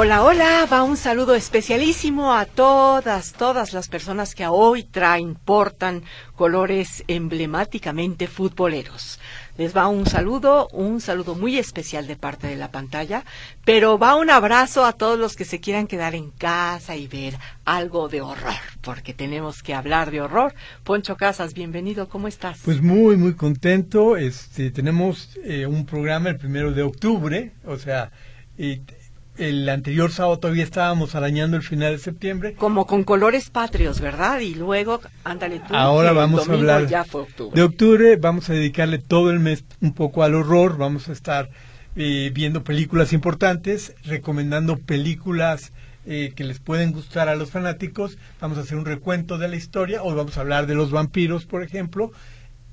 Hola, 0.00 0.22
hola, 0.22 0.64
va 0.72 0.84
un 0.84 0.96
saludo 0.96 1.34
especialísimo 1.34 2.32
a 2.32 2.44
todas, 2.44 3.32
todas 3.32 3.72
las 3.72 3.88
personas 3.88 4.36
que 4.36 4.46
hoy 4.46 4.84
traen, 4.84 5.34
portan 5.34 6.04
colores 6.36 7.02
emblemáticamente 7.08 8.28
futboleros. 8.28 9.18
Les 9.56 9.76
va 9.76 9.88
un 9.88 10.06
saludo, 10.06 10.68
un 10.68 11.00
saludo 11.00 11.34
muy 11.34 11.58
especial 11.58 12.06
de 12.06 12.14
parte 12.14 12.46
de 12.46 12.54
la 12.54 12.70
pantalla, 12.70 13.24
pero 13.64 13.98
va 13.98 14.14
un 14.14 14.30
abrazo 14.30 14.86
a 14.86 14.92
todos 14.92 15.18
los 15.18 15.34
que 15.34 15.44
se 15.44 15.58
quieran 15.58 15.88
quedar 15.88 16.14
en 16.14 16.30
casa 16.30 16.94
y 16.94 17.08
ver 17.08 17.34
algo 17.64 18.08
de 18.08 18.20
horror, 18.20 18.54
porque 18.82 19.14
tenemos 19.14 19.64
que 19.64 19.74
hablar 19.74 20.12
de 20.12 20.20
horror. 20.20 20.54
Poncho 20.84 21.16
Casas, 21.16 21.54
bienvenido, 21.54 22.08
¿cómo 22.08 22.28
estás? 22.28 22.60
Pues 22.64 22.80
muy, 22.80 23.16
muy 23.16 23.34
contento. 23.34 24.16
Este, 24.16 24.70
tenemos 24.70 25.36
eh, 25.42 25.66
un 25.66 25.84
programa 25.84 26.28
el 26.28 26.36
primero 26.36 26.72
de 26.72 26.84
octubre, 26.84 27.50
o 27.66 27.76
sea, 27.78 28.12
y 28.56 28.82
el 29.38 29.68
anterior 29.68 30.10
sábado 30.10 30.38
todavía 30.38 30.64
estábamos 30.64 31.14
arañando 31.14 31.56
el 31.56 31.62
final 31.62 31.92
de 31.92 31.98
septiembre. 31.98 32.54
Como 32.54 32.86
con 32.86 33.04
colores 33.04 33.50
patrios, 33.50 34.00
¿verdad? 34.00 34.40
Y 34.40 34.54
luego, 34.54 35.00
ándale 35.24 35.60
tú. 35.60 35.74
Ahora 35.74 36.12
vamos 36.12 36.48
a 36.48 36.52
hablar 36.52 36.86
ya 36.86 37.04
fue 37.04 37.22
octubre. 37.22 37.54
de 37.54 37.62
octubre. 37.62 38.16
Vamos 38.16 38.50
a 38.50 38.54
dedicarle 38.54 38.98
todo 38.98 39.30
el 39.30 39.40
mes 39.40 39.64
un 39.80 39.92
poco 39.92 40.22
al 40.22 40.34
horror. 40.34 40.76
Vamos 40.76 41.08
a 41.08 41.12
estar 41.12 41.50
eh, 41.96 42.30
viendo 42.34 42.64
películas 42.64 43.12
importantes, 43.12 43.94
recomendando 44.04 44.76
películas 44.76 45.72
eh, 46.06 46.32
que 46.34 46.44
les 46.44 46.58
pueden 46.58 46.92
gustar 46.92 47.28
a 47.28 47.36
los 47.36 47.50
fanáticos. 47.50 48.18
Vamos 48.40 48.58
a 48.58 48.62
hacer 48.62 48.76
un 48.76 48.86
recuento 48.86 49.38
de 49.38 49.48
la 49.48 49.56
historia. 49.56 50.02
Hoy 50.02 50.14
vamos 50.14 50.36
a 50.36 50.40
hablar 50.40 50.66
de 50.66 50.74
los 50.74 50.90
vampiros, 50.90 51.44
por 51.44 51.62
ejemplo. 51.62 52.12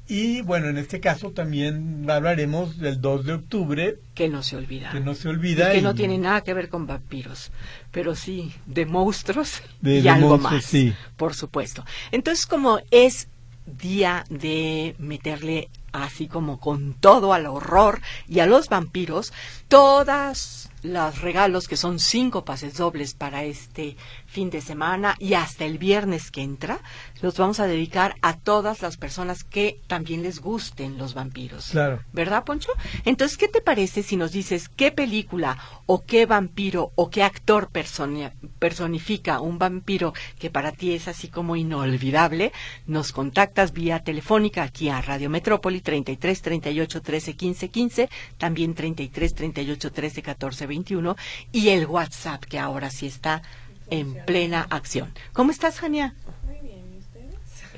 Y 0.08 0.42
bueno, 0.42 0.68
en 0.68 0.78
este 0.78 1.00
caso 1.00 1.32
también 1.32 2.10
hablaremos 2.10 2.78
del 2.78 3.02
2 3.02 3.26
de 3.26 3.34
octubre. 3.34 4.00
Que 4.14 4.30
no 4.30 4.44
se 4.44 4.56
olvida. 4.56 4.92
Que 4.92 5.00
no 5.00 5.16
se 5.16 5.30
olvida. 5.30 5.72
Y 5.72 5.78
que 5.78 5.82
no 5.82 5.96
tiene 5.96 6.18
nada 6.18 6.42
que 6.42 6.54
ver 6.54 6.70
con 6.70 6.86
vampiros, 6.86 7.52
pero 7.92 8.16
sí 8.16 8.54
de 8.68 8.86
monstruos 8.86 9.64
de, 9.82 9.98
y 9.98 10.02
de 10.02 10.10
algo 10.10 10.30
monstruos, 10.30 10.54
más. 10.54 10.66
sí. 10.66 10.94
Por 11.18 11.34
supuesto. 11.34 11.84
Entonces, 12.12 12.46
como 12.46 12.80
es 12.92 13.30
día 13.66 14.26
de 14.30 14.96
meterle 15.00 15.70
así 15.92 16.28
como 16.28 16.60
con 16.60 16.94
todo 16.94 17.34
al 17.34 17.48
horror 17.48 18.02
y 18.28 18.40
a 18.40 18.46
los 18.46 18.70
vampiros, 18.70 19.34
todas 19.68 20.70
los 20.92 21.22
regalos 21.22 21.68
que 21.68 21.78
son 21.78 22.00
cinco 22.00 22.46
pases 22.46 22.76
dobles 22.78 23.14
para 23.14 23.44
este 23.44 23.98
fin 24.26 24.50
de 24.50 24.62
semana 24.62 25.16
y 25.20 25.34
hasta 25.34 25.66
el 25.66 25.78
viernes 25.78 26.32
que 26.32 26.42
entra, 26.42 26.80
los 27.22 27.38
vamos 27.38 27.60
a 27.60 27.68
dedicar 27.68 28.16
a 28.22 28.38
todas 28.38 28.82
las 28.82 28.98
personas 28.98 29.44
que 29.44 29.80
también 29.88 30.24
les 30.24 30.40
gusten 30.40 30.98
los 30.98 31.14
vampiros. 31.14 31.70
Claro. 31.72 32.02
¿Verdad, 32.14 32.44
Poncho? 32.44 32.72
Entonces, 33.06 33.38
¿qué 33.38 33.48
te 33.48 33.62
parece 33.62 34.04
si 34.04 34.16
nos 34.18 34.32
dices 34.32 34.70
qué 34.70 34.92
película 34.92 35.58
o 35.86 36.04
qué 36.04 36.26
vampiro 36.26 36.92
o 36.96 37.10
qué 37.10 37.24
actor 37.24 37.70
personi- 37.72 38.32
personifica 38.60 39.40
un 39.40 39.58
vampiro 39.58 40.14
que 40.40 40.50
para 40.50 40.72
ti 40.72 40.94
es 40.94 41.08
así 41.08 41.28
como 41.30 41.56
inolvidable? 41.56 42.52
Nos 42.86 43.12
contactas 43.12 43.72
vía 43.74 44.04
telefónica 44.04 44.64
aquí 44.64 44.90
a 44.90 45.02
Radio 45.02 45.30
Metrópoli 45.30 45.82
33 45.82 46.42
38 46.42 47.02
13 47.02 47.36
15 47.36 47.70
15, 47.70 48.10
también 48.38 48.74
33 48.76 49.34
38 49.34 49.92
13 49.92 50.22
14 50.22 50.68
21 50.76 51.16
y 51.52 51.70
el 51.70 51.86
WhatsApp 51.86 52.44
que 52.46 52.60
ahora 52.60 52.90
sí 52.90 53.08
está 53.08 53.42
en 53.90 54.16
plena 54.26 54.68
acción. 54.70 55.12
¿Cómo 55.34 55.52
estás, 55.52 55.80
Jania? 55.80 56.14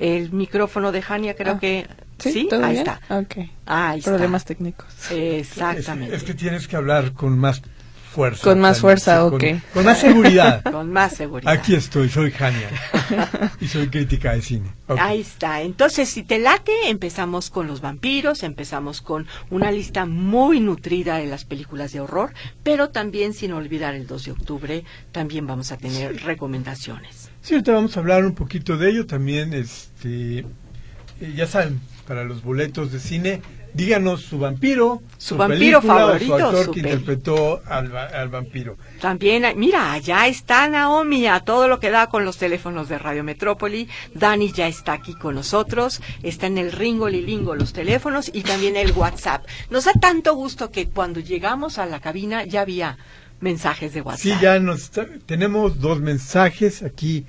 El 0.00 0.32
micrófono 0.32 0.92
de 0.92 1.02
Jania 1.02 1.34
creo 1.34 1.54
Ah, 1.54 1.60
que... 1.60 1.86
¿Sí? 2.18 2.46
¿Todo 2.50 2.64
ahí 2.64 2.72
bien? 2.74 2.88
está. 2.88 3.00
Ok. 3.18 3.48
Ahí 3.66 3.98
está. 4.00 4.10
Problemas 4.12 4.44
técnicos. 4.44 4.86
Exactamente. 5.10 6.14
Es, 6.14 6.22
es 6.22 6.26
que 6.26 6.34
tienes 6.34 6.66
que 6.68 6.76
hablar 6.76 7.12
con 7.12 7.38
más 7.38 7.62
fuerza. 8.08 8.42
Con 8.42 8.60
más 8.60 8.80
fuerza, 8.80 9.16
sí, 9.16 9.30
con- 9.30 9.34
ok. 9.34 9.62
Con, 9.72 9.84
más 9.84 10.00
seguridad. 10.00 10.62
Con 10.72 10.92
más 10.92 11.14
seguridad. 11.14 11.52
Aquí 11.52 11.74
estoy, 11.74 12.08
soy 12.08 12.30
Jania. 12.30 12.68
y 13.60 13.68
soy 13.68 13.88
crítica 13.88 14.32
de 14.32 14.42
cine. 14.42 14.72
Ok. 14.88 14.98
Ahí 15.00 15.20
está. 15.20 15.62
Entonces, 15.62 16.08
si 16.08 16.22
te 16.22 16.38
late, 16.38 16.72
empezamos 16.88 17.50
con 17.50 17.66
los 17.66 17.80
vampiros, 17.80 18.42
empezamos 18.42 19.02
con 19.02 19.26
una 19.50 19.70
lista 19.70 20.06
muy 20.06 20.60
nutrida 20.60 21.18
de 21.18 21.26
las 21.26 21.44
películas 21.44 21.92
de 21.92 22.00
horror, 22.00 22.32
pero 22.62 22.90
también 22.90 23.34
sin 23.34 23.52
olvidar 23.52 23.94
el 23.94 24.06
2 24.06 24.24
de 24.24 24.30
octubre, 24.32 24.84
también 25.12 25.46
vamos 25.46 25.72
a 25.72 25.76
tener 25.76 26.22
recomendaciones. 26.24 27.30
Sí, 27.42 27.54
ahorita 27.54 27.72
vamos 27.72 27.96
a 27.96 28.00
hablar 28.00 28.24
un 28.24 28.34
poquito 28.34 28.76
de 28.76 28.90
ello 28.90 29.06
también. 29.06 29.52
Este, 29.54 30.40
eh, 30.40 31.34
ya 31.36 31.46
saben, 31.46 31.80
para 32.06 32.24
los 32.24 32.42
boletos 32.42 32.92
de 32.92 33.00
cine, 33.00 33.42
díganos 33.74 34.22
su 34.22 34.38
vampiro, 34.38 35.02
Su 35.18 35.36
vampiro 35.36 35.80
película 35.80 36.00
favorito, 36.06 36.34
o 36.34 36.38
su 36.38 36.44
actor 36.46 36.64
su 36.66 36.70
que 36.72 36.82
peli. 36.82 36.92
interpretó 36.94 37.62
al, 37.66 37.96
al 37.96 38.28
vampiro. 38.28 38.76
También, 39.00 39.44
mira, 39.56 39.92
allá 39.92 40.26
está 40.26 40.66
Naomi 40.68 41.26
a 41.26 41.40
todo 41.40 41.68
lo 41.68 41.78
que 41.80 41.90
da 41.90 42.08
con 42.08 42.24
los 42.24 42.38
teléfonos 42.38 42.88
de 42.88 42.98
Radio 42.98 43.22
Metrópoli. 43.24 43.88
Dani 44.14 44.52
ya 44.52 44.66
está 44.68 44.94
aquí 44.94 45.14
con 45.14 45.34
nosotros. 45.36 46.00
Está 46.22 46.46
en 46.46 46.58
el 46.58 46.72
Ringo 46.72 47.08
Lilingo 47.08 47.54
los 47.54 47.72
teléfonos 47.72 48.30
y 48.32 48.42
también 48.42 48.76
el 48.76 48.92
WhatsApp. 48.92 49.44
Nos 49.70 49.84
da 49.84 49.92
tanto 49.92 50.34
gusto 50.34 50.70
que 50.70 50.88
cuando 50.88 51.20
llegamos 51.20 51.78
a 51.78 51.86
la 51.86 52.00
cabina 52.00 52.44
ya 52.44 52.62
había 52.62 52.98
mensajes 53.40 53.92
de 53.94 54.00
WhatsApp. 54.00 54.20
Sí, 54.22 54.32
ya 54.40 54.58
nos 54.58 54.90
tenemos 55.26 55.80
dos 55.80 56.00
mensajes 56.00 56.82
aquí. 56.82 57.24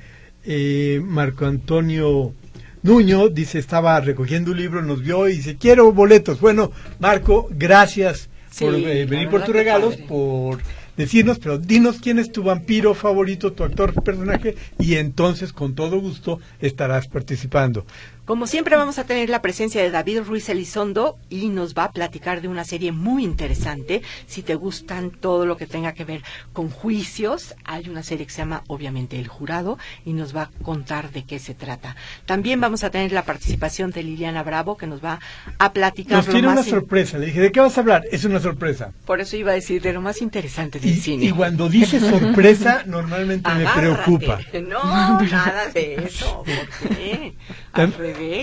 eh, 0.46 1.02
Marco 1.04 1.46
Antonio 1.46 2.34
Nuño 2.82 3.30
dice 3.30 3.60
estaba 3.60 4.00
recogiendo 4.00 4.52
un 4.52 4.58
libro, 4.58 4.82
nos 4.82 5.02
vio 5.02 5.28
y 5.28 5.38
dice 5.38 5.58
quiero 5.58 5.92
boletos. 5.92 6.40
Bueno, 6.40 6.72
Marco, 7.00 7.48
gracias 7.52 8.30
Sí, 8.52 8.66
por 8.66 8.74
eh, 8.76 9.06
venir 9.06 9.30
por 9.30 9.44
tus 9.44 9.54
regalos, 9.54 9.96
padre. 9.96 10.08
por 10.08 10.60
decirnos, 10.98 11.40
pero 11.40 11.58
dinos 11.58 12.00
quién 12.02 12.20
es 12.20 12.32
tu 12.32 12.44
vampiro 12.44 12.94
favorito, 12.94 13.54
tu 13.54 13.64
actor 13.64 13.94
personaje 14.04 14.56
y 14.80 14.96
entonces 14.96 15.54
con 15.54 15.76
todo 15.76 16.00
gusto 16.00 16.40
estarás 16.60 17.08
participando. 17.08 17.86
Como 18.30 18.46
siempre 18.46 18.76
vamos 18.76 19.00
a 19.00 19.06
tener 19.06 19.28
la 19.28 19.42
presencia 19.42 19.82
de 19.82 19.90
David 19.90 20.20
Ruiz 20.20 20.48
Elizondo 20.50 21.18
y 21.32 21.48
nos 21.50 21.74
va 21.74 21.86
a 21.86 21.92
platicar 21.92 22.42
de 22.42 22.48
una 22.48 22.64
serie 22.64 22.92
muy 22.92 23.24
interesante. 23.24 24.04
Si 24.28 24.44
te 24.44 24.54
gustan 24.54 25.10
todo 25.10 25.48
lo 25.48 25.58
que 25.58 25.66
tenga 25.66 25.94
que 25.96 26.06
ver 26.06 26.22
con 26.54 26.70
juicios, 26.70 27.56
hay 27.66 27.90
una 27.90 28.04
serie 28.04 28.28
que 28.28 28.32
se 28.32 28.38
llama 28.44 28.62
obviamente 28.68 29.18
El 29.18 29.28
Jurado 29.28 29.80
y 30.06 30.14
nos 30.14 30.36
va 30.36 30.44
a 30.44 30.50
contar 30.62 31.10
de 31.12 31.24
qué 31.24 31.40
se 31.40 31.56
trata. 31.56 31.96
También 32.28 32.62
vamos 32.62 32.84
a 32.84 32.92
tener 32.92 33.12
la 33.14 33.24
participación 33.26 33.90
de 33.90 34.04
Liliana 34.04 34.44
Bravo 34.44 34.78
que 34.78 34.86
nos 34.86 35.04
va 35.04 35.20
a 35.58 35.74
platicar 35.74 36.18
Nos 36.18 36.28
tiene 36.28 36.50
una 36.50 36.62
in- 36.62 36.68
sorpresa. 36.70 37.18
Le 37.18 37.26
dije, 37.26 37.42
¿de 37.42 37.52
qué 37.52 37.62
vas 37.62 37.80
a 37.80 37.82
hablar? 37.82 38.04
Es 38.12 38.26
una 38.26 38.40
sorpresa. 38.40 38.94
Por 39.08 39.22
eso 39.22 39.38
iba 39.38 39.54
a 39.54 39.56
decir 39.56 39.82
de 39.82 39.92
lo 39.92 40.02
más 40.02 40.22
interesante 40.22 40.80
del 40.80 40.92
Y, 40.92 41.02
cine. 41.02 41.26
y 41.26 41.32
cuando 41.32 41.68
dice 41.68 42.00
sorpresa, 42.12 42.84
normalmente 42.86 43.50
me 43.56 43.66
preocupa. 43.66 44.40
No, 44.68 45.20
nada 45.20 45.66
de 45.74 45.96
eso. 45.96 46.44
¿Por 46.46 46.90
qué? 46.96 47.34
Al 47.74 47.92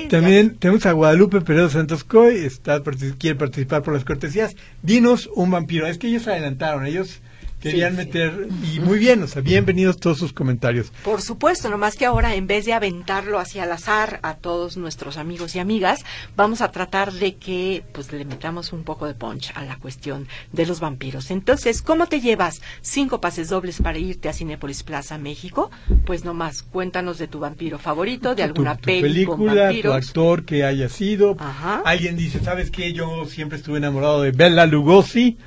También 0.09 0.57
tenemos 0.57 0.87
a 0.87 0.93
Guadalupe 0.93 1.41
Peredo 1.41 1.69
Santos 1.69 2.05
Coy, 2.05 2.37
está, 2.37 2.83
quiere 3.19 3.37
participar 3.37 3.83
por 3.83 3.95
las 3.95 4.05
cortesías. 4.05 4.57
Dinos 4.83 5.29
un 5.35 5.51
vampiro. 5.51 5.87
Es 5.87 5.99
que 5.99 6.09
ellos 6.09 6.27
adelantaron, 6.29 6.87
ellos 6.87 7.21
querían 7.71 7.97
Sí, 7.97 8.01
sí. 8.03 8.07
meter, 8.07 8.49
y 8.75 8.81
muy 8.81 8.99
bien, 8.99 9.23
o 9.23 9.27
sea, 9.27 9.43
bienvenidos 9.43 9.99
todos 9.99 10.19
sus 10.19 10.33
comentarios. 10.33 10.93
Por 11.05 11.21
supuesto, 11.23 11.69
nomás 11.69 11.97
que 11.97 12.07
ahora 12.07 12.35
en 12.35 12.47
vez 12.47 12.65
de 12.65 12.73
aventarlo 12.73 13.39
hacia 13.39 13.65
el 13.65 13.73
azar 13.73 14.21
a 14.23 14.35
todos 14.35 14.77
nuestros 14.77 15.17
amigos 15.17 15.55
y 15.55 15.59
amigas, 15.59 16.05
vamos 16.37 16.61
a 16.61 16.71
tratar 16.71 17.13
de 17.13 17.37
que 17.37 17.83
pues 17.93 18.13
le 18.13 18.25
metamos 18.25 18.73
un 18.73 18.85
poco 18.85 19.07
de 19.07 19.15
punch 19.15 19.53
a 19.55 19.65
la 19.65 19.77
cuestión 19.77 20.29
de 20.53 20.67
los 20.67 20.81
vampiros. 20.81 21.31
Entonces, 21.31 21.83
¿cómo 21.83 22.07
te 22.07 22.21
llevas 22.21 22.61
cinco 22.81 23.21
pases 23.21 23.49
dobles 23.49 23.81
para 23.83 23.99
irte 23.99 24.29
a 24.29 24.33
Cinépolis 24.33 24.83
Plaza 24.83 25.19
México? 25.19 25.71
Pues 26.05 26.25
nomás 26.25 26.63
cuéntanos 26.63 27.19
de 27.19 27.29
tu 27.29 27.39
vampiro 27.41 27.79
favorito, 27.79 28.35
de 28.35 28.43
alguna 28.43 28.77
tu, 28.77 28.83
tu 28.83 29.01
película, 29.01 29.73
tu 29.83 29.93
actor 29.93 30.45
que 30.45 30.65
haya 30.65 30.89
sido. 30.89 31.37
Ajá. 31.39 31.83
Alguien 31.85 32.17
dice, 32.17 32.41
¿sabes 32.41 32.71
qué? 32.71 32.93
Yo 32.93 33.25
siempre 33.27 33.59
estuve 33.59 33.79
enamorado 33.79 34.23
de 34.23 34.31
Bella 34.33 34.67
Lugosi. 34.67 35.39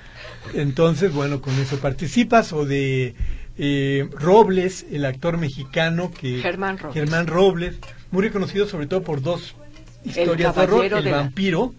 Entonces, 0.53 1.13
bueno, 1.13 1.41
con 1.41 1.53
eso 1.59 1.77
participas. 1.79 2.53
O 2.53 2.65
de 2.65 3.15
eh, 3.57 4.09
Robles, 4.13 4.85
el 4.91 5.05
actor 5.05 5.37
mexicano 5.37 6.11
que... 6.11 6.41
Germán 6.41 6.77
Robles. 6.77 6.93
Germán 6.93 7.27
Robles, 7.27 7.75
muy 8.11 8.23
reconocido 8.23 8.67
sobre 8.67 8.87
todo 8.87 9.03
por 9.03 9.21
dos 9.21 9.55
historias 10.05 10.55
de 10.55 10.61
horror, 10.61 10.85
El 10.85 11.03
de 11.03 11.11
vampiro 11.11 11.73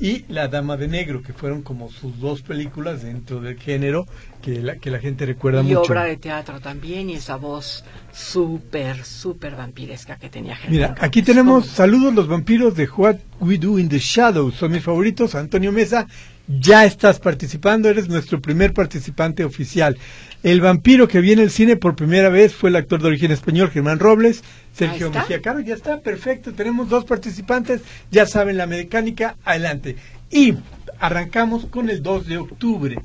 y 0.00 0.24
La 0.28 0.48
Dama 0.48 0.76
de 0.76 0.88
Negro, 0.88 1.22
que 1.22 1.32
fueron 1.32 1.62
como 1.62 1.90
sus 1.90 2.20
dos 2.20 2.42
películas 2.42 3.02
dentro 3.02 3.40
del 3.40 3.58
género 3.58 4.06
que 4.42 4.60
la, 4.60 4.76
que 4.76 4.90
la 4.90 4.98
gente 4.98 5.24
recuerda 5.24 5.62
y 5.62 5.64
mucho. 5.68 5.80
obra 5.80 6.04
de 6.04 6.16
teatro 6.16 6.60
también 6.60 7.08
y 7.08 7.14
esa 7.14 7.36
voz 7.36 7.84
súper, 8.12 9.04
súper 9.04 9.56
vampiresca 9.56 10.16
que 10.16 10.28
tenía 10.28 10.56
Germán 10.56 10.72
Mira, 10.72 10.94
aquí 11.00 11.22
tenemos 11.22 11.64
¿Cómo? 11.64 11.74
saludos 11.74 12.14
los 12.14 12.28
vampiros 12.28 12.74
de 12.74 12.86
Juan, 12.86 13.20
We 13.40 13.56
Do 13.58 13.78
in 13.78 13.88
the 13.88 13.98
Shadows. 13.98 14.54
Son 14.54 14.70
mis 14.70 14.82
favoritos. 14.82 15.34
Antonio 15.34 15.72
Mesa, 15.72 16.06
ya 16.48 16.84
estás 16.84 17.18
participando, 17.20 17.88
eres 17.88 18.08
nuestro 18.08 18.40
primer 18.40 18.72
participante 18.74 19.44
oficial. 19.44 19.96
El 20.42 20.60
vampiro 20.60 21.06
que 21.06 21.20
viene 21.20 21.42
al 21.42 21.50
cine 21.50 21.76
por 21.76 21.94
primera 21.94 22.28
vez 22.28 22.54
fue 22.54 22.70
el 22.70 22.76
actor 22.76 23.00
de 23.00 23.08
origen 23.08 23.30
español 23.30 23.70
Germán 23.70 23.98
Robles, 23.98 24.42
Sergio 24.72 25.10
Mejía 25.10 25.40
Caro, 25.40 25.60
ya 25.60 25.74
está, 25.74 26.00
perfecto, 26.00 26.52
tenemos 26.52 26.88
dos 26.88 27.04
participantes, 27.04 27.82
ya 28.10 28.26
saben 28.26 28.56
la 28.56 28.66
mecánica, 28.66 29.36
adelante. 29.44 29.96
Y 30.30 30.54
arrancamos 31.02 31.66
con 31.66 31.90
el 31.90 32.00
2 32.00 32.26
de 32.28 32.38
octubre, 32.38 32.96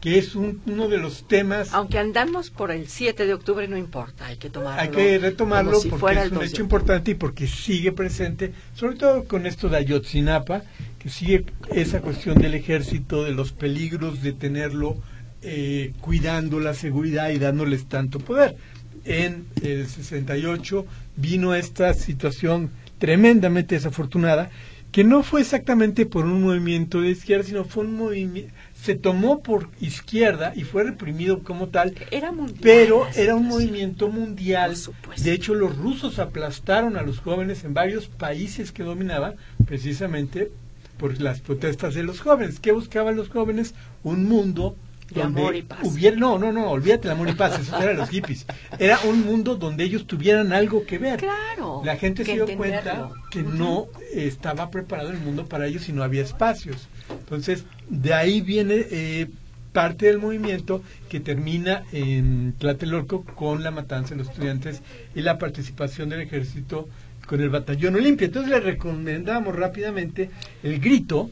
que 0.00 0.18
es 0.18 0.34
uno 0.34 0.88
de 0.88 0.98
los 0.98 1.28
temas... 1.28 1.72
Aunque 1.72 1.96
andamos 1.96 2.50
por 2.50 2.72
el 2.72 2.88
7 2.88 3.26
de 3.26 3.32
octubre, 3.32 3.68
no 3.68 3.76
importa, 3.76 4.26
hay 4.26 4.38
que 4.38 4.50
tomarlo. 4.50 4.80
Hay 4.80 4.88
que 4.88 5.18
retomarlo 5.18 5.80
porque 5.88 6.18
es 6.18 6.32
un 6.32 6.42
hecho 6.42 6.62
importante 6.62 7.12
y 7.12 7.14
porque 7.14 7.46
sigue 7.46 7.92
presente, 7.92 8.52
sobre 8.74 8.96
todo 8.96 9.24
con 9.24 9.46
esto 9.46 9.68
de 9.68 9.76
Ayotzinapa, 9.76 10.62
que 10.98 11.10
sigue 11.10 11.46
esa 11.72 12.00
cuestión 12.00 12.38
del 12.38 12.54
ejército, 12.54 13.22
de 13.22 13.30
los 13.30 13.52
peligros 13.52 14.20
de 14.20 14.32
tenerlo 14.32 14.96
eh, 15.40 15.92
cuidando 16.00 16.58
la 16.58 16.74
seguridad 16.74 17.30
y 17.30 17.38
dándoles 17.38 17.86
tanto 17.86 18.18
poder. 18.18 18.56
En 19.04 19.46
el 19.62 19.86
68 19.86 20.84
vino 21.16 21.54
esta 21.54 21.94
situación 21.94 22.70
tremendamente 22.98 23.76
desafortunada 23.76 24.50
que 24.98 25.04
no 25.04 25.22
fue 25.22 25.42
exactamente 25.42 26.06
por 26.06 26.24
un 26.24 26.42
movimiento 26.42 27.00
de 27.00 27.10
izquierda, 27.10 27.44
sino 27.44 27.64
fue 27.64 27.84
un 27.84 27.94
movimiento, 27.94 28.52
se 28.74 28.96
tomó 28.96 29.44
por 29.44 29.68
izquierda 29.80 30.52
y 30.56 30.64
fue 30.64 30.82
reprimido 30.82 31.44
como 31.44 31.68
tal, 31.68 31.94
era 32.10 32.32
pero 32.60 33.06
era 33.14 33.36
un 33.36 33.46
movimiento 33.46 34.08
mundial. 34.08 34.74
De 35.22 35.32
hecho, 35.32 35.54
los 35.54 35.76
rusos 35.76 36.18
aplastaron 36.18 36.96
a 36.96 37.02
los 37.02 37.20
jóvenes 37.20 37.62
en 37.62 37.74
varios 37.74 38.08
países 38.08 38.72
que 38.72 38.82
dominaban, 38.82 39.36
precisamente 39.66 40.50
por 40.96 41.20
las 41.20 41.42
protestas 41.42 41.94
de 41.94 42.02
los 42.02 42.18
jóvenes. 42.18 42.58
¿Qué 42.58 42.72
buscaban 42.72 43.14
los 43.14 43.28
jóvenes? 43.28 43.76
Un 44.02 44.24
mundo 44.24 44.74
de 45.10 45.22
amor 45.22 45.56
y 45.56 45.62
paz. 45.62 45.80
Hubiera, 45.82 46.16
no, 46.16 46.38
no, 46.38 46.52
no, 46.52 46.70
olvídate 46.70 47.08
el 47.08 47.12
amor 47.12 47.28
y 47.28 47.32
paz, 47.32 47.58
eso 47.58 47.80
eran 47.80 47.96
los 47.96 48.10
hippies. 48.10 48.46
Era 48.78 48.98
un 49.00 49.24
mundo 49.24 49.56
donde 49.56 49.84
ellos 49.84 50.06
tuvieran 50.06 50.52
algo 50.52 50.84
que 50.84 50.98
ver. 50.98 51.18
Claro. 51.18 51.82
La 51.84 51.96
gente 51.96 52.24
se 52.24 52.34
dio 52.34 52.46
cuenta 52.56 53.10
que 53.30 53.42
no 53.42 53.88
estaba 54.12 54.70
preparado 54.70 55.10
el 55.10 55.18
mundo 55.18 55.46
para 55.46 55.66
ellos 55.66 55.88
y 55.88 55.92
no 55.92 56.02
había 56.02 56.22
espacios. 56.22 56.88
Entonces, 57.10 57.64
de 57.88 58.14
ahí 58.14 58.40
viene 58.40 58.86
eh, 58.90 59.28
parte 59.72 60.06
del 60.06 60.18
movimiento 60.18 60.82
que 61.08 61.20
termina 61.20 61.84
en 61.92 62.54
Tlatelolco 62.58 63.24
con 63.24 63.62
la 63.62 63.70
matanza 63.70 64.10
de 64.10 64.16
los 64.16 64.28
estudiantes 64.28 64.82
y 65.14 65.22
la 65.22 65.38
participación 65.38 66.08
del 66.08 66.22
ejército 66.22 66.88
con 67.26 67.40
el 67.40 67.50
batallón 67.50 67.94
Olimpia. 67.94 68.26
Entonces 68.26 68.50
le 68.50 68.60
recomendamos 68.60 69.54
rápidamente 69.54 70.30
El 70.62 70.80
Grito, 70.80 71.30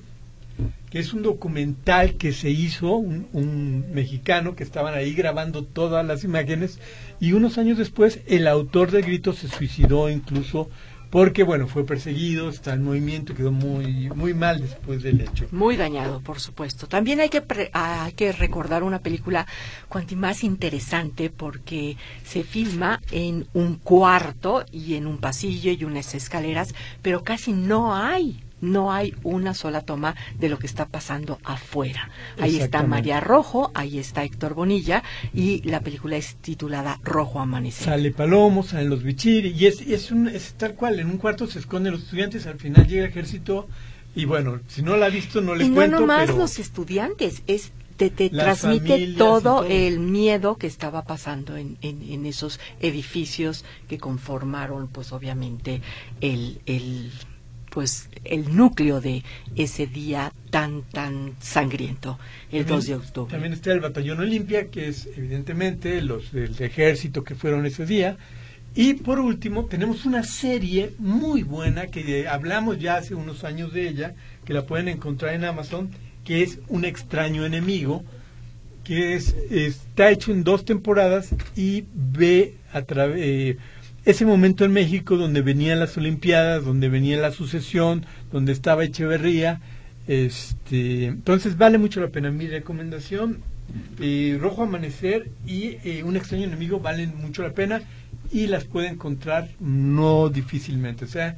que 0.90 0.98
es 0.98 1.12
un 1.12 1.22
documental 1.22 2.14
que 2.14 2.32
se 2.32 2.50
hizo, 2.50 2.96
un, 2.96 3.86
mexicano 3.92 4.56
que 4.56 4.64
estaban 4.64 4.94
ahí 4.94 5.14
grabando 5.14 5.64
todas 5.64 6.04
las 6.06 6.24
imágenes 6.24 6.78
y 7.20 7.32
unos 7.32 7.58
años 7.58 7.78
después 7.78 8.20
el 8.26 8.46
autor 8.46 8.90
del 8.90 9.02
grito 9.02 9.32
se 9.32 9.48
suicidó 9.48 10.10
incluso 10.10 10.68
porque 11.10 11.44
bueno 11.44 11.66
fue 11.66 11.86
perseguido 11.86 12.48
está 12.50 12.74
en 12.74 12.82
movimiento 12.82 13.34
quedó 13.34 13.52
muy 13.52 14.10
muy 14.10 14.34
mal 14.34 14.60
después 14.60 15.02
del 15.02 15.20
hecho. 15.20 15.46
Muy 15.50 15.76
dañado 15.76 16.20
por 16.20 16.40
supuesto. 16.40 16.86
También 16.88 17.20
hay 17.20 17.28
que 17.28 17.42
hay 17.72 18.12
que 18.12 18.32
recordar 18.32 18.82
una 18.82 18.98
película 19.00 19.46
cuanto 19.88 20.16
más 20.16 20.44
interesante 20.44 21.30
porque 21.30 21.96
se 22.24 22.42
filma 22.42 23.00
en 23.12 23.46
un 23.54 23.76
cuarto 23.76 24.64
y 24.72 24.94
en 24.94 25.06
un 25.06 25.18
pasillo 25.18 25.72
y 25.72 25.84
unas 25.84 26.14
escaleras 26.14 26.74
pero 27.02 27.22
casi 27.22 27.52
no 27.52 27.94
hay 27.94 28.42
no 28.60 28.92
hay 28.92 29.14
una 29.22 29.54
sola 29.54 29.82
toma 29.82 30.14
de 30.38 30.48
lo 30.48 30.58
que 30.58 30.66
está 30.66 30.86
pasando 30.86 31.38
afuera. 31.44 32.10
Ahí 32.38 32.58
está 32.58 32.82
María 32.82 33.20
Rojo, 33.20 33.70
ahí 33.74 33.98
está 33.98 34.24
Héctor 34.24 34.54
Bonilla 34.54 35.02
y 35.34 35.62
la 35.68 35.80
película 35.80 36.16
es 36.16 36.36
titulada 36.36 36.98
Rojo 37.02 37.40
Amanecer. 37.40 37.84
Sale 37.84 38.10
Palomo, 38.10 38.62
salen 38.62 38.90
los 38.90 39.02
bichiri 39.02 39.50
y 39.50 39.66
es, 39.66 39.80
es, 39.82 40.10
un, 40.10 40.28
es 40.28 40.54
tal 40.54 40.74
cual, 40.74 41.00
en 41.00 41.08
un 41.08 41.18
cuarto 41.18 41.46
se 41.46 41.58
esconden 41.58 41.92
los 41.92 42.02
estudiantes, 42.02 42.46
al 42.46 42.58
final 42.58 42.86
llega 42.86 43.04
el 43.04 43.10
ejército 43.10 43.68
y 44.14 44.24
bueno, 44.24 44.60
si 44.68 44.82
no 44.82 44.96
la 44.96 45.06
ha 45.06 45.10
visto 45.10 45.40
no 45.42 45.54
le 45.54 45.66
y 45.66 45.70
cuento. 45.70 45.96
no 45.96 46.00
nomás 46.00 46.34
los 46.34 46.58
estudiantes, 46.58 47.42
es 47.46 47.72
te, 47.96 48.10
te 48.10 48.28
transmite 48.30 49.14
todo, 49.14 49.64
el 49.64 50.00
miedo 50.00 50.56
que 50.56 50.66
estaba 50.66 51.04
pasando 51.04 51.56
en, 51.56 51.78
en, 51.80 52.02
en, 52.02 52.26
esos 52.26 52.60
edificios 52.80 53.64
que 53.88 53.98
conformaron, 53.98 54.88
pues 54.88 55.12
obviamente, 55.12 55.80
el, 56.20 56.60
el 56.66 57.10
pues 57.76 58.08
el 58.24 58.56
núcleo 58.56 59.02
de 59.02 59.22
ese 59.54 59.86
día 59.86 60.32
tan 60.48 60.80
tan 60.80 61.34
sangriento, 61.40 62.18
el 62.50 62.64
2 62.64 62.86
de 62.86 62.94
octubre. 62.94 63.30
También 63.30 63.52
está 63.52 63.70
el 63.70 63.80
batallón 63.80 64.20
Olimpia, 64.20 64.70
que 64.70 64.88
es 64.88 65.06
evidentemente 65.14 66.00
los 66.00 66.32
del 66.32 66.58
ejército 66.58 67.22
que 67.22 67.34
fueron 67.34 67.66
ese 67.66 67.84
día. 67.84 68.16
Y 68.74 68.94
por 68.94 69.20
último, 69.20 69.66
tenemos 69.66 70.06
una 70.06 70.22
serie 70.22 70.94
muy 70.98 71.42
buena 71.42 71.88
que 71.88 72.26
hablamos 72.26 72.78
ya 72.78 72.96
hace 72.96 73.14
unos 73.14 73.44
años 73.44 73.74
de 73.74 73.90
ella, 73.90 74.14
que 74.46 74.54
la 74.54 74.64
pueden 74.64 74.88
encontrar 74.88 75.34
en 75.34 75.44
Amazon, 75.44 75.90
que 76.24 76.42
es 76.42 76.60
Un 76.68 76.86
extraño 76.86 77.44
enemigo, 77.44 78.04
que 78.84 79.16
es, 79.16 79.36
está 79.50 80.10
hecho 80.10 80.32
en 80.32 80.44
dos 80.44 80.64
temporadas 80.64 81.34
y 81.54 81.84
ve 81.92 82.54
a 82.72 82.80
través... 82.80 83.58
Ese 84.06 84.24
momento 84.24 84.64
en 84.64 84.72
México 84.72 85.16
donde 85.16 85.42
venían 85.42 85.80
las 85.80 85.96
Olimpiadas, 85.96 86.64
donde 86.64 86.88
venía 86.88 87.16
la 87.16 87.32
sucesión, 87.32 88.06
donde 88.30 88.52
estaba 88.52 88.84
Echeverría. 88.84 89.60
Este, 90.06 91.06
entonces 91.06 91.58
vale 91.58 91.76
mucho 91.76 92.00
la 92.00 92.10
pena. 92.10 92.30
Mi 92.30 92.46
recomendación, 92.46 93.42
eh, 94.00 94.38
Rojo 94.40 94.62
Amanecer 94.62 95.28
y 95.44 95.78
eh, 95.82 96.04
Un 96.04 96.14
extraño 96.14 96.44
enemigo 96.44 96.78
valen 96.78 97.14
mucho 97.20 97.42
la 97.42 97.50
pena 97.50 97.82
y 98.30 98.46
las 98.46 98.62
puede 98.64 98.86
encontrar 98.86 99.48
no 99.58 100.28
difícilmente. 100.28 101.04
O 101.04 101.08
sea, 101.08 101.36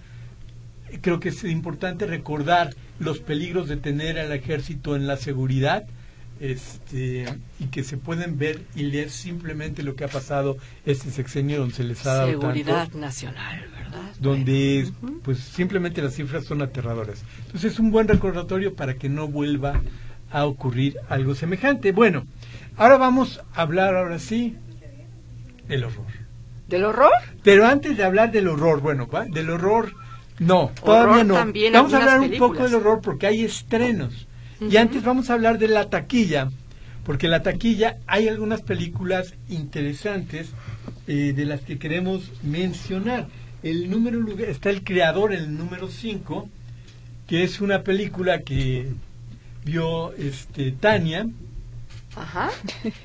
creo 1.00 1.20
que 1.20 1.30
es 1.30 1.44
importante 1.44 2.04
recordar 2.04 2.74
los 2.98 3.18
peligros 3.20 3.68
de 3.68 3.78
tener 3.78 4.18
al 4.18 4.30
ejército 4.32 4.94
en 4.94 5.06
la 5.06 5.16
seguridad 5.16 5.86
este, 6.40 7.26
y 7.58 7.66
que 7.66 7.82
se 7.82 7.96
pueden 7.96 8.38
ver 8.38 8.60
y 8.74 8.84
leer 8.84 9.10
simplemente 9.10 9.82
lo 9.82 9.96
que 9.96 10.04
ha 10.04 10.08
pasado 10.08 10.56
este 10.86 11.10
sexenio 11.10 11.58
donde 11.58 11.74
se 11.74 11.84
les 11.84 12.06
ha 12.06 12.14
dado 12.14 12.28
seguridad 12.28 12.92
nacional, 12.92 13.68
¿verdad? 13.72 14.12
Donde 14.20 14.90
pues 15.22 15.38
simplemente 15.38 16.02
las 16.02 16.14
cifras 16.14 16.44
son 16.44 16.62
aterradoras. 16.62 17.22
Entonces 17.46 17.72
es 17.72 17.78
un 17.78 17.90
buen 17.90 18.08
recordatorio 18.08 18.74
para 18.74 18.94
que 18.94 19.08
no 19.08 19.28
vuelva 19.28 19.80
a 20.30 20.44
ocurrir 20.46 20.98
algo 21.08 21.34
semejante. 21.34 21.92
Bueno, 21.92 22.26
ahora 22.76 22.98
vamos 22.98 23.40
a 23.54 23.62
hablar 23.62 23.96
ahora 23.96 24.18
sí 24.18 24.56
del 25.66 25.84
horror. 25.84 26.06
¿Del 26.68 26.84
horror? 26.84 27.12
Pero 27.42 27.66
antes 27.66 27.96
de 27.96 28.04
hablar 28.04 28.30
del 28.30 28.48
horror, 28.48 28.80
bueno, 28.80 29.08
del 29.30 29.50
horror 29.50 29.94
no, 30.38 30.70
todavía 30.84 31.24
no. 31.24 31.34
Vamos 31.34 31.92
a 31.94 31.96
hablar 31.96 32.20
un 32.20 32.30
poco 32.38 32.62
del 32.62 32.74
horror 32.74 33.00
porque 33.00 33.26
hay 33.26 33.42
estrenos. 33.42 34.27
Y 34.60 34.76
antes 34.76 35.04
vamos 35.04 35.30
a 35.30 35.34
hablar 35.34 35.58
de 35.58 35.68
la 35.68 35.88
taquilla, 35.88 36.50
porque 37.04 37.28
la 37.28 37.42
taquilla 37.42 37.98
hay 38.06 38.26
algunas 38.26 38.60
películas 38.60 39.34
interesantes 39.48 40.50
eh, 41.06 41.32
de 41.34 41.44
las 41.44 41.60
que 41.60 41.78
queremos 41.78 42.32
mencionar. 42.42 43.28
El 43.62 43.88
número 43.88 44.20
está 44.42 44.70
el 44.70 44.82
creador, 44.82 45.32
el 45.32 45.56
número 45.56 45.88
5, 45.88 46.48
que 47.28 47.44
es 47.44 47.60
una 47.60 47.84
película 47.84 48.40
que 48.40 48.88
vio 49.64 50.12
este 50.14 50.72
Tania, 50.72 51.28
Ajá. 52.20 52.50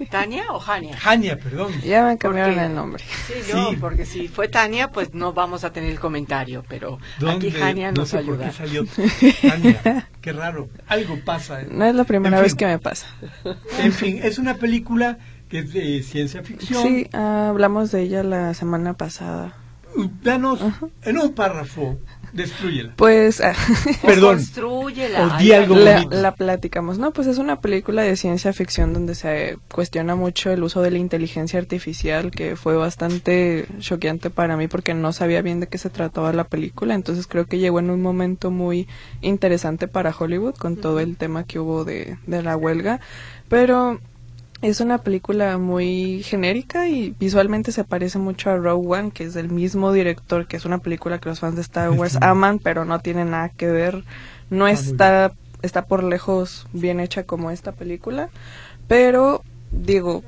¿Tania 0.09 0.45
o 0.51 0.59
Jania? 0.59 0.97
Jania, 0.97 1.37
perdón. 1.37 1.71
Ya 1.81 2.03
me 2.03 2.17
cambiaron 2.17 2.59
el 2.59 2.73
nombre. 2.73 3.03
Sí, 3.27 3.33
no, 3.53 3.71
porque 3.79 4.05
si 4.05 4.27
fue 4.27 4.47
Tania, 4.47 4.91
pues 4.91 5.13
no 5.13 5.33
vamos 5.33 5.63
a 5.63 5.71
tener 5.71 5.91
el 5.91 5.99
comentario, 5.99 6.63
pero 6.67 6.99
aquí 7.27 7.51
Jania 7.51 7.91
nos 7.91 8.13
no 8.13 8.19
ayuda. 8.19 8.45
qué 8.47 8.51
salió 8.51 8.85
Tania. 9.41 10.07
qué 10.21 10.33
raro. 10.33 10.69
Algo 10.87 11.19
pasa. 11.23 11.61
No 11.69 11.85
es 11.85 11.95
la 11.95 12.03
primera 12.03 12.41
vez 12.41 12.55
que 12.55 12.65
me 12.65 12.79
pasa. 12.79 13.07
En 13.79 13.93
fin, 13.93 14.19
es 14.23 14.39
una 14.39 14.55
película 14.55 15.17
que 15.49 15.59
es 15.59 15.73
de 15.73 16.01
ciencia 16.03 16.43
ficción. 16.43 16.81
Sí, 16.81 17.07
hablamos 17.13 17.91
de 17.91 18.01
ella 18.01 18.23
la 18.23 18.53
semana 18.53 18.95
pasada. 18.95 19.55
Danos 20.23 20.59
en 21.03 21.19
un 21.19 21.33
párrafo 21.33 21.99
Destruyela. 22.33 22.93
Pues, 22.95 23.41
ah, 23.41 23.53
perdón. 24.01 24.37
Construyela. 24.37 25.39
la, 25.39 26.03
la, 26.09 26.33
platicamos. 26.33 26.97
No, 26.97 27.11
pues 27.11 27.27
es 27.27 27.37
una 27.37 27.61
película 27.61 28.01
de 28.01 28.15
ciencia 28.15 28.51
ficción 28.53 28.91
donde 28.91 29.13
se 29.13 29.57
cuestiona 29.71 30.15
mucho 30.15 30.49
el 30.51 30.63
uso 30.63 30.81
de 30.81 30.91
la 30.91 30.97
inteligencia 30.97 31.59
artificial, 31.59 32.31
que 32.31 32.55
fue 32.55 32.75
bastante 32.75 33.67
choqueante 33.79 34.31
para 34.31 34.57
mí 34.57 34.67
porque 34.67 34.95
no 34.95 35.13
sabía 35.13 35.43
bien 35.43 35.59
de 35.59 35.67
qué 35.67 35.77
se 35.77 35.91
trataba 35.91 36.33
la 36.33 36.45
película. 36.45 36.95
Entonces 36.95 37.27
creo 37.27 37.45
que 37.45 37.59
llegó 37.59 37.79
en 37.79 37.91
un 37.91 38.01
momento 38.01 38.49
muy 38.49 38.87
interesante 39.21 39.87
para 39.87 40.15
Hollywood 40.17 40.55
con 40.55 40.75
todo 40.77 40.99
el 40.99 41.17
tema 41.17 41.43
que 41.43 41.59
hubo 41.59 41.85
de, 41.85 42.17
de 42.25 42.41
la 42.41 42.57
huelga. 42.57 42.99
Pero 43.47 43.99
Es 44.63 44.79
una 44.79 44.99
película 44.99 45.57
muy 45.57 46.23
genérica 46.23 46.87
y 46.87 47.13
visualmente 47.19 47.73
se 47.73 47.83
parece 47.83 48.17
mucho 48.17 48.49
a 48.49 48.55
Rogue 48.55 48.87
One, 48.97 49.11
que 49.11 49.25
es 49.25 49.33
del 49.33 49.49
mismo 49.49 49.91
director, 49.91 50.47
que 50.47 50.55
es 50.55 50.63
una 50.63 50.77
película 50.77 51.19
que 51.19 51.27
los 51.27 51.41
fans 51.41 51.55
de 51.57 51.61
Star 51.61 51.91
Wars 51.91 52.17
aman, 52.21 52.59
pero 52.59 52.85
no 52.85 52.99
tiene 52.99 53.25
nada 53.25 53.49
que 53.49 53.67
ver. 53.67 54.05
No 54.49 54.69
está, 54.69 55.33
está 55.63 55.85
por 55.85 56.05
lejos 56.05 56.65
bien 56.71 57.01
hecha 57.01 57.23
como 57.23 57.51
esta 57.51 57.73
película, 57.73 58.29
pero 58.87 59.43
digo, 59.73 60.23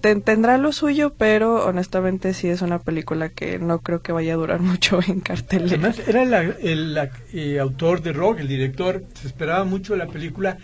tendrá 0.00 0.56
lo 0.56 0.72
suyo, 0.72 1.12
pero 1.12 1.66
honestamente 1.66 2.32
sí 2.32 2.48
es 2.48 2.62
una 2.62 2.78
película 2.78 3.28
que 3.28 3.58
no 3.58 3.80
creo 3.80 4.00
que 4.00 4.12
vaya 4.12 4.32
a 4.32 4.36
durar 4.36 4.60
mucho 4.60 5.00
en 5.06 5.20
cartelera. 5.20 5.90
Además, 5.90 6.00
era 6.08 6.22
el, 6.62 7.10
eh, 7.34 7.58
autor 7.58 8.00
de 8.00 8.14
Rogue, 8.14 8.40
el 8.40 8.48
director, 8.48 9.04
se 9.20 9.26
esperaba 9.26 9.64
mucho 9.64 9.96
la 9.96 10.06
película. 10.06 10.56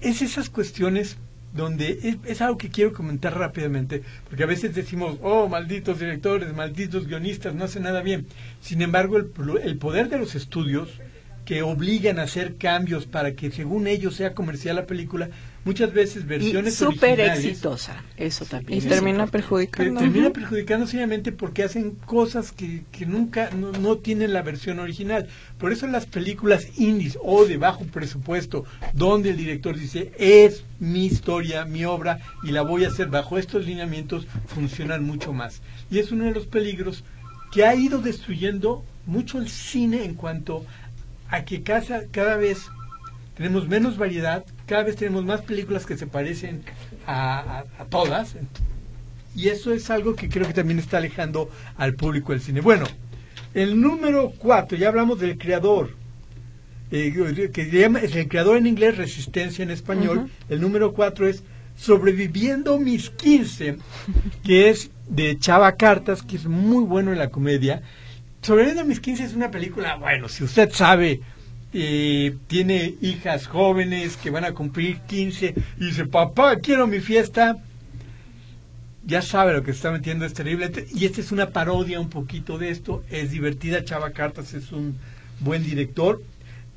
Es 0.00 0.22
esas 0.22 0.50
cuestiones 0.50 1.16
donde 1.56 2.18
es, 2.24 2.40
algo 2.40 2.58
que 2.58 2.68
quiero 2.68 2.92
comentar 2.92 3.36
rápidamente, 3.38 4.02
porque 4.28 4.44
a 4.44 4.46
veces 4.46 4.74
decimos, 4.74 5.18
oh, 5.22 5.48
malditos 5.48 5.98
directores, 5.98 6.54
malditos 6.54 7.06
guionistas, 7.06 7.54
no 7.54 7.64
hacen 7.64 7.84
nada 7.84 8.02
bien. 8.02 8.26
Sin 8.60 8.82
embargo, 8.82 9.16
el, 9.16 9.30
el 9.62 9.78
poder 9.78 10.08
de 10.08 10.18
los 10.18 10.34
estudios 10.34 11.00
que 11.44 11.62
obligan 11.62 12.18
a 12.18 12.24
hacer 12.24 12.56
cambios 12.56 13.06
para 13.06 13.34
que 13.34 13.50
según 13.50 13.86
ellos 13.86 14.16
sea 14.16 14.34
comercial 14.34 14.76
la 14.76 14.86
película, 14.86 15.30
muchas 15.66 15.92
veces 15.92 16.26
versiones 16.26 16.74
y 16.74 16.76
súper 16.76 17.18
exitosa, 17.18 18.04
eso 18.16 18.44
también. 18.44 18.78
Y 18.78 18.82
termina 18.82 19.26
perjudicando. 19.26 20.00
Termina 20.00 20.30
perjudicando 20.30 20.86
simplemente 20.86 21.32
porque 21.32 21.64
hacen 21.64 21.90
cosas 22.06 22.52
que, 22.52 22.84
que 22.92 23.04
nunca, 23.04 23.50
no, 23.50 23.72
no, 23.72 23.96
tienen 23.96 24.32
la 24.32 24.42
versión 24.42 24.78
original. 24.78 25.26
Por 25.58 25.72
eso 25.72 25.88
las 25.88 26.06
películas 26.06 26.78
indies 26.78 27.18
o 27.20 27.44
de 27.44 27.56
bajo 27.56 27.84
presupuesto, 27.84 28.64
donde 28.94 29.30
el 29.30 29.36
director 29.36 29.76
dice, 29.76 30.12
es 30.18 30.62
mi 30.78 31.04
historia, 31.04 31.64
mi 31.64 31.84
obra, 31.84 32.20
y 32.44 32.52
la 32.52 32.62
voy 32.62 32.84
a 32.84 32.88
hacer 32.88 33.08
bajo 33.08 33.36
estos 33.36 33.66
lineamientos, 33.66 34.28
funcionan 34.46 35.04
mucho 35.04 35.32
más. 35.32 35.62
Y 35.90 35.98
es 35.98 36.12
uno 36.12 36.26
de 36.26 36.30
los 36.30 36.46
peligros 36.46 37.02
que 37.50 37.64
ha 37.64 37.74
ido 37.74 38.00
destruyendo 38.00 38.84
mucho 39.04 39.38
el 39.38 39.48
cine 39.48 40.04
en 40.04 40.14
cuanto 40.14 40.64
a 41.28 41.44
que 41.44 41.64
cada, 41.64 42.06
cada 42.12 42.36
vez 42.36 42.68
tenemos 43.36 43.68
menos 43.68 43.98
variedad, 43.98 44.44
cada 44.66 44.84
vez 44.84 44.96
tenemos 44.96 45.24
más 45.24 45.42
películas 45.42 45.84
que 45.84 45.96
se 45.96 46.06
parecen 46.06 46.62
a, 47.06 47.64
todas, 47.90 48.36
y 49.34 49.48
eso 49.48 49.72
es 49.72 49.90
algo 49.90 50.16
que 50.16 50.28
creo 50.28 50.46
que 50.46 50.54
también 50.54 50.78
está 50.78 50.96
alejando 50.96 51.50
al 51.76 51.94
público 51.94 52.32
del 52.32 52.40
cine. 52.40 52.62
Bueno, 52.62 52.86
el 53.52 53.80
número 53.80 54.32
cuatro, 54.38 54.78
ya 54.78 54.88
hablamos 54.88 55.20
del 55.20 55.36
creador, 55.36 55.90
eh, 56.90 57.50
que 57.52 57.70
llama, 57.70 57.98
es 58.00 58.16
el 58.16 58.28
creador 58.28 58.56
en 58.56 58.66
inglés, 58.66 58.96
Resistencia 58.96 59.62
en 59.62 59.70
español. 59.70 60.30
El 60.48 60.60
número 60.60 60.92
cuatro 60.92 61.28
es 61.28 61.42
Sobreviviendo 61.76 62.78
mis 62.78 63.10
15, 63.10 63.76
que 64.42 64.70
es 64.70 64.90
de 65.08 65.38
Chava 65.38 65.76
Cartas, 65.76 66.22
que 66.22 66.36
es 66.36 66.46
muy 66.46 66.84
bueno 66.84 67.12
en 67.12 67.18
la 67.18 67.28
comedia. 67.28 67.82
Sobreviviendo 68.40 68.84
mis 68.86 69.00
15 69.00 69.24
es 69.24 69.34
una 69.34 69.50
película, 69.50 69.96
bueno, 69.96 70.28
si 70.28 70.42
usted 70.42 70.70
sabe, 70.72 71.20
eh, 71.72 72.36
tiene 72.46 72.94
hijas 73.00 73.46
jóvenes 73.46 74.16
que 74.16 74.30
van 74.30 74.44
a 74.44 74.52
cumplir 74.52 75.00
15 75.00 75.54
y 75.78 75.84
dice, 75.84 76.06
papá, 76.06 76.56
quiero 76.56 76.86
mi 76.86 77.00
fiesta, 77.00 77.58
ya 79.04 79.22
sabe 79.22 79.52
lo 79.52 79.62
que 79.62 79.72
se 79.72 79.78
está 79.78 79.90
metiendo, 79.90 80.24
es 80.24 80.34
terrible. 80.34 80.70
Y 80.94 81.04
esta 81.04 81.20
es 81.20 81.32
una 81.32 81.50
parodia 81.50 82.00
un 82.00 82.10
poquito 82.10 82.58
de 82.58 82.70
esto, 82.70 83.04
es 83.10 83.30
divertida, 83.30 83.84
Chava 83.84 84.10
Cartas 84.10 84.54
es 84.54 84.72
un 84.72 84.96
buen 85.40 85.62
director. 85.62 86.22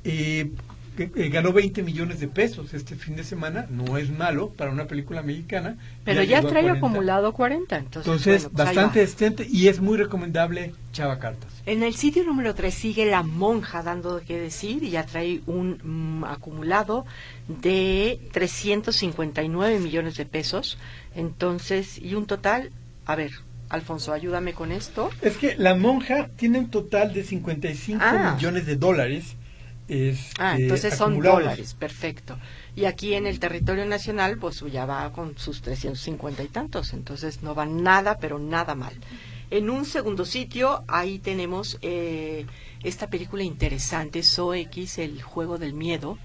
Eh, 0.04 0.50
ganó 0.96 1.52
20 1.52 1.82
millones 1.82 2.20
de 2.20 2.28
pesos 2.28 2.74
este 2.74 2.94
fin 2.94 3.16
de 3.16 3.24
semana, 3.24 3.66
no 3.70 3.96
es 3.96 4.10
malo 4.10 4.50
para 4.50 4.70
una 4.70 4.86
película 4.86 5.22
mexicana. 5.22 5.76
Pero 6.04 6.22
ya, 6.22 6.42
trae 6.42 6.68
acumulado 6.68 7.32
40, 7.32 7.76
entonces, 7.76 8.44
pues 8.44 8.52
bastante 8.52 9.02
extenso 9.02 9.42
y 9.48 9.68
es 9.68 9.80
muy 9.80 9.96
recomendable 9.96 10.74
Chava 10.92 11.18
Cartas. 11.18 11.50
En 11.66 11.82
el 11.82 11.94
sitio 11.94 12.24
número 12.24 12.54
3 12.54 12.72
sigue 12.74 13.06
La 13.06 13.22
Monja 13.22 13.82
dando 13.82 14.18
de 14.18 14.24
qué 14.24 14.38
decir 14.38 14.82
y 14.82 14.90
ya 14.90 15.06
trae 15.06 15.40
un 15.46 15.78
mm, 15.82 16.24
acumulado 16.24 17.06
de 17.48 18.20
359 18.32 19.78
millones 19.78 20.16
de 20.16 20.26
pesos, 20.26 20.78
entonces, 21.14 21.98
y 21.98 22.14
un 22.14 22.26
total, 22.26 22.70
a 23.06 23.16
ver, 23.16 23.32
Alfonso, 23.68 24.12
ayúdame 24.12 24.52
con 24.52 24.72
esto. 24.72 25.10
Es 25.22 25.36
que 25.36 25.54
La 25.56 25.76
Monja 25.76 26.28
tiene 26.36 26.58
un 26.58 26.70
total 26.70 27.14
de 27.14 27.22
55 27.22 28.00
ah. 28.02 28.34
millones 28.34 28.66
de 28.66 28.76
dólares 28.76 29.36
ah, 30.38 30.52
este, 30.52 30.62
entonces 30.62 30.94
son 30.96 31.20
dólares, 31.20 31.74
perfecto. 31.74 32.38
Y 32.76 32.84
aquí 32.84 33.14
en 33.14 33.26
el 33.26 33.40
territorio 33.40 33.84
nacional, 33.86 34.38
pues 34.38 34.60
ya 34.72 34.86
va 34.86 35.12
con 35.12 35.36
sus 35.36 35.62
350 35.62 36.42
y 36.42 36.48
tantos, 36.48 36.92
entonces 36.92 37.42
no 37.42 37.54
va 37.54 37.66
nada, 37.66 38.18
pero 38.18 38.38
nada 38.38 38.74
mal. 38.74 38.94
En 39.50 39.68
un 39.68 39.84
segundo 39.84 40.24
sitio, 40.24 40.84
ahí 40.86 41.18
tenemos 41.18 41.78
eh, 41.82 42.46
esta 42.84 43.08
película 43.08 43.42
interesante, 43.42 44.20
X, 44.20 44.98
el 44.98 45.22
juego 45.22 45.58
del 45.58 45.74
miedo, 45.74 46.18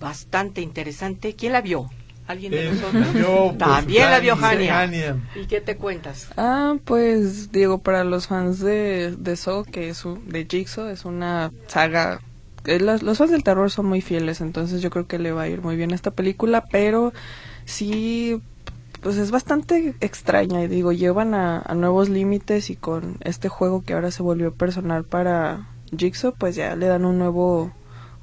bastante 0.00 0.60
interesante. 0.60 1.34
¿Quién 1.34 1.52
la 1.52 1.62
vio? 1.62 1.90
¿Alguien 2.26 2.52
de 2.52 2.70
nosotros? 2.70 3.14
Yo, 3.14 3.54
También 3.58 4.10
la 4.10 4.20
vio 4.20 4.36
Jania. 4.36 5.16
¿Y 5.34 5.46
qué 5.46 5.60
te 5.62 5.76
cuentas? 5.76 6.28
Ah, 6.36 6.76
pues 6.84 7.52
digo, 7.52 7.78
para 7.78 8.04
los 8.04 8.26
fans 8.26 8.60
de, 8.60 9.14
de 9.16 9.36
So, 9.36 9.64
que 9.64 9.88
es 9.88 10.04
de 10.26 10.46
Jigsaw, 10.48 10.88
es 10.88 11.06
una 11.06 11.52
saga 11.68 12.20
eh, 12.66 12.80
los, 12.80 13.18
fans 13.18 13.30
del 13.30 13.44
terror 13.44 13.70
son 13.70 13.86
muy 13.86 14.00
fieles, 14.00 14.40
entonces 14.40 14.82
yo 14.82 14.90
creo 14.90 15.06
que 15.06 15.18
le 15.18 15.32
va 15.32 15.42
a 15.42 15.48
ir 15.48 15.62
muy 15.62 15.76
bien 15.76 15.90
esta 15.90 16.10
película, 16.10 16.64
pero 16.70 17.12
sí, 17.64 18.40
pues 19.02 19.16
es 19.16 19.30
bastante 19.30 19.94
extraña 20.00 20.62
y 20.62 20.68
digo, 20.68 20.92
llevan 20.92 21.34
a, 21.34 21.62
nuevos 21.74 22.08
límites 22.08 22.70
y 22.70 22.76
con 22.76 23.18
este 23.20 23.48
juego 23.48 23.82
que 23.82 23.94
ahora 23.94 24.10
se 24.10 24.22
volvió 24.22 24.52
personal 24.54 25.04
para 25.04 25.68
Jigsaw, 25.96 26.34
pues 26.38 26.56
ya 26.56 26.74
le 26.76 26.86
dan 26.86 27.04
un 27.04 27.18
nuevo 27.18 27.72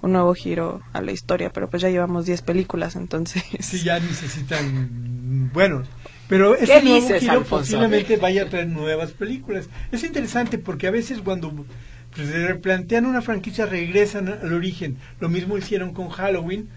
un 0.02 0.14
nuevo 0.14 0.34
giro 0.34 0.82
a 0.94 1.02
la 1.02 1.12
historia, 1.12 1.52
pero 1.54 1.70
pues 1.70 1.84
ya 1.84 1.90
llevamos 1.90 2.26
10 2.26 2.42
películas, 2.42 2.96
entonces... 2.96 3.44
Sí, 3.60 3.84
ya 3.84 4.00
necesitan, 4.00 5.52
bueno, 5.54 5.84
pero 6.32 6.56
ese 6.56 6.82
nuevo 6.82 7.20
giro 7.20 7.44
posiblemente 7.44 8.16
vaya 8.16 8.44
a 8.44 8.50
traer 8.50 8.68
nuevas 8.68 9.12
películas. 9.12 9.68
Es 9.92 10.06
interesante 10.06 10.58
porque 10.58 10.88
a 10.88 10.92
veces 10.92 11.20
cuando 11.22 11.54
se 12.16 12.48
replantean 12.48 13.06
una 13.06 13.22
franquicia, 13.22 13.66
regresan 13.66 14.28
al 14.30 14.54
origen. 14.54 14.98
Lo 15.20 15.30
mismo 15.30 15.58
hicieron 15.58 15.94
con 15.94 16.10
Halloween, 16.10 16.70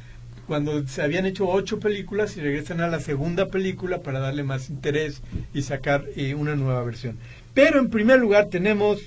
cuando 0.46 0.86
se 0.86 1.02
habían 1.02 1.26
hecho 1.26 1.48
ocho 1.48 1.80
películas 1.80 2.36
y 2.36 2.40
regresan 2.40 2.80
a 2.80 2.88
la 2.88 3.00
segunda 3.00 3.48
película 3.48 4.00
para 4.00 4.20
darle 4.20 4.42
más 4.42 4.68
interés 4.68 5.22
y 5.52 5.62
sacar 5.62 6.04
eh, 6.16 6.34
una 6.34 6.54
nueva 6.54 6.82
versión. 6.82 7.16
Pero 7.54 7.78
en 7.78 7.88
primer 7.88 8.20
lugar 8.20 8.46
tenemos 8.46 9.00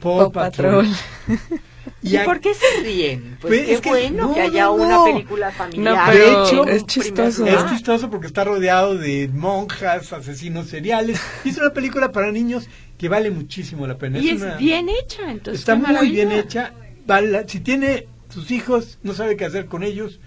Paw, 0.00 0.32
Patrol. 0.32 0.86
¿Y, 2.02 2.16
por 2.18 2.40
qué 2.40 2.54
se 2.54 2.82
ríen? 2.82 3.36
Pues, 3.40 3.62
pues 3.62 3.68
es 3.68 3.82
bueno 3.82 4.32
que 4.34 4.40
haya 4.40 4.70
una 4.70 5.04
película 5.04 5.50
familiar. 5.50 6.12
de 6.12 6.32
hecho, 6.32 6.66
es 6.66 6.86
chistoso. 6.86 7.46
Es 7.46 7.66
chistoso 7.66 8.10
porque 8.10 8.26
está 8.26 8.44
rodeado 8.44 8.96
de 8.96 9.28
monjas, 9.32 10.12
asesinos 10.12 10.68
seriales. 10.68 11.20
Y 11.44 11.50
es 11.50 11.58
una 11.58 11.72
película 11.72 12.12
para 12.12 12.32
niños 12.32 12.68
que 12.98 13.08
vale 13.08 13.30
muchísimo 13.30 13.86
la 13.86 13.98
pena. 13.98 14.18
Y 14.18 14.30
es, 14.30 14.58
bien 14.58 14.88
hecha, 14.88 15.30
entonces. 15.30 15.60
Está 15.60 15.74
muy 15.74 16.10
bien 16.10 16.32
hecha. 16.32 16.72
Vale, 17.06 17.44
si 17.48 17.60
tiene 17.60 18.06
sus 18.28 18.50
hijos, 18.50 18.98
no 19.02 19.14
sabe 19.14 19.36
qué 19.36 19.44
hacer 19.44 19.66
con 19.66 19.82
ellos, 19.82 20.20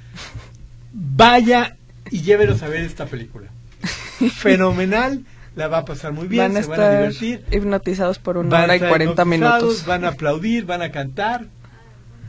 vaya 0.92 1.78
y 2.12 2.22
llévelos 2.22 2.62
a 2.64 2.68
ver 2.68 2.82
esta 2.82 3.06
película. 3.06 3.50
Fenomenal, 4.36 5.24
la 5.56 5.68
va 5.68 5.80
a 5.80 5.86
pasar 5.86 6.14
muy 6.14 6.28
bien, 6.28 6.54
van 6.54 6.64
se 6.64 6.70
van 6.70 6.80
a 6.80 6.92
divertir. 6.92 7.46
Hipnotizados 7.52 8.20
por 8.20 8.38
una 8.38 8.64
hora 8.64 8.76
y 8.76 8.80
cuarenta 8.80 9.26
minutos. 9.26 9.86
Van 9.86 10.06
a 10.06 10.10
aplaudir, 10.10 10.66
van 10.66 10.82
a 10.82 10.92
cantar. 10.92 11.46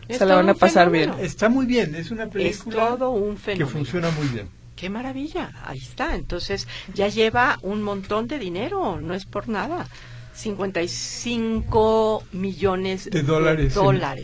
Se 0.08 0.26
la 0.26 0.36
van 0.36 0.48
a 0.48 0.54
pasar 0.54 0.90
bien. 0.90 1.12
Está 1.20 1.48
muy 1.48 1.66
bien, 1.66 1.94
es 1.94 2.10
una 2.10 2.28
película 2.28 2.88
todo 2.88 3.10
un 3.10 3.36
que 3.36 3.66
funciona 3.66 4.10
muy 4.10 4.28
bien. 4.28 4.48
Qué 4.76 4.90
maravilla, 4.90 5.52
ahí 5.64 5.78
está. 5.78 6.14
Entonces 6.14 6.68
ya 6.92 7.08
lleva 7.08 7.58
un 7.62 7.82
montón 7.82 8.28
de 8.28 8.38
dinero, 8.38 9.00
no 9.00 9.14
es 9.14 9.24
por 9.24 9.48
nada. 9.48 9.86
55 10.34 12.24
millones 12.32 13.08
de 13.08 13.22
dólares, 13.22 13.76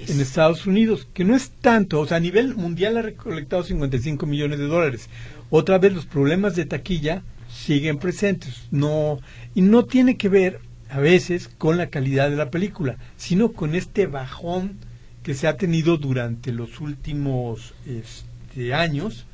En, 0.08 0.20
Estados 0.20 0.66
Unidos, 0.66 1.06
que 1.14 1.24
no 1.24 1.36
es 1.36 1.50
tanto, 1.50 2.00
o 2.00 2.06
sea, 2.06 2.16
a 2.16 2.20
nivel 2.20 2.56
mundial 2.56 2.96
ha 2.96 3.02
recolectado 3.02 3.62
55 3.62 4.26
millones 4.26 4.58
de 4.58 4.66
dólares. 4.66 5.08
Otra 5.50 5.78
vez 5.78 5.92
los 5.92 6.06
problemas 6.06 6.56
de 6.56 6.64
taquilla 6.64 7.22
siguen 7.64 7.98
presentes, 7.98 8.68
no 8.70 9.18
y 9.54 9.62
no 9.62 9.84
tiene 9.84 10.16
que 10.16 10.28
ver 10.28 10.60
a 10.88 10.98
veces 10.98 11.48
con 11.48 11.76
la 11.76 11.88
calidad 11.88 12.30
de 12.30 12.36
la 12.36 12.50
película, 12.50 12.96
sino 13.16 13.52
con 13.52 13.74
este 13.74 14.06
bajón 14.06 14.78
que 15.22 15.34
se 15.34 15.46
ha 15.46 15.56
tenido 15.56 15.96
durante 15.96 16.52
los 16.52 16.80
últimos 16.80 17.74
este, 17.86 18.74
años 18.74 19.26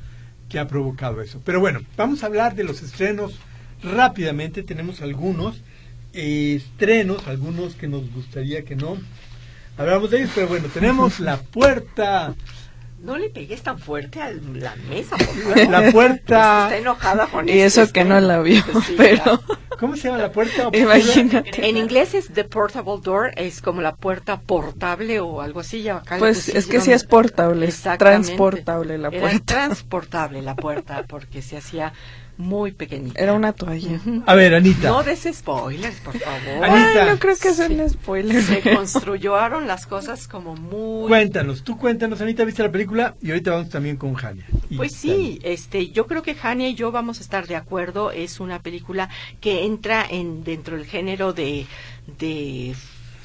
que 0.49 0.59
ha 0.59 0.67
provocado 0.67 1.21
eso. 1.21 1.41
Pero 1.43 1.59
bueno, 1.59 1.81
vamos 1.95 2.23
a 2.23 2.27
hablar 2.27 2.55
de 2.55 2.63
los 2.63 2.83
estrenos 2.83 3.39
rápidamente, 3.81 4.63
tenemos 4.63 5.01
algunos 5.01 5.61
estrenos, 6.13 7.27
algunos 7.27 7.75
que 7.75 7.87
nos 7.87 8.11
gustaría 8.11 8.63
que 8.63 8.75
no 8.75 8.97
hablamos 9.77 10.11
de 10.11 10.19
ellos, 10.19 10.31
pero 10.35 10.47
bueno, 10.47 10.67
tenemos 10.73 11.19
La 11.21 11.37
Puerta 11.37 12.35
No 12.99 13.17
le 13.17 13.29
pegues 13.29 13.61
tan 13.61 13.77
fuerte 13.77 14.21
a 14.21 14.31
la 14.31 14.75
mesa, 14.89 15.15
por 15.17 15.35
La, 15.37 15.55
favor. 15.65 15.69
la 15.69 15.91
puerta. 15.91 16.63
Está 16.65 16.77
enojada 16.77 17.27
con 17.27 17.47
Y 17.47 17.51
este 17.59 17.81
eso 17.83 17.93
que 17.93 18.03
no 18.03 18.19
la 18.19 18.39
vio, 18.41 18.63
Sí, 18.85 18.95
pero. 18.97 19.39
¿Cómo 19.79 19.95
se 19.95 20.07
llama 20.07 20.17
la 20.17 20.31
puerta? 20.31 20.69
imagínate. 20.73 21.69
En 21.69 21.77
inglés 21.77 22.15
es 22.15 22.29
the 22.33 22.43
portable 22.43 22.95
door, 23.03 23.31
es 23.35 23.61
como 23.61 23.81
la 23.81 23.95
puerta 23.95 24.39
portable 24.41 25.19
o 25.19 25.41
algo 25.41 25.59
así. 25.59 25.83
ya 25.83 25.97
acá 25.97 26.17
Pues 26.17 26.49
es 26.49 26.65
que 26.65 26.81
sí 26.81 26.91
es 26.91 27.03
portable, 27.03 27.67
es 27.67 27.83
transportable 27.99 28.97
la 28.97 29.09
Era 29.09 29.19
puerta. 29.19 29.45
transportable 29.45 30.41
la 30.41 30.55
puerta 30.55 31.03
porque 31.07 31.43
se 31.43 31.57
hacía 31.57 31.93
muy 32.37 32.71
pequeñita. 32.71 33.19
Era 33.21 33.33
una 33.33 33.51
toalla. 33.53 33.99
A 34.25 34.35
ver, 34.35 34.53
Anita. 34.55 34.89
No 34.89 35.03
des 35.03 35.27
spoilers, 35.33 35.99
por 36.01 36.17
favor. 36.19 36.63
Anita. 36.63 37.03
Ay, 37.03 37.09
no 37.09 37.19
creo 37.19 37.35
que 37.35 37.53
sea 37.53 37.67
Sí. 37.67 37.73
un 37.73 37.89
spoiler. 37.89 38.41
Se 38.43 38.61
construyeron 38.61 39.67
las 39.67 39.85
cosas 39.87 40.27
como 40.27 40.55
muy... 40.55 41.07
Cuéntanos, 41.07 41.63
tú 41.63 41.77
cuéntanos, 41.77 42.21
Anita, 42.21 42.45
¿viste 42.45 42.63
la 42.63 42.71
película? 42.71 43.15
Y 43.21 43.29
ahorita 43.31 43.51
vamos 43.51 43.69
también 43.69 43.97
con 43.97 44.13
Jania. 44.13 44.45
Pues 44.75 44.93
sí, 44.93 45.39
este, 45.43 45.89
yo 45.89 46.05
creo 46.07 46.21
que 46.21 46.35
Hania 46.41 46.69
y 46.69 46.75
yo 46.75 46.91
vamos 46.91 47.19
a 47.19 47.21
estar 47.21 47.47
de 47.47 47.55
acuerdo. 47.55 48.11
Es 48.11 48.39
una 48.39 48.59
película 48.61 49.09
que 49.41 49.65
entra 49.65 50.05
en 50.09 50.43
dentro 50.43 50.77
del 50.77 50.85
género 50.85 51.33
de 51.33 51.65
de, 52.19 52.75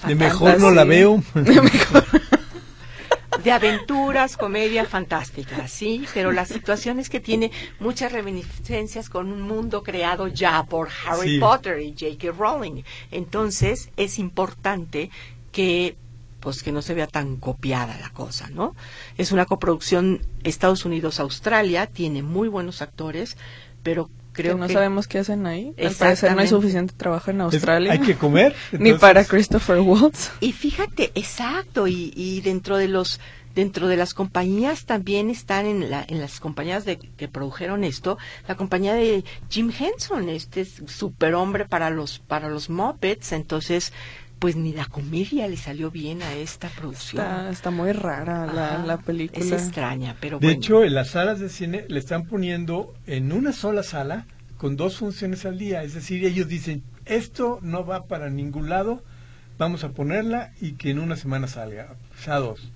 De 0.07 0.15
mejor 0.15 0.59
no 0.61 0.71
la 0.71 0.85
veo. 0.85 1.23
de 1.35 1.61
aventuras, 3.51 4.37
comedia 4.37 4.85
fantástica, 4.85 5.67
sí, 5.67 6.05
pero 6.15 6.31
la 6.31 6.45
situación 6.45 7.01
es 7.01 7.11
que 7.11 7.19
tiene 7.19 7.51
muchas 7.81 8.13
reminiscencias 8.13 9.09
con 9.09 9.33
un 9.33 9.43
mundo 9.43 9.83
creado 9.83 10.29
ya 10.29 10.63
por 10.65 10.89
Harry 11.07 11.35
Sí. 11.35 11.39
Potter 11.41 11.81
y 11.81 11.91
J.K. 11.99 12.37
Rowling. 12.39 12.83
Entonces 13.11 13.91
es 13.97 14.19
importante 14.19 15.11
que 15.51 15.97
pues 16.41 16.63
que 16.63 16.73
no 16.73 16.83
se 16.83 16.95
vea 16.95 17.07
tan 17.07 17.37
copiada 17.37 17.97
la 17.99 18.11
cosa, 18.11 18.49
¿no? 18.51 18.75
Es 19.17 19.31
una 19.31 19.47
coproducción 19.47 20.21
Estados 20.43 20.85
Unidos-Australia, 20.85 21.87
tiene 21.87 22.23
muy 22.23 22.49
buenos 22.49 22.83
actores, 22.83 23.37
pero 23.85 24.11
creo 24.33 24.55
que 24.55 24.61
no 24.61 24.67
que 24.67 24.73
sabemos 24.73 25.07
qué 25.07 25.19
hacen 25.21 25.47
ahí. 25.47 25.73
Al 25.79 25.93
parecer 25.95 26.35
no 26.35 26.41
hay 26.41 26.49
suficiente 26.49 26.95
trabajo 26.97 27.31
en 27.31 27.37
Es- 27.39 27.43
Australia. 27.55 27.93
hay 27.93 28.01
que 28.01 28.15
comer. 28.17 28.55
Ni 28.73 28.95
para 28.95 29.25
Christopher 29.25 29.81
Waltz. 29.81 30.31
Y 30.41 30.53
fíjate, 30.53 31.13
exacto, 31.15 31.87
y, 31.87 32.13
y 32.17 32.41
dentro 32.41 32.77
de 32.77 32.89
los 32.89 33.21
dentro 33.55 33.87
de 33.87 33.99
las 33.99 34.15
compañías 34.15 34.87
también 34.87 35.29
están 35.29 35.67
en, 35.67 35.91
la, 35.91 36.03
en 36.09 36.23
las 36.23 36.41
compañías 36.41 36.87
de, 36.87 36.97
que 36.97 37.29
produjeron 37.29 37.85
esto, 37.85 38.17
la 38.49 38.55
compañía 38.57 38.95
de 38.95 39.25
Jim 39.51 39.71
Henson, 39.79 40.31
este 40.31 40.63
es 40.63 40.81
superhombre 40.87 41.67
para 41.67 41.91
los 41.91 42.19
para 42.19 42.49
los 42.49 42.71
Muppets, 42.71 43.33
entonces 43.33 43.93
pues 44.43 44.57
ni 44.57 44.73
la 44.73 44.87
comedia 44.87 45.47
le 45.47 45.57
salió 45.57 45.93
bien 45.93 46.21
a 46.21 46.35
esta 46.35 46.69
producción. 46.69 47.23
Está, 47.25 47.49
está 47.51 47.71
muy 47.71 47.93
rara 47.93 48.45
la, 48.53 48.75
Ajá, 48.75 48.87
la 48.87 48.97
película. 48.99 49.39
Es 49.47 49.53
extraña, 49.53 50.17
pero 50.21 50.41
De 50.41 50.47
bueno. 50.49 50.59
hecho, 50.59 50.83
en 50.83 50.95
las 50.95 51.11
salas 51.11 51.39
de 51.39 51.49
cine 51.49 51.85
le 51.87 52.01
están 52.01 52.27
poniendo 52.27 52.93
en 53.07 53.31
una 53.31 53.53
sola 53.53 53.85
sala 53.85 54.27
con 54.57 54.77
dos 54.77 54.97
funciones 54.97 55.47
al 55.47 55.59
día. 55.59 55.85
Es 55.85 55.95
decir, 55.95 56.25
ellos 56.25 56.49
dicen, 56.49 56.83
esto 57.05 57.61
no 57.63 57.87
va 57.87 58.07
para 58.07 58.31
ningún 58.31 58.69
lado, 58.69 59.05
vamos 59.59 59.85
a 59.85 59.91
ponerla 59.91 60.51
y 60.61 60.73
que 60.73 60.91
en 60.91 60.99
una 60.99 61.15
semana 61.15 61.47
salga, 61.47 61.95
o 62.19 62.21
sea, 62.21 62.39
dos. 62.41 62.73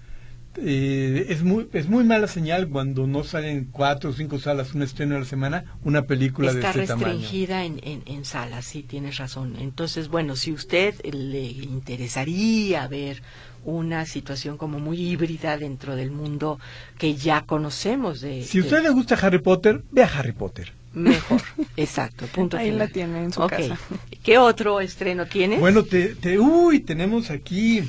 Eh, 0.58 1.26
es 1.28 1.42
muy 1.42 1.68
es 1.74 1.86
muy 1.88 2.02
mala 2.04 2.26
señal 2.28 2.68
cuando 2.68 3.06
no 3.06 3.24
salen 3.24 3.68
cuatro 3.70 4.10
o 4.10 4.12
cinco 4.14 4.38
salas 4.38 4.74
un 4.74 4.82
estreno 4.82 5.16
a 5.16 5.18
la 5.18 5.24
semana 5.26 5.64
una 5.84 6.02
película 6.06 6.50
Está 6.50 6.72
de 6.72 6.82
este 6.82 6.86
tamaño. 6.86 7.08
restringida 7.14 7.64
en, 7.64 7.80
en, 7.82 8.02
en 8.06 8.24
salas, 8.24 8.64
sí, 8.64 8.82
tienes 8.82 9.18
razón. 9.18 9.56
Entonces, 9.60 10.08
bueno, 10.08 10.34
si 10.36 10.52
usted 10.52 10.94
le 11.04 11.42
interesaría 11.42 12.86
ver 12.88 13.22
una 13.64 14.06
situación 14.06 14.56
como 14.56 14.78
muy 14.78 14.96
híbrida 14.98 15.58
dentro 15.58 15.96
del 15.96 16.10
mundo 16.10 16.58
que 16.98 17.16
ya 17.16 17.42
conocemos 17.42 18.20
de... 18.20 18.44
Si 18.44 18.58
a 18.58 18.62
de- 18.62 18.66
usted 18.68 18.82
le 18.82 18.90
gusta 18.90 19.14
Harry 19.16 19.40
Potter, 19.40 19.82
vea 19.90 20.06
Harry 20.06 20.32
Potter. 20.32 20.72
Mejor, 20.94 21.42
exacto, 21.76 22.26
punto 22.28 22.56
Ahí 22.56 22.70
final. 22.70 22.78
la 22.78 22.88
tiene 22.88 23.24
en 23.24 23.32
su 23.32 23.42
Ok. 23.42 23.50
casa. 23.50 23.78
¿Qué 24.22 24.38
otro 24.38 24.80
estreno 24.80 25.26
tiene? 25.26 25.58
Bueno, 25.58 25.82
te, 25.82 26.14
te 26.14 26.38
uy, 26.38 26.80
tenemos 26.80 27.30
aquí 27.30 27.82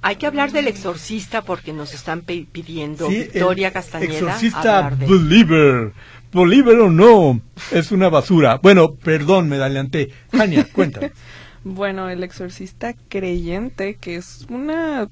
Hay 0.00 0.16
que 0.16 0.26
hablar 0.26 0.52
del 0.52 0.68
exorcista 0.68 1.42
porque 1.42 1.72
nos 1.72 1.92
están 1.92 2.22
pidiendo 2.22 3.08
Sí, 3.08 3.18
Victoria 3.18 3.72
Castañeda 3.72 4.14
Exorcista 4.14 4.78
hablar 4.78 4.98
de... 4.98 5.06
Believer. 5.06 5.92
Believer 6.32 6.78
o 6.80 6.90
no, 6.90 7.40
es 7.72 7.90
una 7.90 8.08
basura. 8.08 8.60
Bueno, 8.62 8.94
perdón, 8.94 9.48
me 9.48 9.56
adelanté. 9.56 10.10
Jania, 10.32 10.66
cuéntame. 10.72 11.12
Bueno, 11.64 12.08
El 12.08 12.22
Exorcista 12.22 12.94
Creyente, 13.08 13.96
que 13.96 14.16
es 14.16 14.46
una, 14.48 15.08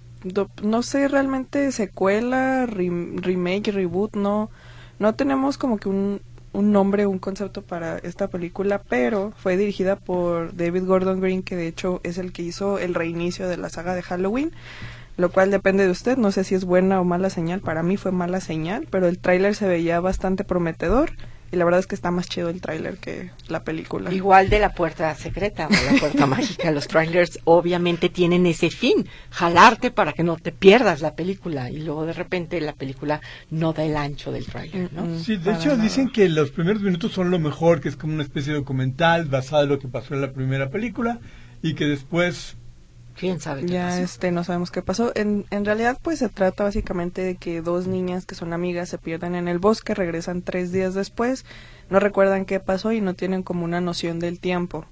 no 0.63 0.83
sé, 0.83 1.09
realmente 1.09 1.73
secuela, 1.73 2.67
rem- 2.67 3.21
remake, 3.21 3.73
reboot, 3.73 4.15
no, 4.15 4.51
no 4.99 5.15
tenemos 5.15 5.59
como 5.59 5.79
que 5.79 5.89
un, 5.89 6.21
un 6.57 6.73
nombre, 6.73 7.07
un 7.07 7.19
concepto 7.19 7.61
para 7.61 7.99
esta 7.99 8.29
película, 8.29 8.81
pero 8.89 9.35
fue 9.37 9.59
dirigida 9.59 9.97
por 9.97 10.57
David 10.57 10.85
Gordon 10.87 11.21
Green, 11.21 11.43
que 11.43 11.55
de 11.55 11.69
hecho 11.69 12.01
es 12.03 12.17
el 12.17 12.33
que 12.33 12.43
hizo 12.43 12.79
el 12.79 12.95
reinicio 12.95 13.47
de 13.47 13.59
la 13.59 13.69
saga 13.69 13.95
de 13.95 14.01
Halloween, 14.01 14.53
lo 15.19 15.31
cual 15.31 15.51
depende 15.51 15.85
de 15.85 15.91
usted, 15.91 16.17
no 16.17 16.33
sé 16.33 16.45
si 16.45 16.55
es 16.55 16.65
buena 16.65 16.99
o 16.99 17.05
mala 17.05 17.29
señal, 17.29 17.61
para 17.61 17.83
mí 17.83 17.99
fue 17.99 18.11
mala 18.11 18.41
señal, 18.41 18.89
pero 18.91 19.07
el 19.07 19.19
tráiler 19.19 19.55
se 19.55 19.69
veía 19.69 20.01
bastante 20.01 20.45
prometedor. 20.45 21.11
Y 21.53 21.57
la 21.57 21.65
verdad 21.65 21.81
es 21.81 21.87
que 21.87 21.95
está 21.95 22.11
más 22.11 22.29
chido 22.29 22.49
el 22.49 22.61
tráiler 22.61 22.99
que 22.99 23.31
la 23.49 23.63
película. 23.63 24.13
Igual 24.13 24.49
de 24.49 24.59
la 24.59 24.73
puerta 24.75 25.15
secreta 25.15 25.69
o 25.69 25.93
la 25.93 26.01
puerta 26.01 26.27
mágica, 26.27 26.71
los 26.71 26.89
trailers 26.89 27.39
obviamente 27.45 28.09
tienen 28.09 28.47
ese 28.47 28.71
fin, 28.71 29.07
jalarte 29.31 29.91
para 29.91 30.13
que 30.13 30.23
no 30.23 30.37
te 30.37 30.53
pierdas 30.53 31.01
la 31.01 31.15
película 31.15 31.71
y 31.71 31.79
luego 31.81 32.05
de 32.07 32.13
repente 32.13 32.61
la 32.61 32.73
película 32.73 33.21
no 33.51 33.73
da 33.73 33.85
el 33.85 33.97
ancho 33.97 34.33
del 34.33 34.47
trailer, 34.47 34.93
¿no? 34.93 35.19
Sí, 35.19 35.37
de 35.37 35.45
para 35.45 35.59
hecho 35.59 35.69
nada. 35.71 35.83
dicen 35.83 36.11
que 36.11 36.29
los 36.29 36.51
primeros 36.51 36.83
minutos 36.83 37.13
son 37.13 37.31
lo 37.31 37.39
mejor, 37.39 37.81
que 37.81 37.89
es 37.89 37.97
como 37.97 38.15
una 38.15 38.23
especie 38.23 38.53
de 38.53 38.59
documental 38.59 39.27
basado 39.27 39.63
en 39.63 39.69
lo 39.69 39.79
que 39.79 39.89
pasó 39.89 40.15
en 40.15 40.21
la 40.23 40.33
primera 40.33 40.71
película 40.71 41.21
y 41.63 41.75
que 41.75 41.85
después 41.87 42.57
¿Quién 43.19 43.41
sabe 43.41 43.63
qué 43.63 43.73
Ya 43.73 43.89
pasó? 43.89 44.03
este 44.03 44.31
no 44.31 44.45
sabemos 44.45 44.71
qué 44.71 44.83
pasó. 44.83 45.13
En, 45.15 45.47
en 45.51 45.65
realidad 45.65 45.99
pues 46.03 46.19
se 46.19 46.29
trata 46.29 46.65
básicamente 46.65 47.23
de 47.23 47.37
que 47.37 47.63
dos 47.63 47.87
niñas 47.87 48.27
que 48.27 48.35
son 48.35 48.53
amigas 48.53 48.89
se 48.89 48.99
pierden 48.99 49.35
en 49.35 49.49
el 49.49 49.59
bosque, 49.59 49.95
regresan 49.95 50.43
tres 50.43 50.73
días 50.73 50.95
después, 50.95 51.45
no 51.91 52.01
recuerdan 52.01 52.45
qué 52.45 52.61
pasó 52.61 52.93
y 52.93 53.01
no 53.01 53.15
tienen 53.15 53.43
como 53.43 53.65
una 53.65 53.81
noción 53.81 54.19
del 54.19 54.39
tiempo. 54.41 54.87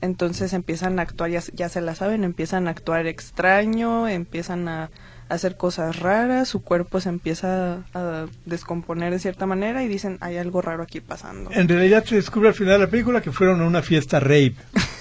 Entonces 0.00 0.52
empiezan 0.52 0.98
a 0.98 1.02
actuar, 1.02 1.30
ya, 1.30 1.42
ya 1.54 1.68
se 1.68 1.80
la 1.80 1.94
saben, 1.94 2.24
empiezan 2.24 2.68
a 2.68 2.70
actuar 2.70 3.06
extraño, 3.06 4.08
empiezan 4.08 4.68
a, 4.68 4.90
hacer 5.28 5.56
cosas 5.56 5.98
raras, 5.98 6.48
su 6.48 6.62
cuerpo 6.62 7.00
se 7.00 7.08
empieza 7.08 7.84
a 7.94 8.26
descomponer 8.44 9.12
de 9.12 9.18
cierta 9.18 9.46
manera 9.46 9.82
y 9.82 9.88
dicen 9.88 10.18
hay 10.20 10.36
algo 10.36 10.62
raro 10.62 10.82
aquí 10.82 11.00
pasando. 11.00 11.50
en 11.52 11.68
realidad 11.68 12.04
se 12.04 12.14
descubre 12.14 12.48
al 12.48 12.54
final 12.54 12.74
de 12.74 12.86
la 12.86 12.90
película 12.90 13.20
que 13.20 13.32
fueron 13.32 13.60
a 13.60 13.66
una 13.66 13.82
fiesta 13.82 14.20
rave. 14.20 14.54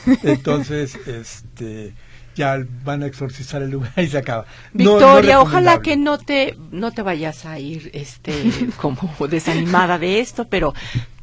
Entonces, 0.23 0.95
este 1.05 1.93
ya 2.35 2.57
van 2.83 3.03
a 3.03 3.07
exorcizar 3.07 3.61
el 3.61 3.71
lugar 3.71 3.91
y 3.97 4.07
se 4.07 4.17
acaba. 4.17 4.45
No- 4.73 4.83
no 4.83 4.91
Victoria, 4.97 5.41
ojalá 5.41 5.81
que 5.81 5.97
no 5.97 6.17
te 6.17 6.55
no 6.71 6.91
te 6.91 7.01
vayas 7.01 7.45
a 7.45 7.59
ir 7.59 7.89
este 7.93 8.33
como 8.77 9.09
desanimada 9.27 9.97
de 9.97 10.19
esto, 10.19 10.47
pero 10.47 10.73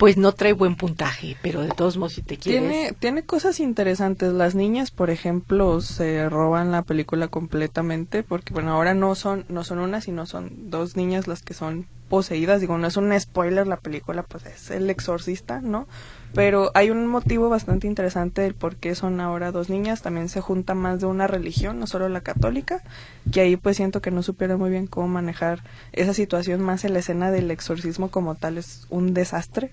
pues 0.03 0.17
no 0.17 0.33
trae 0.33 0.53
buen 0.53 0.75
puntaje, 0.75 1.37
pero 1.43 1.61
de 1.61 1.69
todos 1.69 1.97
modos 1.97 2.15
si 2.15 2.23
te 2.23 2.37
quieres 2.37 2.69
Tiene, 2.69 2.93
tiene 2.99 3.23
cosas 3.23 3.61
interesantes. 3.61 4.33
Las 4.33 4.57
niñas, 4.57 4.91
por 4.91 5.11
ejemplo, 5.11 5.81
se 5.81 6.29
roban 6.29 6.73
la 6.73 6.83
película 6.83 7.29
completamente 7.29 8.25
porque, 8.25 8.53
bueno, 8.53 8.73
ahora 8.73 8.95
no 8.95 9.15
son, 9.15 9.45
no 9.49 9.63
son 9.63 9.79
una, 9.79 10.01
sino 10.01 10.27
son 10.27 10.71
dos 10.71 10.97
niñas 10.97 11.29
las 11.29 11.43
que 11.43 11.55
son 11.55 11.87
poseídas. 12.09 12.61
Digo, 12.61 12.77
no 12.79 12.89
es 12.89 12.97
un 12.97 13.19
spoiler 13.19 13.69
la 13.69 13.77
película, 13.77 14.25
pues 14.25 14.45
es 14.45 14.73
el 14.73 14.91
exorcista, 14.91 15.61
¿no? 15.61 15.87
Pero 16.35 16.71
hay 16.75 16.91
un 16.91 17.07
motivo 17.07 17.49
bastante 17.49 17.87
interesante 17.87 18.43
del 18.43 18.55
por 18.55 18.77
qué 18.77 18.95
son 18.95 19.21
ahora 19.21 19.53
dos 19.53 19.71
niñas. 19.71 20.03
También 20.03 20.29
se 20.29 20.41
junta 20.41 20.75
más 20.75 21.01
de 21.01 21.07
una 21.07 21.27
religión, 21.27 21.79
no 21.79 21.87
solo 21.87 22.09
la 22.09 22.23
católica, 22.23 22.83
que 23.33 23.41
ahí 23.41 23.57
pues 23.57 23.77
siento 23.77 24.03
que 24.03 24.11
no 24.11 24.23
supieron 24.23 24.59
muy 24.59 24.71
bien 24.71 24.89
cómo 24.89 25.09
manejar 25.09 25.63
esa 25.93 26.13
situación 26.13 26.61
más 26.61 26.85
en 26.85 26.93
la 26.93 26.99
escena 26.99 27.31
del 27.31 27.51
exorcismo 27.51 28.11
como 28.11 28.35
tal. 28.35 28.59
Es 28.59 28.87
un 28.91 29.15
desastre 29.15 29.71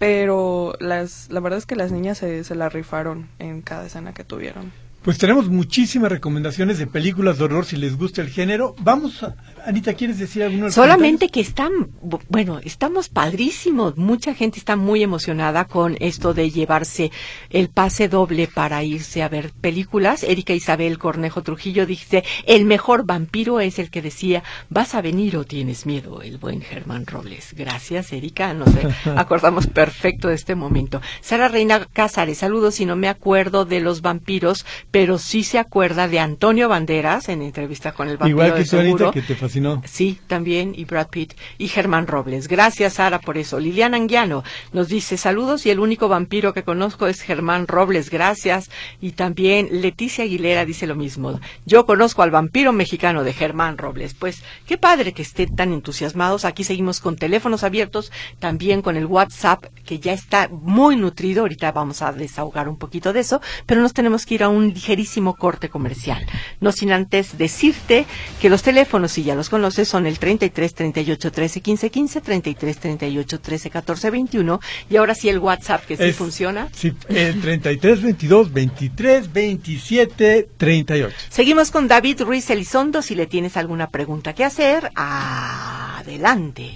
pero 0.00 0.72
las 0.80 1.28
la 1.30 1.40
verdad 1.40 1.58
es 1.58 1.66
que 1.66 1.76
las 1.76 1.92
niñas 1.92 2.16
se, 2.16 2.42
se 2.42 2.54
la 2.54 2.70
rifaron 2.70 3.28
en 3.38 3.60
cada 3.60 3.84
escena 3.84 4.14
que 4.14 4.24
tuvieron. 4.24 4.72
Pues 5.02 5.16
tenemos 5.16 5.48
muchísimas 5.48 6.12
recomendaciones 6.12 6.76
de 6.78 6.86
películas 6.86 7.38
de 7.38 7.44
horror 7.44 7.64
si 7.64 7.76
les 7.76 7.96
gusta 7.96 8.20
el 8.20 8.28
género. 8.28 8.74
Vamos, 8.80 9.22
a- 9.22 9.34
Anita, 9.64 9.94
¿quieres 9.94 10.18
decir 10.18 10.42
los 10.52 10.74
Solamente 10.74 11.26
comentarios? 11.28 11.32
que 11.32 11.40
están, 11.40 11.72
bu- 12.02 12.20
bueno, 12.28 12.60
estamos 12.62 13.08
padrísimos. 13.08 13.96
Mucha 13.96 14.34
gente 14.34 14.58
está 14.58 14.76
muy 14.76 15.02
emocionada 15.02 15.64
con 15.64 15.96
esto 16.00 16.34
de 16.34 16.50
llevarse 16.50 17.10
el 17.48 17.70
pase 17.70 18.08
doble 18.10 18.46
para 18.46 18.84
irse 18.84 19.22
a 19.22 19.30
ver 19.30 19.52
películas. 19.58 20.22
Erika 20.22 20.52
Isabel 20.52 20.98
Cornejo 20.98 21.42
Trujillo 21.42 21.86
dice, 21.86 22.22
el 22.46 22.66
mejor 22.66 23.06
vampiro 23.06 23.58
es 23.60 23.78
el 23.78 23.88
que 23.88 24.02
decía, 24.02 24.42
¿vas 24.68 24.94
a 24.94 25.00
venir 25.00 25.38
o 25.38 25.44
tienes 25.44 25.86
miedo? 25.86 26.20
El 26.20 26.36
buen 26.36 26.60
Germán 26.60 27.06
Robles. 27.06 27.54
Gracias, 27.56 28.12
Erika. 28.12 28.52
Nos 28.52 28.68
acordamos 29.16 29.66
perfecto 29.66 30.28
de 30.28 30.34
este 30.34 30.54
momento. 30.54 31.00
Sara 31.22 31.48
Reina 31.48 31.86
Cázares, 31.90 32.36
saludos 32.36 32.80
y 32.80 32.84
no 32.84 32.96
me 32.96 33.08
acuerdo 33.08 33.64
de 33.64 33.80
los 33.80 34.02
vampiros, 34.02 34.66
pero 34.90 35.18
sí 35.18 35.44
se 35.44 35.58
acuerda 35.58 36.08
de 36.08 36.18
Antonio 36.18 36.68
Banderas 36.68 37.28
en 37.28 37.42
entrevista 37.42 37.92
con 37.92 38.08
el 38.08 38.16
vampiro 38.16 38.44
Igual 38.44 38.54
que 38.54 38.64
seguro. 38.64 39.12
que 39.12 39.22
te 39.22 39.34
fascinó. 39.34 39.82
Sí, 39.84 40.18
también, 40.26 40.72
y 40.76 40.84
Brad 40.84 41.08
Pitt 41.08 41.34
y 41.58 41.68
Germán 41.68 42.06
Robles. 42.06 42.48
Gracias, 42.48 42.94
Sara, 42.94 43.20
por 43.20 43.38
eso. 43.38 43.60
Liliana 43.60 43.96
Anguiano 43.96 44.42
nos 44.72 44.88
dice 44.88 45.16
saludos 45.16 45.66
y 45.66 45.70
el 45.70 45.78
único 45.80 46.08
vampiro 46.08 46.52
que 46.52 46.64
conozco 46.64 47.06
es 47.06 47.20
Germán 47.22 47.66
Robles. 47.66 48.10
Gracias. 48.10 48.70
Y 49.00 49.12
también 49.12 49.68
Leticia 49.70 50.24
Aguilera 50.24 50.64
dice 50.64 50.86
lo 50.86 50.96
mismo. 50.96 51.40
Yo 51.66 51.86
conozco 51.86 52.22
al 52.22 52.30
vampiro 52.30 52.72
mexicano 52.72 53.24
de 53.24 53.32
Germán 53.32 53.78
Robles. 53.78 54.14
Pues 54.14 54.42
qué 54.66 54.76
padre 54.76 55.12
que 55.12 55.22
estén 55.22 55.54
tan 55.54 55.72
entusiasmados. 55.72 56.44
Aquí 56.44 56.64
seguimos 56.64 57.00
con 57.00 57.16
teléfonos 57.16 57.62
abiertos, 57.62 58.10
también 58.38 58.82
con 58.82 58.96
el 58.96 59.06
WhatsApp 59.06 59.64
que 59.84 59.98
ya 59.98 60.12
está 60.12 60.48
muy 60.50 60.96
nutrido. 60.96 61.42
Ahorita 61.42 61.72
vamos 61.72 62.02
a 62.02 62.12
desahogar 62.12 62.68
un 62.68 62.76
poquito 62.76 63.12
de 63.12 63.20
eso, 63.20 63.40
pero 63.66 63.80
nos 63.80 63.92
tenemos 63.92 64.26
que 64.26 64.34
ir 64.34 64.42
a 64.42 64.48
un 64.48 64.72
ligerísimo 64.84 65.36
corte 65.36 65.68
comercial. 65.68 66.24
No 66.60 66.72
sin 66.72 66.90
antes 66.92 67.36
decirte 67.36 68.06
que 68.40 68.48
los 68.48 68.62
teléfonos, 68.62 69.12
si 69.12 69.22
ya 69.22 69.34
los 69.34 69.50
conoces, 69.50 69.88
son 69.88 70.06
el 70.06 70.18
33 70.18 70.74
38 70.74 71.30
13 71.32 71.60
15 71.60 71.90
15, 71.90 72.20
33 72.22 72.78
38 72.78 73.40
13 73.40 73.70
14 73.70 74.10
21 74.10 74.60
y 74.88 74.96
ahora 74.96 75.14
sí 75.14 75.28
el 75.28 75.38
WhatsApp 75.38 75.84
que 75.84 75.96
sí 75.98 76.04
Es- 76.04 76.16
funciona. 76.16 76.68
Sí, 76.72 76.92
el 77.08 77.40
33 77.40 78.00
22 78.02 78.52
23 78.52 79.32
27 79.32 80.48
38. 80.56 81.14
Seguimos 81.28 81.70
con 81.70 81.86
David 81.86 82.22
Ruiz 82.22 82.48
Elizondo. 82.50 83.02
Si 83.02 83.14
le 83.14 83.26
tienes 83.26 83.56
alguna 83.58 83.88
pregunta 83.90 84.32
que 84.34 84.44
hacer, 84.44 84.90
adelante. 84.94 86.70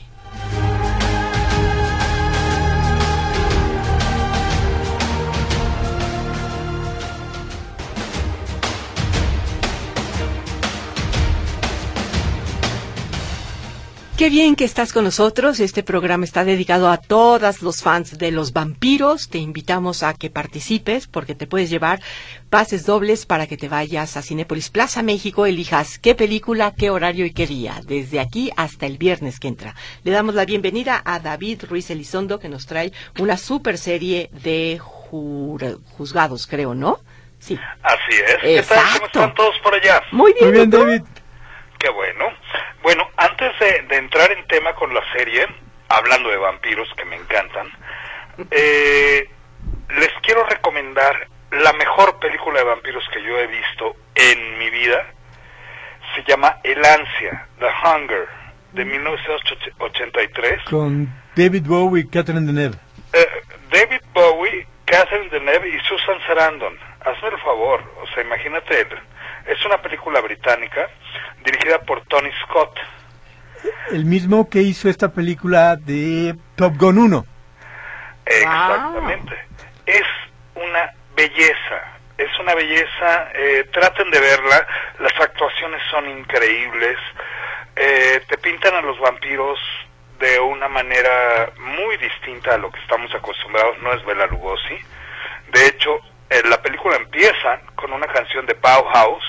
Qué 14.16 14.30
bien 14.30 14.54
que 14.54 14.64
estás 14.64 14.92
con 14.92 15.02
nosotros. 15.02 15.58
Este 15.58 15.82
programa 15.82 16.24
está 16.24 16.44
dedicado 16.44 16.88
a 16.88 16.98
todos 16.98 17.62
los 17.62 17.82
fans 17.82 18.16
de 18.16 18.30
los 18.30 18.52
vampiros. 18.52 19.28
Te 19.28 19.38
invitamos 19.38 20.04
a 20.04 20.14
que 20.14 20.30
participes 20.30 21.08
porque 21.08 21.34
te 21.34 21.48
puedes 21.48 21.68
llevar 21.68 21.98
pases 22.48 22.86
dobles 22.86 23.26
para 23.26 23.48
que 23.48 23.56
te 23.56 23.68
vayas 23.68 24.16
a 24.16 24.22
Cinépolis 24.22 24.70
Plaza 24.70 25.02
México, 25.02 25.46
elijas 25.46 25.98
qué 25.98 26.14
película, 26.14 26.72
qué 26.78 26.90
horario 26.90 27.26
y 27.26 27.32
qué 27.32 27.48
día, 27.48 27.80
desde 27.84 28.20
aquí 28.20 28.52
hasta 28.56 28.86
el 28.86 28.98
viernes 28.98 29.40
que 29.40 29.48
entra. 29.48 29.74
Le 30.04 30.12
damos 30.12 30.36
la 30.36 30.44
bienvenida 30.44 31.02
a 31.04 31.18
David 31.18 31.64
Ruiz 31.68 31.90
Elizondo 31.90 32.38
que 32.38 32.48
nos 32.48 32.66
trae 32.66 32.92
una 33.18 33.36
super 33.36 33.78
serie 33.78 34.30
de 34.44 34.78
juzgados, 34.78 36.46
creo, 36.46 36.76
¿no? 36.76 37.00
Sí. 37.40 37.58
Así 37.82 38.12
es. 38.12 38.36
¿Qué 38.40 38.62
tal? 38.62 38.78
¿Cómo 38.78 38.86
Exacto. 38.86 39.06
están 39.06 39.34
todos 39.34 39.54
por 39.60 39.74
allá? 39.74 40.00
Muy 40.12 40.32
bien. 40.34 40.44
Muy 40.44 40.52
bien. 40.52 40.70
David. 40.70 41.02
Qué 41.80 41.90
bueno. 41.90 42.43
De, 43.64 43.82
de 43.82 43.96
entrar 43.96 44.30
en 44.32 44.46
tema 44.46 44.74
con 44.74 44.92
la 44.92 45.02
serie, 45.12 45.46
hablando 45.88 46.30
de 46.30 46.36
vampiros 46.36 46.88
que 46.96 47.04
me 47.04 47.16
encantan, 47.16 47.70
eh, 48.50 49.28
les 49.96 50.12
quiero 50.22 50.44
recomendar 50.44 51.28
la 51.50 51.72
mejor 51.74 52.18
película 52.18 52.58
de 52.58 52.64
vampiros 52.64 53.04
que 53.12 53.22
yo 53.22 53.38
he 53.38 53.46
visto 53.46 53.96
en 54.14 54.58
mi 54.58 54.70
vida. 54.70 55.06
Se 56.14 56.24
llama 56.24 56.58
El 56.62 56.84
Ansia, 56.84 57.46
The 57.58 57.66
Hunger, 57.66 58.28
de 58.72 58.84
1983. 58.84 60.64
Con 60.64 61.08
David 61.36 61.64
Bowie 61.66 62.02
y 62.02 62.08
Catherine 62.08 62.46
Deneuve. 62.46 62.76
Eh, 63.12 63.26
David 63.70 64.00
Bowie, 64.12 64.66
Catherine 64.84 65.30
Deneuve 65.30 65.68
y 65.68 65.78
Susan 65.88 66.18
Sarandon. 66.26 66.76
Hazme 67.04 67.28
el 67.28 67.38
favor, 67.38 67.82
o 68.02 68.06
sea, 68.08 68.22
imagínate, 68.22 68.86
es 69.46 69.64
una 69.66 69.80
película 69.80 70.20
británica 70.20 70.88
dirigida 71.44 71.78
por 71.80 72.00
Tony 72.06 72.30
Scott. 72.44 72.78
El 73.90 74.04
mismo 74.04 74.48
que 74.48 74.60
hizo 74.62 74.88
esta 74.88 75.12
película 75.12 75.76
de 75.76 76.34
Top 76.56 76.76
Gun 76.76 76.98
1. 76.98 77.26
Exactamente. 78.26 79.34
Es 79.86 80.06
una 80.54 80.92
belleza, 81.16 81.94
es 82.18 82.38
una 82.38 82.54
belleza, 82.54 83.28
eh, 83.34 83.68
traten 83.72 84.10
de 84.10 84.20
verla, 84.20 84.66
las 84.98 85.12
actuaciones 85.20 85.82
son 85.90 86.08
increíbles, 86.08 86.96
eh, 87.76 88.22
te 88.28 88.38
pintan 88.38 88.74
a 88.74 88.80
los 88.80 88.98
vampiros 88.98 89.58
de 90.18 90.40
una 90.40 90.68
manera 90.68 91.50
muy 91.58 91.96
distinta 91.96 92.54
a 92.54 92.58
lo 92.58 92.70
que 92.70 92.80
estamos 92.80 93.14
acostumbrados, 93.14 93.78
no 93.82 93.92
es 93.92 94.04
Bela 94.06 94.26
Lugosi. 94.26 94.78
De 95.52 95.66
hecho, 95.66 96.00
eh, 96.30 96.42
la 96.48 96.60
película 96.62 96.96
empieza 96.96 97.60
con 97.74 97.92
una 97.92 98.06
canción 98.06 98.46
de 98.46 98.54
Bauhaus, 98.54 99.24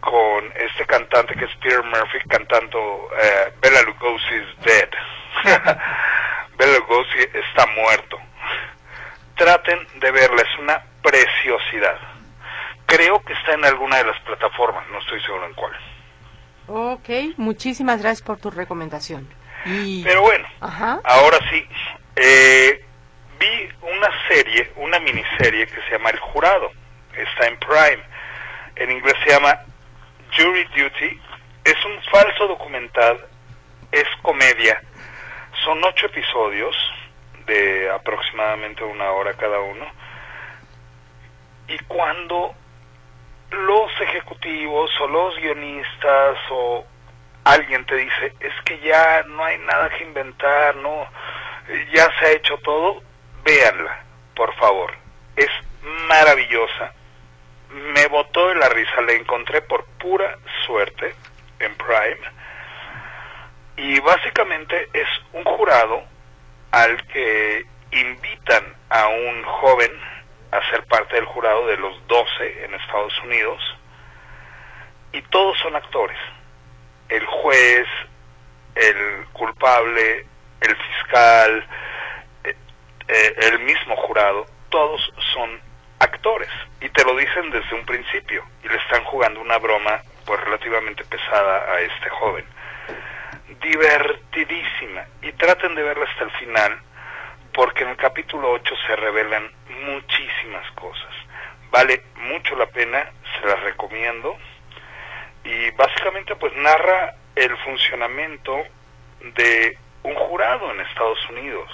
con 0.00 0.52
este 0.56 0.86
cantante 0.86 1.34
que 1.34 1.44
es 1.44 1.54
Peter 1.56 1.82
Murphy 1.82 2.18
cantando 2.28 3.08
eh, 3.20 3.52
Bela 3.60 3.82
Lugosi's 3.82 4.64
Dead. 4.64 4.88
Bela 6.58 6.78
Lugosi 6.78 7.18
está 7.32 7.66
muerto. 7.66 8.18
Traten 9.36 9.86
de 10.00 10.10
verla, 10.10 10.42
es 10.42 10.58
una 10.58 10.82
preciosidad. 11.02 11.98
Creo 12.86 13.22
que 13.22 13.32
está 13.32 13.52
en 13.52 13.64
alguna 13.64 13.98
de 13.98 14.04
las 14.04 14.20
plataformas, 14.22 14.84
no 14.90 14.98
estoy 14.98 15.20
seguro 15.22 15.46
en 15.46 15.54
cuál. 15.54 15.72
Ok, 16.66 17.08
muchísimas 17.36 18.02
gracias 18.02 18.22
por 18.22 18.38
tu 18.38 18.50
recomendación. 18.50 19.28
Y... 19.64 20.02
Pero 20.02 20.22
bueno, 20.22 20.46
Ajá. 20.60 21.00
ahora 21.04 21.38
sí, 21.50 21.66
eh, 22.16 22.84
vi 23.38 23.68
una 23.82 24.10
serie, 24.28 24.72
una 24.76 24.98
miniserie 24.98 25.66
que 25.66 25.80
se 25.82 25.92
llama 25.92 26.10
El 26.10 26.18
Jurado, 26.18 26.72
está 27.14 27.46
en 27.46 27.58
Prime, 27.58 28.02
en 28.76 28.90
inglés 28.90 29.14
se 29.24 29.30
llama 29.30 29.58
Jury 30.30 30.64
Duty, 30.64 31.20
es 31.64 31.84
un 31.84 32.02
falso 32.10 32.46
documental, 32.46 33.18
es 33.92 34.06
comedia, 34.22 34.82
son 35.64 35.82
ocho 35.84 36.06
episodios 36.06 36.76
de 37.46 37.90
aproximadamente 37.90 38.84
una 38.84 39.10
hora 39.12 39.34
cada 39.34 39.60
uno, 39.60 39.86
y 41.68 41.78
cuando 41.80 42.54
los 43.50 44.00
ejecutivos 44.00 44.90
o 45.00 45.08
los 45.08 45.36
guionistas 45.36 46.38
o 46.50 46.84
alguien 47.44 47.84
te 47.86 47.96
dice 47.96 48.34
es 48.40 48.52
que 48.64 48.78
ya 48.80 49.22
no 49.26 49.44
hay 49.44 49.58
nada 49.58 49.88
que 49.90 50.04
inventar, 50.04 50.76
no, 50.76 51.06
ya 51.92 52.08
se 52.18 52.26
ha 52.26 52.30
hecho 52.32 52.58
todo, 52.58 53.02
véanla, 53.44 54.04
por 54.34 54.54
favor. 54.56 54.92
Es 55.36 55.48
maravillosa. 56.08 56.92
Me 57.70 58.06
botó 58.06 58.48
de 58.48 58.54
la 58.56 58.68
risa, 58.68 59.00
la 59.02 59.12
encontré 59.12 59.60
por 59.62 59.84
pura 59.98 60.38
suerte 60.66 61.14
en 61.60 61.74
Prime. 61.76 62.38
Y 63.76 64.00
básicamente 64.00 64.88
es 64.92 65.08
un 65.32 65.44
jurado 65.44 66.02
al 66.72 67.06
que 67.08 67.64
invitan 67.92 68.74
a 68.90 69.08
un 69.08 69.42
joven 69.44 69.90
a 70.50 70.70
ser 70.70 70.84
parte 70.86 71.14
del 71.14 71.26
jurado 71.26 71.66
de 71.66 71.76
los 71.76 72.06
12 72.06 72.64
en 72.64 72.74
Estados 72.74 73.12
Unidos 73.22 73.62
y 75.12 75.22
todos 75.22 75.58
son 75.58 75.76
actores 75.76 76.18
el 77.08 77.24
juez, 77.24 77.86
el 78.74 79.26
culpable, 79.32 80.26
el 80.60 80.76
fiscal, 80.76 81.66
eh, 82.44 82.56
eh, 83.08 83.34
el 83.42 83.58
mismo 83.60 83.96
jurado, 83.96 84.46
todos 84.68 85.00
son 85.34 85.60
actores 86.00 86.48
y 86.80 86.88
te 86.90 87.04
lo 87.04 87.16
dicen 87.16 87.50
desde 87.50 87.74
un 87.74 87.84
principio 87.84 88.44
y 88.62 88.68
le 88.68 88.76
están 88.76 89.04
jugando 89.04 89.40
una 89.40 89.58
broma 89.58 90.00
pues 90.24 90.40
relativamente 90.40 91.04
pesada 91.04 91.72
a 91.72 91.80
este 91.80 92.08
joven. 92.10 92.44
Divertidísima 93.60 95.04
y 95.22 95.32
traten 95.32 95.74
de 95.74 95.82
verla 95.82 96.04
hasta 96.04 96.24
el 96.24 96.30
final 96.32 96.78
porque 97.52 97.82
en 97.82 97.90
el 97.90 97.96
capítulo 97.96 98.50
8 98.52 98.74
se 98.86 98.96
revelan 98.96 99.50
muchísimas 99.86 100.70
cosas. 100.72 101.12
Vale 101.70 102.02
mucho 102.16 102.54
la 102.56 102.66
pena, 102.66 103.10
se 103.40 103.46
las 103.46 103.60
recomiendo 103.60 104.36
y 105.44 105.70
básicamente 105.72 106.36
pues 106.36 106.54
narra 106.56 107.14
el 107.34 107.56
funcionamiento 107.58 108.62
de 109.20 109.76
un 110.04 110.14
jurado 110.14 110.70
en 110.70 110.80
Estados 110.80 111.18
Unidos 111.30 111.70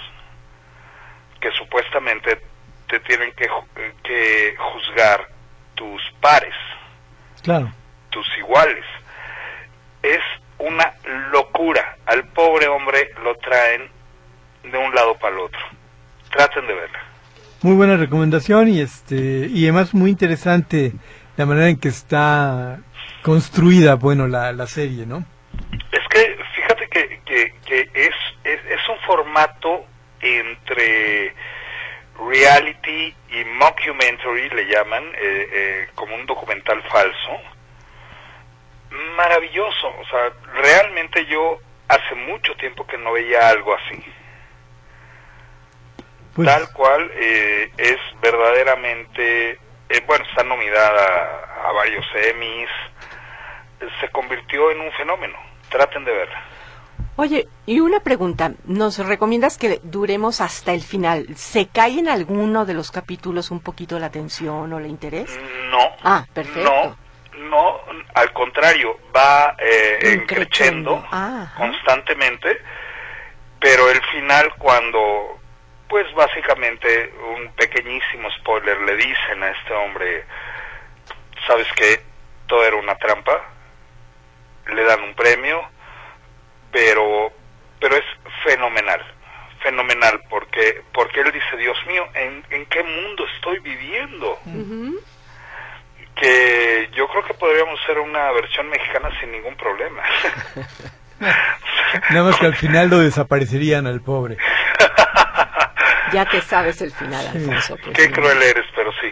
que 1.39 1.51
supuestamente 1.51 2.41
te 2.87 2.99
tienen 3.01 3.31
que, 3.33 3.49
ju- 3.49 3.93
que 4.07 4.55
juzgar 4.57 5.27
tus 5.75 6.01
pares, 6.21 6.53
Claro. 7.41 7.71
tus 8.09 8.25
iguales. 8.37 8.83
Es 10.01 10.21
una 10.59 10.93
locura. 11.31 11.97
Al 12.05 12.23
pobre 12.29 12.67
hombre 12.67 13.11
lo 13.23 13.35
traen 13.37 13.89
de 14.63 14.77
un 14.77 14.93
lado 14.95 15.15
para 15.17 15.33
el 15.35 15.41
otro. 15.41 15.59
Traten 16.31 16.65
de 16.67 16.73
verla. 16.73 16.99
Muy 17.61 17.75
buena 17.75 17.97
recomendación 17.97 18.67
y 18.67 18.79
este 18.81 19.47
y 19.49 19.63
además 19.63 19.93
muy 19.93 20.11
interesante 20.11 20.93
la 21.37 21.45
manera 21.45 21.67
en 21.69 21.79
que 21.79 21.87
está 21.89 22.79
construida, 23.23 23.95
bueno, 23.95 24.27
la, 24.27 24.51
la 24.53 24.67
serie, 24.67 25.05
¿no? 25.05 25.25
Es 25.91 26.07
que 26.09 26.37
fíjate 26.55 26.87
que, 26.89 27.21
que, 27.25 27.53
que 27.65 27.81
es, 27.93 28.13
es, 28.43 28.59
es 28.65 28.89
un 28.89 28.97
formato 29.05 29.85
entre 30.21 31.33
reality 32.19 33.15
y 33.29 33.45
mockumentary, 33.45 34.49
le 34.49 34.65
llaman, 34.67 35.03
eh, 35.15 35.49
eh, 35.51 35.87
como 35.95 36.15
un 36.15 36.25
documental 36.25 36.81
falso, 36.83 37.41
maravilloso. 39.15 39.87
O 39.99 40.05
sea, 40.07 40.31
realmente 40.53 41.25
yo 41.25 41.59
hace 41.87 42.15
mucho 42.15 42.55
tiempo 42.55 42.85
que 42.87 42.97
no 42.97 43.13
veía 43.13 43.49
algo 43.49 43.75
así. 43.75 44.03
Pues, 46.35 46.47
Tal 46.47 46.71
cual 46.73 47.11
eh, 47.15 47.71
es 47.77 47.97
verdaderamente, 48.21 49.51
eh, 49.89 50.03
bueno, 50.05 50.25
está 50.25 50.43
nominada 50.43 51.45
a, 51.63 51.69
a 51.69 51.71
varios 51.71 52.05
Emmys, 52.13 52.69
se 54.01 54.09
convirtió 54.09 54.71
en 54.71 54.81
un 54.81 54.91
fenómeno. 54.93 55.37
Traten 55.69 56.03
de 56.05 56.11
verla. 56.11 56.43
Oye, 57.17 57.47
y 57.65 57.79
una 57.79 58.01
pregunta, 58.01 58.51
¿nos 58.65 58.97
recomiendas 58.97 59.57
que 59.57 59.79
duremos 59.83 60.41
hasta 60.41 60.73
el 60.73 60.81
final? 60.81 61.27
¿Se 61.35 61.67
cae 61.67 61.99
en 61.99 62.09
alguno 62.09 62.65
de 62.65 62.73
los 62.73 62.91
capítulos 62.91 63.51
un 63.51 63.61
poquito 63.61 63.97
la 63.99 64.07
atención 64.07 64.73
o 64.73 64.79
el 64.79 64.87
interés? 64.87 65.39
No. 65.69 65.79
Ah, 66.03 66.25
perfecto. 66.33 66.69
No, 66.69 66.97
no, 67.49 67.79
al 68.13 68.33
contrario, 68.33 68.99
va 69.15 69.55
eh, 69.59 70.25
creciendo 70.27 71.05
constantemente, 71.57 72.61
pero 73.61 73.89
el 73.89 74.01
final 74.07 74.53
cuando, 74.57 75.39
pues 75.87 76.13
básicamente 76.15 77.13
un 77.33 77.49
pequeñísimo 77.53 78.29
spoiler 78.39 78.81
le 78.81 78.97
dicen 78.97 79.41
a 79.41 79.51
este 79.51 79.73
hombre, 79.73 80.25
¿sabes 81.47 81.67
qué? 81.77 82.01
Todo 82.47 82.65
era 82.65 82.75
una 82.75 82.95
trampa, 82.95 83.41
le 84.67 84.83
dan 84.83 85.01
un 85.01 85.13
premio, 85.15 85.74
pero, 86.75 87.31
pero 87.79 87.95
es 87.95 88.03
fenomenal, 88.43 89.01
fenomenal, 89.63 90.19
porque, 90.29 90.81
porque 90.93 91.21
él 91.21 91.31
dice, 91.31 91.55
Dios 91.57 91.77
mío, 91.87 92.05
¿en, 92.13 92.43
en 92.49 92.65
qué 92.65 92.83
mundo 92.83 93.25
estoy 93.35 93.59
viviendo? 93.59 94.37
Que 96.15 96.89
yo 96.93 97.07
creo 97.07 97.23
que 97.23 97.33
podríamos 97.33 97.79
hacer 97.81 97.99
una 97.99 98.29
versión 98.33 98.67
mexicana 98.69 99.09
sin 99.21 99.31
ningún 99.31 99.55
problema. 99.55 100.03
nada 102.09 102.23
más 102.29 102.37
que 102.37 102.45
al 102.45 102.55
final 102.55 102.89
lo 102.89 102.99
desaparecerían 102.99 103.87
al 103.87 104.01
pobre. 104.01 104.37
Ya 106.13 106.23
te 106.23 106.39
sabes 106.39 106.79
el 106.81 106.91
final, 106.91 107.25
Sí. 107.31 107.37
Alfonso. 107.39 107.77
pues, 107.83 107.97
Qué 107.97 108.03
sí. 108.03 108.11
cruel 108.11 108.41
eres, 108.41 108.65
pero 108.75 108.91
sí. 109.01 109.11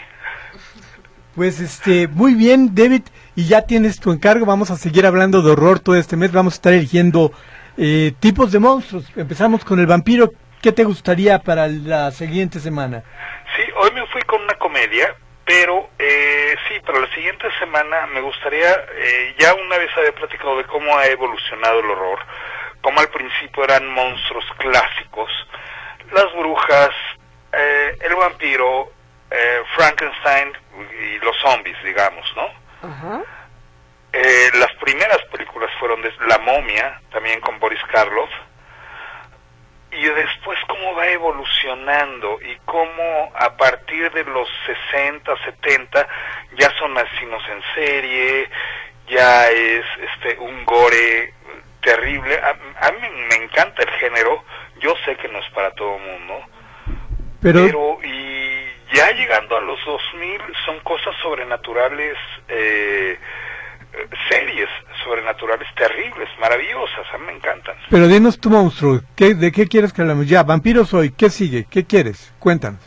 Pues 1.35 1.59
este, 1.59 2.07
muy 2.07 2.35
bien, 2.35 2.75
David, 2.75 3.01
y 3.35 3.47
ya 3.47 3.63
tienes 3.63 3.99
tu 3.99 4.11
encargo. 4.11 4.45
Vamos 4.45 4.69
a 4.69 4.75
seguir 4.75 5.07
hablando 5.07 5.41
de 5.41 5.51
horror 5.51 5.79
todo 5.79 5.95
este 5.95 6.15
mes. 6.15 6.31
Vamos 6.31 6.53
a 6.53 6.57
estar 6.57 6.73
eligiendo 6.73 7.31
eh, 7.75 8.13
tipos 8.19 8.51
de 8.51 8.59
monstruos. 8.59 9.11
Empezamos 9.15 9.65
con 9.65 9.79
el 9.79 9.87
vampiro. 9.87 10.29
¿Qué 10.61 10.71
te 10.71 10.83
gustaría 10.83 11.39
para 11.39 11.67
la 11.67 12.11
siguiente 12.11 12.59
semana? 12.59 13.03
Sí, 13.55 13.63
hoy 13.75 13.91
me 13.95 14.05
fui 14.07 14.21
con 14.21 14.43
una 14.43 14.53
comedia, 14.59 15.15
pero 15.43 15.89
eh, 15.97 16.55
sí, 16.69 16.75
para 16.85 16.99
la 16.99 17.13
siguiente 17.15 17.47
semana 17.59 18.05
me 18.13 18.21
gustaría, 18.21 18.71
eh, 18.95 19.35
ya 19.39 19.55
una 19.55 19.77
vez 19.79 19.89
había 19.97 20.13
platicado 20.13 20.57
de 20.57 20.65
cómo 20.65 20.95
ha 20.97 21.07
evolucionado 21.07 21.79
el 21.79 21.89
horror, 21.89 22.19
cómo 22.81 22.99
al 22.99 23.09
principio 23.09 23.63
eran 23.63 23.87
monstruos 23.89 24.45
clásicos, 24.57 25.31
las 26.13 26.31
brujas, 26.37 26.91
eh, 27.51 27.97
el 28.01 28.15
vampiro, 28.15 28.91
eh, 29.31 29.63
Frankenstein 29.75 30.62
y 30.79 31.19
los 31.19 31.35
zombies, 31.37 31.77
digamos, 31.83 32.25
¿no? 32.35 32.87
Ajá. 32.87 33.21
Eh, 34.11 34.51
las 34.59 34.71
primeras 34.75 35.21
películas 35.31 35.71
fueron 35.79 36.01
de 36.01 36.13
La 36.27 36.37
momia, 36.39 37.01
también 37.11 37.39
con 37.41 37.59
Boris 37.59 37.81
Karloff, 37.91 38.29
y 39.91 40.05
después 40.05 40.57
cómo 40.67 40.95
va 40.95 41.07
evolucionando 41.07 42.39
y 42.41 42.57
cómo 42.65 43.31
a 43.35 43.55
partir 43.57 44.11
de 44.11 44.23
los 44.25 44.47
60, 44.91 45.31
70 45.45 46.07
ya 46.57 46.69
son 46.77 46.97
asesinos 46.97 47.43
en 47.49 47.61
serie, 47.75 48.49
ya 49.07 49.49
es 49.49 49.85
este 50.13 50.39
un 50.39 50.65
gore 50.65 51.33
terrible. 51.81 52.39
A, 52.39 52.87
a 52.87 52.91
mí 52.91 53.07
me 53.29 53.35
encanta 53.35 53.83
el 53.83 53.89
género, 53.99 54.43
yo 54.79 54.93
sé 55.05 55.15
que 55.15 55.27
no 55.27 55.39
es 55.39 55.49
para 55.51 55.71
todo 55.71 55.95
el 55.97 56.03
mundo, 56.03 56.41
Pero, 57.41 57.65
pero 57.65 57.99
y 58.03 58.52
ya 58.93 59.11
llegando 59.11 59.57
a 59.57 59.61
los 59.61 59.79
2000 59.85 60.39
son 60.65 60.79
cosas 60.81 61.13
sobrenaturales, 61.21 62.15
eh, 62.47 63.17
series 64.29 64.69
sobrenaturales 65.03 65.67
terribles, 65.75 66.29
maravillosas, 66.39 67.05
a 67.13 67.17
mí 67.17 67.25
me 67.27 67.33
encantan. 67.33 67.75
pero 67.89 68.07
dinos 68.07 68.39
tu 68.39 68.49
monstruo. 68.49 69.01
¿Qué, 69.15 69.35
¿De 69.35 69.51
qué 69.51 69.67
quieres 69.67 69.93
que 69.93 70.01
hablemos? 70.01 70.27
Ya, 70.27 70.43
vampiro 70.43 70.85
soy. 70.85 71.11
¿Qué 71.11 71.29
sigue? 71.29 71.65
¿Qué 71.69 71.85
quieres? 71.85 72.33
Cuéntanos. 72.39 72.79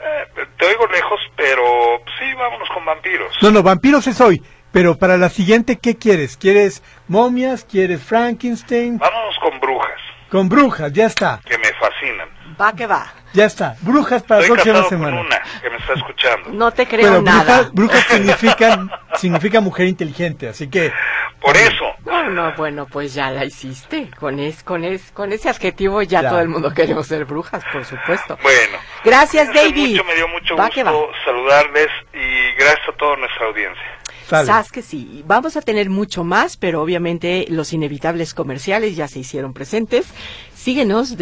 Eh, 0.00 0.44
te 0.58 0.66
oigo 0.66 0.86
lejos, 0.88 1.20
pero 1.36 2.02
sí, 2.18 2.32
vámonos 2.34 2.68
con 2.70 2.84
vampiros. 2.84 3.34
No, 3.42 3.50
no, 3.50 3.62
vampiros 3.62 4.06
es 4.06 4.20
hoy. 4.20 4.42
Pero 4.72 4.96
para 4.96 5.16
la 5.18 5.28
siguiente, 5.28 5.78
¿qué 5.78 5.96
quieres? 5.98 6.36
¿Quieres 6.38 6.82
momias? 7.06 7.64
¿Quieres 7.64 8.02
Frankenstein? 8.02 8.98
Vámonos 8.98 9.38
con 9.40 9.60
brujas, 9.60 10.00
Con 10.30 10.48
brujas, 10.48 10.90
ya 10.92 11.06
está. 11.06 11.40
que 11.44 11.58
me 11.58 11.70
fascinan. 11.74 12.28
Va 12.60 12.72
que 12.74 12.86
va. 12.86 13.12
Ya 13.32 13.46
está. 13.46 13.76
Brujas 13.80 14.22
para 14.22 14.40
la 14.40 14.46
Estoy 14.46 14.56
próxima 14.56 14.74
casado 14.74 14.88
semana. 14.90 15.16
con 15.16 15.26
una 15.26 15.42
que 15.62 15.70
me 15.70 15.76
está 15.76 15.92
escuchando. 15.94 16.50
No 16.50 16.70
te 16.70 16.86
creo 16.86 17.08
Pero 17.10 17.22
nada. 17.22 17.42
brujas, 17.44 17.72
brujas 17.72 18.04
significan, 18.08 18.90
significa 19.16 19.60
mujer 19.60 19.86
inteligente, 19.86 20.48
así 20.48 20.68
que 20.68 20.92
Por 21.40 21.56
eso, 21.56 21.84
No, 22.04 22.28
no, 22.30 22.52
bueno, 22.56 22.86
pues 22.86 23.14
ya 23.14 23.30
la 23.30 23.44
hiciste. 23.44 24.10
Con, 24.18 24.38
es, 24.38 24.62
con, 24.62 24.84
es, 24.84 25.10
con 25.12 25.32
ese 25.32 25.48
adjetivo 25.48 26.02
ya, 26.02 26.22
Ya. 26.22 26.28
todo 26.30 26.40
el 26.40 26.48
mundo 26.48 26.70
queremos 26.72 27.06
ser 27.06 27.24
brujas, 27.24 27.64
por 27.72 27.84
supuesto. 27.84 28.38
bueno. 28.42 28.78
Gracias, 29.04 29.52
David. 29.52 29.92
Mucho, 29.92 30.04
me 30.04 30.14
dio 30.14 30.28
mucho 30.28 30.56
Va 30.56 30.68
que 30.70 30.84
va. 30.84 30.92
gusto 30.92 31.12
saludarles 31.24 31.88
y 32.14 32.54
gracias 32.58 32.88
a 32.88 32.96
toda 32.96 33.16
nuestra 33.16 33.46
audiencia. 33.46 33.82
Sabes 34.28 34.72
que 34.72 34.80
sí, 34.82 35.22
vamos 35.26 35.56
a 35.58 35.62
tener 35.62 35.90
mucho 35.90 36.24
más, 36.24 36.56
pero 36.56 36.80
obviamente 36.80 37.44
los 37.50 37.72
inevitables 37.74 38.32
comerciales 38.32 38.96
ya 38.96 39.06
se 39.08 39.18
hicieron 39.18 39.52
presentes. 39.52 40.06
Síguenos 40.54 41.18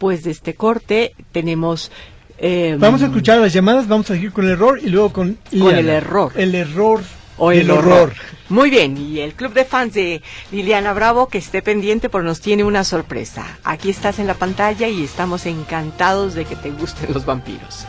después 0.00 0.24
de 0.24 0.30
este 0.30 0.54
corte. 0.54 1.14
Tenemos. 1.30 1.90
eh, 2.38 2.74
Vamos 2.78 3.02
a 3.02 3.06
escuchar 3.06 3.38
las 3.38 3.52
llamadas, 3.52 3.86
vamos 3.86 4.10
a 4.10 4.14
seguir 4.14 4.32
con 4.32 4.46
el 4.46 4.52
error 4.52 4.80
y 4.82 4.88
luego 4.88 5.12
con, 5.12 5.36
Liliana. 5.50 5.78
el 5.78 5.88
error. 5.90 6.32
El 6.36 6.54
error 6.54 7.02
o 7.36 7.52
y 7.52 7.58
el 7.58 7.70
horror. 7.70 8.14
Muy 8.48 8.70
bien, 8.70 8.96
y 8.96 9.20
el 9.20 9.34
club 9.34 9.52
de 9.52 9.66
fans 9.66 9.92
de 9.92 10.22
Liliana 10.52 10.94
Bravo, 10.94 11.28
que 11.28 11.36
esté 11.36 11.60
pendiente 11.60 12.08
porque 12.08 12.26
nos 12.26 12.40
tiene 12.40 12.64
una 12.64 12.82
sorpresa. 12.84 13.58
Aquí 13.62 13.90
estás 13.90 14.18
en 14.18 14.26
la 14.26 14.34
pantalla 14.34 14.88
y 14.88 15.04
estamos 15.04 15.44
encantados 15.44 16.32
de 16.34 16.46
que 16.46 16.56
te 16.56 16.70
gusten 16.70 17.12
los 17.12 17.26
vampiros. 17.26 17.84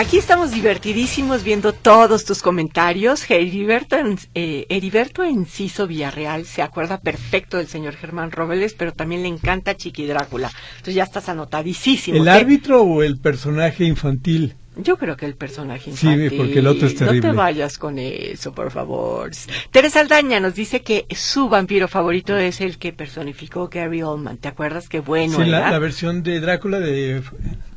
Aquí 0.00 0.16
estamos 0.16 0.52
divertidísimos 0.52 1.44
viendo 1.44 1.74
todos 1.74 2.24
tus 2.24 2.40
comentarios. 2.40 3.30
Heriberto, 3.30 3.96
eh, 4.34 4.64
Heriberto 4.70 5.22
Enciso 5.22 5.86
Villarreal 5.86 6.46
se 6.46 6.62
acuerda 6.62 7.02
perfecto 7.02 7.58
del 7.58 7.66
señor 7.66 7.96
Germán 7.96 8.30
Robles, 8.30 8.72
pero 8.72 8.94
también 8.94 9.20
le 9.20 9.28
encanta 9.28 9.76
Chiqui 9.76 10.06
Drácula. 10.06 10.50
Entonces 10.76 10.94
ya 10.94 11.02
estás 11.04 11.28
anotadísimo. 11.28 12.16
¿El 12.16 12.24
¿Qué? 12.24 12.30
árbitro 12.30 12.80
o 12.82 13.02
el 13.02 13.18
personaje 13.18 13.84
infantil? 13.84 14.54
Yo 14.76 14.96
creo 14.96 15.18
que 15.18 15.26
el 15.26 15.34
personaje 15.34 15.92
Sí, 15.94 16.06
infantil. 16.08 16.38
porque 16.38 16.58
el 16.60 16.66
otro 16.68 16.86
es 16.86 16.94
No 16.94 16.98
terrible. 17.08 17.28
te 17.28 17.36
vayas 17.36 17.76
con 17.76 17.98
eso, 17.98 18.54
por 18.54 18.70
favor. 18.70 19.30
Teresa 19.70 20.00
Aldaña 20.00 20.40
nos 20.40 20.54
dice 20.54 20.80
que 20.80 21.04
su 21.14 21.50
vampiro 21.50 21.88
favorito 21.88 22.38
es 22.38 22.62
el 22.62 22.78
que 22.78 22.94
personificó 22.94 23.68
Gary 23.68 24.00
Oldman. 24.00 24.38
¿Te 24.38 24.48
acuerdas 24.48 24.88
qué 24.88 25.00
bueno 25.00 25.36
sí, 25.36 25.42
era? 25.42 25.60
la, 25.60 25.70
la 25.72 25.78
versión 25.78 26.22
de 26.22 26.40
Drácula 26.40 26.80
de 26.80 27.22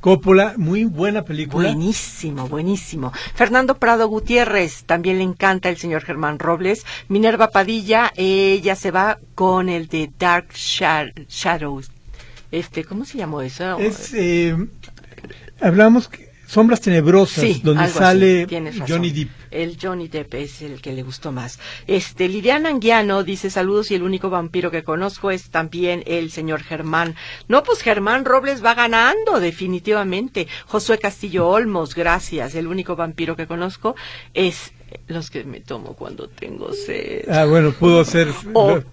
Coppola, 0.08 0.56
muy 0.58 0.84
buena 0.84 1.24
película. 1.24 1.70
Buenísimo, 1.70 2.50
buenísimo. 2.50 3.14
Fernando 3.36 3.76
Prado 3.76 4.10
Gutiérrez, 4.10 4.84
también 4.84 5.18
le 5.20 5.24
encanta 5.24 5.70
el 5.70 5.78
señor 5.78 6.02
Germán 6.04 6.40
Robles. 6.40 6.86
Minerva 7.08 7.52
Padilla, 7.52 8.12
ella 8.18 8.76
se 8.76 8.92
va 8.92 9.18
con 9.34 9.70
el 9.70 9.88
de 9.88 10.12
Dark 10.20 10.50
Sha- 10.56 11.14
Shadows. 11.30 11.90
Este, 12.52 12.84
¿cómo 12.84 13.06
se 13.06 13.18
llamó 13.18 13.42
eso? 13.42 13.80
Es, 13.80 14.14
eh, 14.14 14.58
hablamos 15.62 16.10
que- 16.10 16.34
Sombras 16.48 16.82
Tenebrosas, 16.82 17.46
Sí, 17.46 17.62
donde 17.64 17.88
sale. 17.88 18.46
Johnny 18.86 19.10
Depp. 19.10 19.30
El 19.54 19.78
Johnny 19.82 20.08
Depp 20.08 20.34
es 20.34 20.62
el 20.62 20.82
que 20.82 20.92
le 20.94 21.04
gustó 21.04 21.32
más. 21.32 21.60
Este, 21.88 22.28
Liliana 22.28 22.70
Anguiano 22.70 23.24
dice 23.24 23.50
saludos 23.50 23.92
y 23.92 23.96
el 23.96 24.04
único 24.04 24.30
vampiro 24.30 24.72
que 24.72 24.84
conozco 24.84 25.32
es 25.32 25.50
también 25.50 26.04
el 26.06 26.32
señor 26.32 26.64
Germán. 26.64 27.16
No, 27.48 27.64
pues 27.64 27.82
Germán 27.82 28.26
Robles 28.26 28.64
va 28.64 28.74
ganando, 28.74 29.40
definitivamente. 29.40 30.48
Josué 30.66 30.98
Castillo 30.98 31.48
Olmos, 31.48 31.96
gracias. 31.96 32.56
El 32.56 32.68
único 32.68 32.96
vampiro 32.96 33.36
que 33.36 33.48
conozco 33.48 33.96
es 34.34 34.73
Los 35.08 35.30
que 35.30 35.44
me 35.44 35.60
tomo 35.60 35.94
cuando 35.94 36.28
tengo 36.28 36.74
sed. 36.74 37.30
Ah, 37.30 37.46
bueno, 37.46 37.72
pudo 37.72 38.04
ser, 38.06 38.30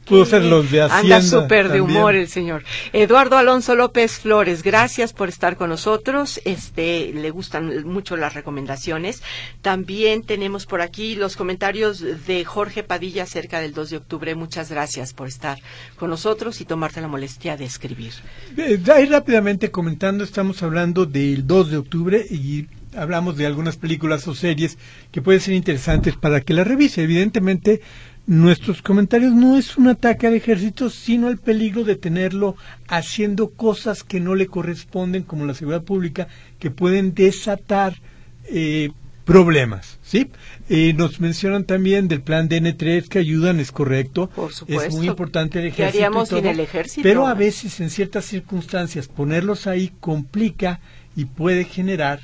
pudo 0.07 0.25
ser 0.25 0.43
los 0.43 0.71
de 0.71 0.83
Hacienda. 0.83 1.17
Anda 1.17 1.23
súper 1.23 1.69
de 1.69 1.81
humor 1.81 2.15
el 2.15 2.29
señor. 2.29 2.65
Eduardo 2.93 3.37
Alonso 3.37 3.75
López 3.75 4.19
Flores, 4.19 4.63
gracias 4.63 5.13
por 5.13 5.29
estar 5.29 5.57
con 5.57 5.71
nosotros. 5.71 6.41
Este, 6.45 7.13
le 7.13 7.31
gustan 7.31 7.87
mucho 7.87 8.17
las 8.17 8.35
recomendaciones. 8.35 9.23
También 9.63 10.23
tenemos 10.23 10.67
por 10.67 10.81
aquí 10.81 11.15
los 11.15 11.37
comentarios 11.37 12.05
de 12.27 12.45
Jorge 12.45 12.83
Padilla 12.83 13.25
acerca 13.25 13.61
del 13.61 13.73
2 13.73 13.91
de 13.91 13.97
octubre. 13.99 14.35
Muchas 14.35 14.71
gracias 14.71 15.13
por 15.13 15.29
estar 15.29 15.59
con 15.97 16.11
nosotros 16.11 16.61
y 16.61 16.65
tomarte 16.65 17.01
la 17.01 17.09
molestia 17.09 17.57
de 17.57 17.65
escribir. 17.65 18.13
Eh, 18.57 18.81
ahí 18.93 19.07
rápidamente 19.07 19.71
comentando, 19.71 20.25
estamos 20.25 20.63
hablando 20.63 21.07
del 21.07 21.47
2 21.47 21.71
de 21.71 21.77
octubre 21.77 22.27
y 22.29 22.67
hablamos 22.97 23.37
de 23.37 23.47
algunas 23.47 23.77
películas 23.77 24.27
o 24.29 24.35
series 24.35 24.79
que 25.11 25.23
pueden 25.23 25.41
ser 25.41 25.55
interesantes 25.55 26.17
para 26.17 26.41
que 26.41 26.55
la 26.55 26.65
revise. 26.65 27.03
Evidentemente, 27.03 27.81
nuestros 28.27 28.83
comentarios 28.83 29.33
no 29.33 29.57
es 29.57 29.77
un 29.77 29.89
ataque 29.89 30.27
al 30.27 30.35
ejército, 30.35 30.91
sino 30.91 31.29
el 31.29 31.39
peligro 31.39 31.85
de 31.85 31.97
tenerlo 31.97 32.57
haciendo 32.89 33.51
cosas 33.51 34.05
que 34.05 34.21
no 34.21 34.35
le 34.35 34.47
corresponden, 34.47 35.23
como 35.23 35.47
la 35.47 35.55
seguridad 35.55 35.83
pública, 35.83 36.29
que 36.59 36.71
pueden 36.71 37.15
desatar 37.15 37.97
eh, 38.45 38.91
problemas. 39.25 39.99
¿sí? 40.03 40.29
Eh, 40.69 40.93
nos 40.93 41.21
mencionan 41.21 41.65
también 41.65 42.09
del 42.09 42.23
plan 42.23 42.49
DN3 42.49 43.09
que 43.09 43.19
ayudan, 43.19 43.61
es 43.61 43.73
correcto. 43.73 44.29
Por 44.29 44.53
supuesto. 44.53 44.89
Es 44.89 44.95
muy 44.95 45.09
importante 45.09 45.59
el 45.59 45.67
ejército. 45.67 45.93
¿Qué 45.93 46.05
haríamos 46.05 46.29
sin 46.29 46.47
el 46.47 46.61
ejército? 46.61 47.03
Pero 47.03 47.27
a 47.27 47.35
veces, 47.35 47.81
en 47.81 47.91
ciertas 47.91 48.25
circunstancias, 48.25 49.09
ponerlos 49.09 49.67
ahí 49.67 49.93
complica 50.01 50.81
y 51.17 51.25
puede 51.27 51.65
generar 51.65 52.21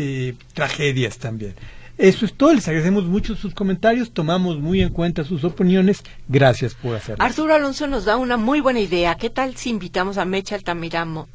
eh, 0.00 0.34
tragedias 0.54 1.18
también. 1.18 1.54
Eso 2.00 2.24
es 2.24 2.32
todo, 2.32 2.54
les 2.54 2.66
agradecemos 2.66 3.04
mucho 3.04 3.36
sus 3.36 3.52
comentarios, 3.52 4.12
tomamos 4.12 4.58
muy 4.58 4.80
en 4.80 4.88
cuenta 4.88 5.22
sus 5.22 5.44
opiniones, 5.44 6.02
gracias 6.28 6.72
por 6.74 6.96
hacerlo. 6.96 7.22
Arturo 7.22 7.54
Alonso 7.54 7.86
nos 7.88 8.06
da 8.06 8.16
una 8.16 8.38
muy 8.38 8.62
buena 8.62 8.80
idea, 8.80 9.16
¿qué 9.16 9.28
tal 9.28 9.54
si 9.56 9.68
invitamos 9.68 10.16
a 10.16 10.24
Mecha 10.24 10.56
Altamirano, 10.56 11.28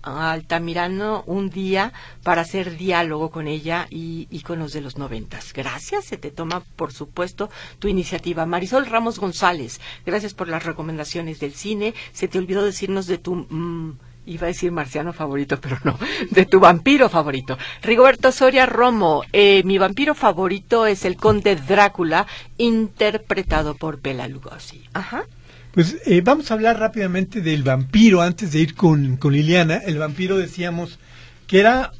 un 1.27 1.51
día 1.51 1.93
para 2.23 2.41
hacer 2.41 2.77
diálogo 2.77 3.29
con 3.29 3.47
ella 3.47 3.85
y, 3.91 4.27
y, 4.31 4.39
con 4.39 4.57
los 4.57 4.73
de 4.73 4.81
los 4.81 4.97
noventas? 4.97 5.53
Gracias, 5.53 6.05
se 6.05 6.17
te 6.17 6.31
toma 6.31 6.63
por 6.75 6.91
supuesto 6.91 7.51
tu 7.77 7.87
iniciativa. 7.87 8.47
Marisol 8.47 8.87
Ramos 8.87 9.19
González, 9.19 9.79
gracias 10.03 10.33
por 10.33 10.47
las 10.47 10.65
recomendaciones 10.65 11.39
del 11.39 11.53
cine, 11.53 11.93
se 12.11 12.27
te 12.27 12.39
olvidó 12.39 12.65
decirnos 12.65 13.05
de 13.05 13.19
tu... 13.19 13.35
Mm, 13.35 13.99
iba 14.25 14.45
a 14.45 14.47
decir 14.47 14.71
marciano 14.71 15.13
favorito, 15.13 15.59
pero 15.61 15.77
no, 15.83 15.97
de 16.31 16.45
tu 16.45 16.59
vampiro 16.59 17.09
favorito. 17.09 17.57
Rigoberto 17.81 18.31
Soria 18.31 18.65
Romo, 18.65 19.23
eh, 19.33 19.63
mi 19.65 19.77
vampiro 19.77 20.15
favorito 20.15 20.85
es 20.85 21.05
el 21.05 21.17
conde 21.17 21.55
Drácula, 21.55 22.27
interpretado 22.57 23.75
por 23.75 24.01
Bela 24.01 24.27
Lugosi. 24.27 24.83
Ajá. 24.93 25.25
Pues 25.73 25.97
eh, 26.05 26.21
vamos 26.21 26.49
a 26.49 26.53
hablar 26.53 26.79
rápidamente 26.79 27.41
del 27.41 27.63
vampiro 27.63 28.21
antes 28.21 28.53
de 28.53 28.59
ir 28.59 28.75
con, 28.75 29.17
con 29.17 29.33
Liliana. 29.33 29.75
El 29.77 29.97
vampiro 29.97 30.37
decíamos 30.37 30.99
que 31.47 31.59
era 31.59 31.91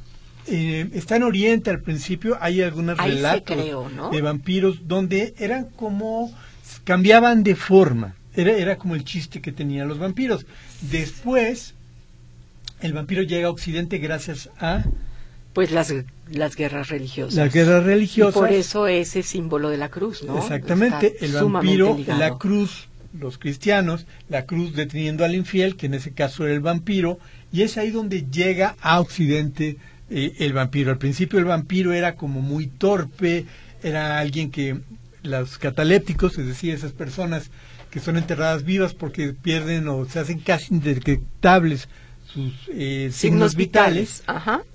eh, 0.48 0.88
está 0.92 1.16
en 1.16 1.24
Oriente 1.24 1.70
al 1.70 1.80
principio, 1.80 2.38
hay 2.40 2.62
algunos 2.62 2.96
relatos 2.98 3.56
de 4.12 4.20
vampiros 4.22 4.86
donde 4.86 5.34
eran 5.38 5.64
como 5.76 6.32
cambiaban 6.84 7.42
de 7.42 7.56
forma. 7.56 8.14
Era, 8.34 8.52
era 8.52 8.76
como 8.76 8.94
el 8.94 9.04
chiste 9.04 9.40
que 9.40 9.50
tenían 9.50 9.88
los 9.88 9.98
vampiros. 9.98 10.46
Después 10.82 11.74
el 12.80 12.92
vampiro 12.92 13.22
llega 13.22 13.48
a 13.48 13.50
Occidente 13.50 13.98
gracias 13.98 14.50
a 14.58 14.84
pues 15.56 15.70
las, 15.70 15.90
las 16.30 16.54
guerras 16.54 16.90
religiosas. 16.90 17.34
Las 17.34 17.50
guerras 17.50 17.82
religiosas. 17.82 18.34
por 18.34 18.52
eso 18.52 18.86
ese 18.86 19.22
símbolo 19.22 19.70
de 19.70 19.78
la 19.78 19.88
cruz, 19.88 20.22
¿no? 20.22 20.36
Exactamente, 20.36 21.16
el 21.22 21.32
vampiro, 21.32 21.96
la 22.06 22.36
cruz, 22.36 22.88
los 23.18 23.38
cristianos, 23.38 24.04
la 24.28 24.44
cruz 24.44 24.74
deteniendo 24.74 25.24
al 25.24 25.34
infiel, 25.34 25.76
que 25.76 25.86
en 25.86 25.94
ese 25.94 26.12
caso 26.12 26.44
era 26.44 26.52
el 26.52 26.60
vampiro, 26.60 27.18
y 27.52 27.62
es 27.62 27.78
ahí 27.78 27.90
donde 27.90 28.26
llega 28.30 28.76
a 28.82 29.00
Occidente 29.00 29.78
eh, 30.10 30.34
el 30.40 30.52
vampiro. 30.52 30.90
Al 30.90 30.98
principio 30.98 31.38
el 31.38 31.46
vampiro 31.46 31.94
era 31.94 32.16
como 32.16 32.42
muy 32.42 32.66
torpe, 32.66 33.46
era 33.82 34.18
alguien 34.18 34.50
que 34.50 34.78
los 35.22 35.56
catalépticos, 35.56 36.36
es 36.36 36.46
decir, 36.46 36.74
esas 36.74 36.92
personas 36.92 37.50
que 37.90 38.00
son 38.00 38.18
enterradas 38.18 38.62
vivas 38.62 38.92
porque 38.92 39.32
pierden 39.32 39.88
o 39.88 40.04
se 40.04 40.18
hacen 40.18 40.38
casi 40.38 40.74
indetectables 40.74 41.88
sus 42.26 42.52
eh, 42.72 43.10
signos, 43.12 43.54
vitales, 43.54 44.24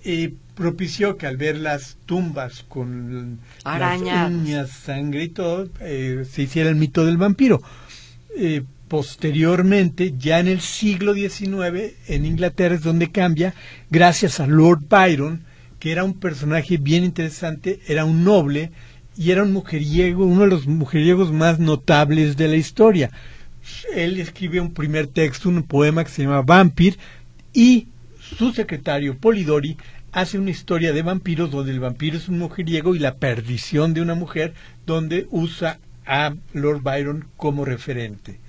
eh, 0.03 0.33
propició 0.55 1.17
que 1.17 1.27
al 1.27 1.37
ver 1.37 1.57
las 1.57 1.97
tumbas 2.05 2.63
con 2.67 3.39
Arañas. 3.63 4.31
uñas, 4.31 4.69
sangre 4.71 5.25
y 5.25 5.29
todo, 5.29 5.67
eh, 5.79 6.25
se 6.29 6.43
hiciera 6.43 6.69
el 6.69 6.75
mito 6.75 7.05
del 7.05 7.17
vampiro. 7.17 7.61
posteriormente, 8.87 10.15
ya 10.17 10.39
en 10.39 10.49
el 10.49 10.59
siglo 10.59 11.13
XIX, 11.13 11.93
en 12.07 12.25
Inglaterra 12.25 12.75
es 12.75 12.83
donde 12.83 13.09
cambia, 13.09 13.53
gracias 13.89 14.41
a 14.41 14.47
Lord 14.47 14.81
Byron, 14.89 15.43
que 15.79 15.91
era 15.93 16.03
un 16.03 16.13
personaje 16.13 16.77
bien 16.77 17.05
interesante, 17.05 17.79
era 17.87 18.03
un 18.03 18.25
noble 18.25 18.71
y 19.17 19.31
era 19.31 19.43
un 19.43 19.53
mujeriego, 19.53 20.25
uno 20.25 20.41
de 20.41 20.47
los 20.47 20.67
mujeriegos 20.67 21.31
más 21.31 21.59
notables 21.59 22.37
de 22.37 22.47
la 22.47 22.55
historia. 22.55 23.11
Él 23.93 24.19
escribe 24.19 24.59
un 24.59 24.73
primer 24.73 25.07
texto, 25.07 25.49
un 25.49 25.63
poema 25.63 26.03
que 26.03 26.11
se 26.11 26.23
llama 26.23 26.41
Vampir, 26.41 26.97
y 27.53 27.87
su 28.19 28.53
secretario 28.53 29.17
Polidori 29.17 29.77
hace 30.11 30.37
una 30.37 30.51
historia 30.51 30.93
de 30.93 31.01
vampiros 31.01 31.51
donde 31.51 31.71
el 31.71 31.79
vampiro 31.79 32.17
es 32.17 32.27
un 32.27 32.39
mujeriego 32.39 32.95
y 32.95 32.99
la 32.99 33.15
perdición 33.15 33.93
de 33.93 34.01
una 34.01 34.15
mujer 34.15 34.53
donde 34.85 35.27
usa 35.31 35.79
a 36.05 36.35
Lord 36.53 36.81
Byron 36.81 37.27
como 37.37 37.65
referente. 37.65 38.39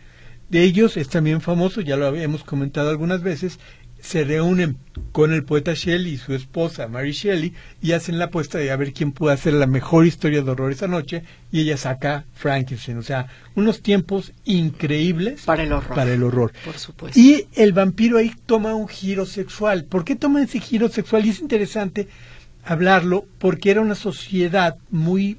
De 0.49 0.65
ellos 0.65 0.97
es 0.97 1.09
también 1.09 1.41
famoso, 1.41 1.81
ya 1.81 1.97
lo 1.97 2.07
habíamos 2.07 2.45
comentado 2.45 2.91
algunas 2.91 3.23
veces, 3.23 3.59
se 4.03 4.25
reúnen 4.25 4.77
con 5.13 5.33
el 5.33 5.45
poeta 5.45 5.75
Shelley 5.75 6.15
y 6.15 6.17
su 6.19 6.35
esposa 6.35 6.89
Mary 6.89 7.13
Shelley 7.13 7.55
y 7.81 7.93
hacen 7.93 8.19
la 8.19 8.27
apuesta 8.27 8.59
de 8.59 8.73
a 8.73 8.77
ver 8.77 8.93
quién 8.93 9.13
puede 9.13 9.35
hacer 9.35 9.55
la 9.55 9.69
mejor 9.69 10.07
historia 10.07 10.43
de 10.43 10.51
horror 10.51 10.73
esa 10.73 10.89
noche 10.89 11.23
y 11.53 11.61
ella 11.61 11.77
saca 11.77 12.25
Frankenstein, 12.35 12.99
o 12.99 13.03
sea, 13.03 13.29
unos 13.55 13.81
tiempos 13.81 14.33
increíbles 14.45 15.43
para 15.43 15.63
el 15.63 15.73
horror. 15.73 15.95
Para 15.95 16.13
el 16.13 16.23
horror. 16.25 16.53
Por 16.65 16.79
supuesto. 16.79 17.19
Y 17.19 17.47
el 17.55 17.73
vampiro 17.73 18.19
ahí 18.19 18.35
toma 18.45 18.75
un 18.75 18.89
giro 18.89 19.25
sexual. 19.25 19.85
¿Por 19.85 20.05
qué 20.05 20.17
toma 20.17 20.43
ese 20.43 20.59
giro 20.59 20.89
sexual? 20.89 21.25
Y 21.25 21.31
es 21.31 21.41
interesante 21.41 22.09
hablarlo 22.65 23.27
porque 23.39 23.71
era 23.71 23.81
una 23.81 23.95
sociedad 23.95 24.77
muy 24.91 25.39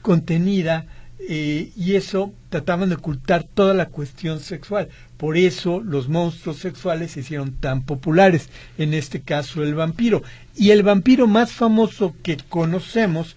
contenida, 0.00 0.86
eh, 1.18 1.70
y 1.76 1.94
eso 1.94 2.32
trataban 2.50 2.88
de 2.88 2.96
ocultar 2.96 3.44
toda 3.44 3.74
la 3.74 3.86
cuestión 3.86 4.40
sexual. 4.40 4.88
Por 5.16 5.36
eso 5.36 5.80
los 5.80 6.08
monstruos 6.08 6.58
sexuales 6.58 7.12
se 7.12 7.20
hicieron 7.20 7.52
tan 7.52 7.84
populares, 7.84 8.48
en 8.78 8.94
este 8.94 9.20
caso 9.22 9.62
el 9.62 9.74
vampiro. 9.74 10.22
Y 10.54 10.70
el 10.70 10.82
vampiro 10.82 11.26
más 11.26 11.52
famoso 11.52 12.14
que 12.22 12.36
conocemos 12.48 13.36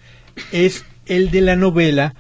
es 0.52 0.86
el 1.06 1.32
de 1.32 1.42
la 1.42 1.56
novela 1.56 2.16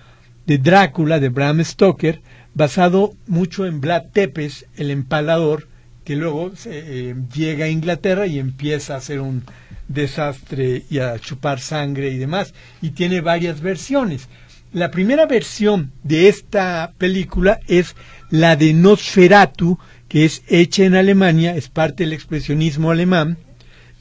de 0.45 0.57
Drácula 0.57 1.19
de 1.19 1.29
Bram 1.29 1.63
Stoker, 1.63 2.21
basado 2.55 3.13
mucho 3.27 3.65
en 3.65 3.81
Vlad 3.81 4.05
Tepes, 4.11 4.65
el 4.75 4.89
empalador, 4.91 5.67
que 6.03 6.15
luego 6.15 6.51
eh, 6.65 7.15
llega 7.35 7.65
a 7.65 7.69
Inglaterra 7.69 8.25
y 8.25 8.39
empieza 8.39 8.95
a 8.95 8.97
hacer 8.97 9.19
un 9.19 9.43
desastre 9.87 10.83
y 10.89 10.99
a 10.99 11.19
chupar 11.19 11.59
sangre 11.59 12.09
y 12.09 12.17
demás. 12.17 12.53
Y 12.81 12.91
tiene 12.91 13.21
varias 13.21 13.61
versiones. 13.61 14.27
La 14.71 14.91
primera 14.91 15.25
versión 15.25 15.91
de 16.03 16.29
esta 16.29 16.93
película 16.99 17.59
es 17.67 17.95
la 18.29 18.55
de 18.55 18.73
Nosferatu, 18.73 19.79
que 20.07 20.25
es 20.25 20.43
hecha 20.47 20.83
en 20.83 20.93
Alemania, 20.93 21.55
es 21.55 21.69
parte 21.69 22.03
del 22.03 22.13
expresionismo 22.13 22.91
alemán, 22.91 23.37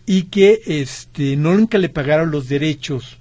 y 0.04 0.24
que 0.24 0.60
este, 0.66 1.36
no 1.36 1.54
nunca 1.54 1.78
le 1.78 1.88
pagaron 1.88 2.30
los 2.30 2.50
derechos 2.50 3.18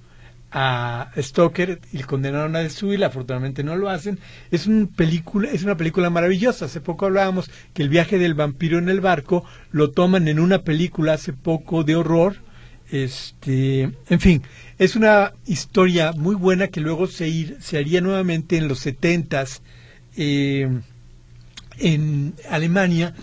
a 0.50 1.10
Stoker 1.16 1.80
y 1.90 2.02
condenaron 2.02 2.54
a 2.54 2.60
destruirla, 2.60 3.06
afortunadamente 3.06 3.64
no 3.64 3.76
lo 3.76 3.88
hacen. 3.88 4.18
Es, 4.50 4.66
un 4.66 4.86
película, 4.86 5.50
es 5.50 5.62
una 5.62 5.76
película 5.78 6.10
maravillosa. 6.10 6.66
Hace 6.66 6.82
poco 6.82 7.06
hablábamos 7.06 7.50
que 7.72 7.82
el 7.82 7.88
viaje 7.88 8.18
del 8.18 8.34
vampiro 8.34 8.78
en 8.78 8.90
el 8.90 9.00
barco 9.00 9.44
lo 9.70 9.90
toman 9.90 10.28
en 10.28 10.38
una 10.38 10.64
película 10.64 11.14
hace 11.14 11.32
poco 11.32 11.82
de 11.82 11.96
horror. 11.96 12.36
Este, 12.90 13.90
en 14.08 14.20
fin, 14.20 14.42
es 14.78 14.94
una 14.94 15.32
historia 15.46 16.12
muy 16.12 16.36
buena 16.36 16.68
que 16.68 16.80
luego 16.80 17.06
se, 17.06 17.56
se 17.60 17.78
haría 17.78 18.00
nuevamente 18.00 18.56
en 18.56 18.68
los 18.68 18.78
setentas 18.78 19.62
eh, 20.16 20.68
en 21.78 22.34
Alemania. 22.48 23.14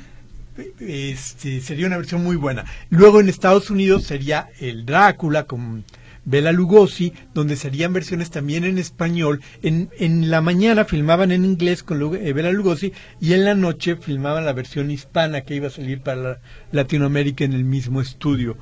Este, 0.79 1.61
sería 1.61 1.87
una 1.87 1.97
versión 1.97 2.23
muy 2.23 2.35
buena. 2.35 2.65
Luego 2.89 3.19
en 3.19 3.29
Estados 3.29 3.69
Unidos 3.69 4.03
sería 4.03 4.49
el 4.59 4.85
Drácula 4.85 5.45
con 5.45 5.85
Bela 6.25 6.51
Lugosi, 6.51 7.13
donde 7.33 7.55
serían 7.55 7.93
versiones 7.93 8.31
también 8.31 8.65
en 8.65 8.77
español. 8.77 9.41
En, 9.61 9.89
en 9.97 10.29
la 10.29 10.41
mañana 10.41 10.83
filmaban 10.83 11.31
en 11.31 11.45
inglés 11.45 11.83
con 11.83 12.15
eh, 12.15 12.33
Bela 12.33 12.51
Lugosi 12.51 12.91
y 13.21 13.33
en 13.33 13.45
la 13.45 13.53
noche 13.53 13.95
filmaban 13.95 14.45
la 14.45 14.53
versión 14.53 14.91
hispana 14.91 15.41
que 15.41 15.55
iba 15.55 15.67
a 15.67 15.71
salir 15.71 16.01
para 16.01 16.39
Latinoamérica 16.71 17.45
en 17.45 17.53
el 17.53 17.63
mismo 17.63 18.01
estudio. 18.01 18.57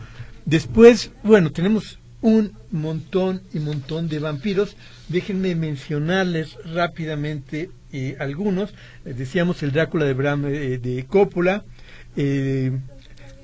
Después, 0.45 1.11
bueno, 1.23 1.51
tenemos 1.51 1.99
un 2.23 2.53
montón 2.71 3.41
y 3.53 3.59
montón 3.59 4.07
de 4.07 4.19
vampiros. 4.19 4.75
Déjenme 5.09 5.55
mencionarles 5.55 6.57
rápidamente 6.73 7.69
eh, 7.91 8.15
algunos. 8.19 8.73
Eh, 9.05 9.13
decíamos 9.13 9.61
el 9.61 9.73
Drácula 9.73 10.05
de 10.05 10.13
Bram 10.13 10.45
eh, 10.45 10.79
de 10.79 11.05
Coppola, 11.05 11.63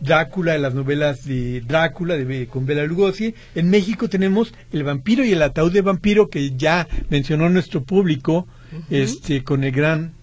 Drácula 0.01 0.53
de 0.53 0.59
las 0.59 0.73
novelas 0.73 1.25
de 1.25 1.59
Drácula 1.61 2.15
de, 2.15 2.47
con 2.47 2.65
Bela 2.65 2.85
Lugosi. 2.85 3.35
En 3.53 3.69
México 3.69 4.07
tenemos 4.07 4.53
El 4.71 4.83
vampiro 4.83 5.25
y 5.25 5.33
el 5.33 5.41
ataúd 5.41 5.73
de 5.73 5.81
vampiro 5.81 6.29
que 6.29 6.55
ya 6.55 6.87
mencionó 7.09 7.49
nuestro 7.49 7.83
público 7.83 8.47
este 8.89 9.43
con 9.43 9.63
el 9.63 9.71
gran 9.71 10.13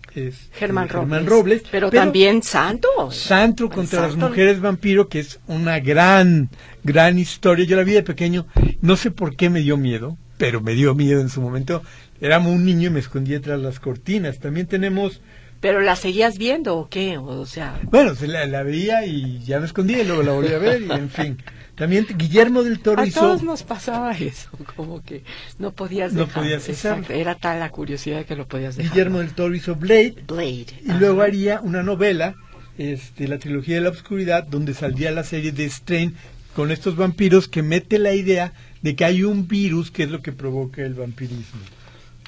Germán, 0.52 0.88
Robles, 1.26 1.62
Pero, 1.70 1.90
también 1.90 2.42
Santo. 2.42 2.88
Santo 3.10 3.68
contra 3.68 4.02
las 4.02 4.16
mujeres 4.16 4.60
vampiro, 4.60 5.08
que 5.08 5.20
es 5.20 5.40
una 5.46 5.80
gran, 5.80 6.48
gran 6.84 7.18
historia. 7.18 7.64
Yo 7.66 7.76
la 7.76 7.84
vi 7.84 7.92
de 7.92 8.02
pequeño, 8.02 8.46
no 8.80 8.96
sé 8.96 9.10
por 9.10 9.36
qué 9.36 9.50
me 9.50 9.60
dio 9.60 9.76
miedo, 9.76 10.16
pero 10.38 10.60
me 10.60 10.74
dio 10.74 10.94
miedo 10.94 11.20
en 11.20 11.28
su 11.28 11.40
momento. 11.40 11.82
Éramos 12.20 12.52
un 12.52 12.64
niño 12.64 12.88
y 12.88 12.92
me 12.92 13.00
escondía 13.00 13.40
tras 13.40 13.60
las 13.60 13.78
cortinas. 13.78 14.38
También 14.38 14.66
tenemos 14.66 15.20
¿Pero 15.60 15.80
la 15.80 15.96
seguías 15.96 16.38
viendo 16.38 16.76
o 16.76 16.88
qué? 16.88 17.18
O 17.18 17.46
sea... 17.46 17.80
Bueno, 17.84 18.14
se 18.14 18.26
la, 18.26 18.46
la, 18.46 18.62
veía 18.62 19.06
y 19.06 19.40
ya 19.44 19.58
me 19.58 19.66
escondía 19.66 20.02
y 20.02 20.06
luego 20.06 20.22
la 20.22 20.32
volví 20.32 20.52
a 20.52 20.58
ver 20.58 20.82
y 20.82 20.90
en 20.90 21.10
fin. 21.10 21.38
También 21.76 22.06
Guillermo 22.16 22.62
del 22.62 22.80
Toro 22.80 23.02
a 23.02 23.06
hizo... 23.06 23.20
todos 23.20 23.42
nos 23.42 23.62
pasaba 23.62 24.12
eso, 24.12 24.48
como 24.74 25.02
que 25.02 25.22
no 25.58 25.72
podías 25.72 26.14
dejar. 26.14 26.28
No 26.28 26.42
podías 26.42 26.68
Exacto, 26.68 27.12
Era 27.12 27.34
tal 27.34 27.60
la 27.60 27.70
curiosidad 27.70 28.24
que 28.24 28.34
lo 28.34 28.48
podías 28.48 28.76
dejar. 28.76 28.92
Guillermo 28.92 29.18
del 29.18 29.32
Toro 29.32 29.54
hizo 29.54 29.76
Blade. 29.76 30.16
Blade. 30.26 30.66
Y 30.84 30.92
luego 30.98 31.20
haría 31.20 31.60
una 31.60 31.82
novela, 31.82 32.34
este, 32.78 33.28
la 33.28 33.38
trilogía 33.38 33.76
de 33.76 33.82
la 33.82 33.90
oscuridad, 33.90 34.44
donde 34.44 34.72
saldría 34.72 35.10
la 35.10 35.22
serie 35.22 35.52
de 35.52 35.68
Strain 35.68 36.16
con 36.54 36.70
estos 36.70 36.96
vampiros 36.96 37.46
que 37.46 37.62
mete 37.62 37.98
la 37.98 38.14
idea 38.14 38.54
de 38.80 38.96
que 38.96 39.04
hay 39.04 39.22
un 39.22 39.46
virus 39.46 39.90
que 39.90 40.04
es 40.04 40.10
lo 40.10 40.22
que 40.22 40.32
provoca 40.32 40.82
el 40.82 40.94
vampirismo. 40.94 41.60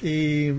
Eh, 0.03 0.53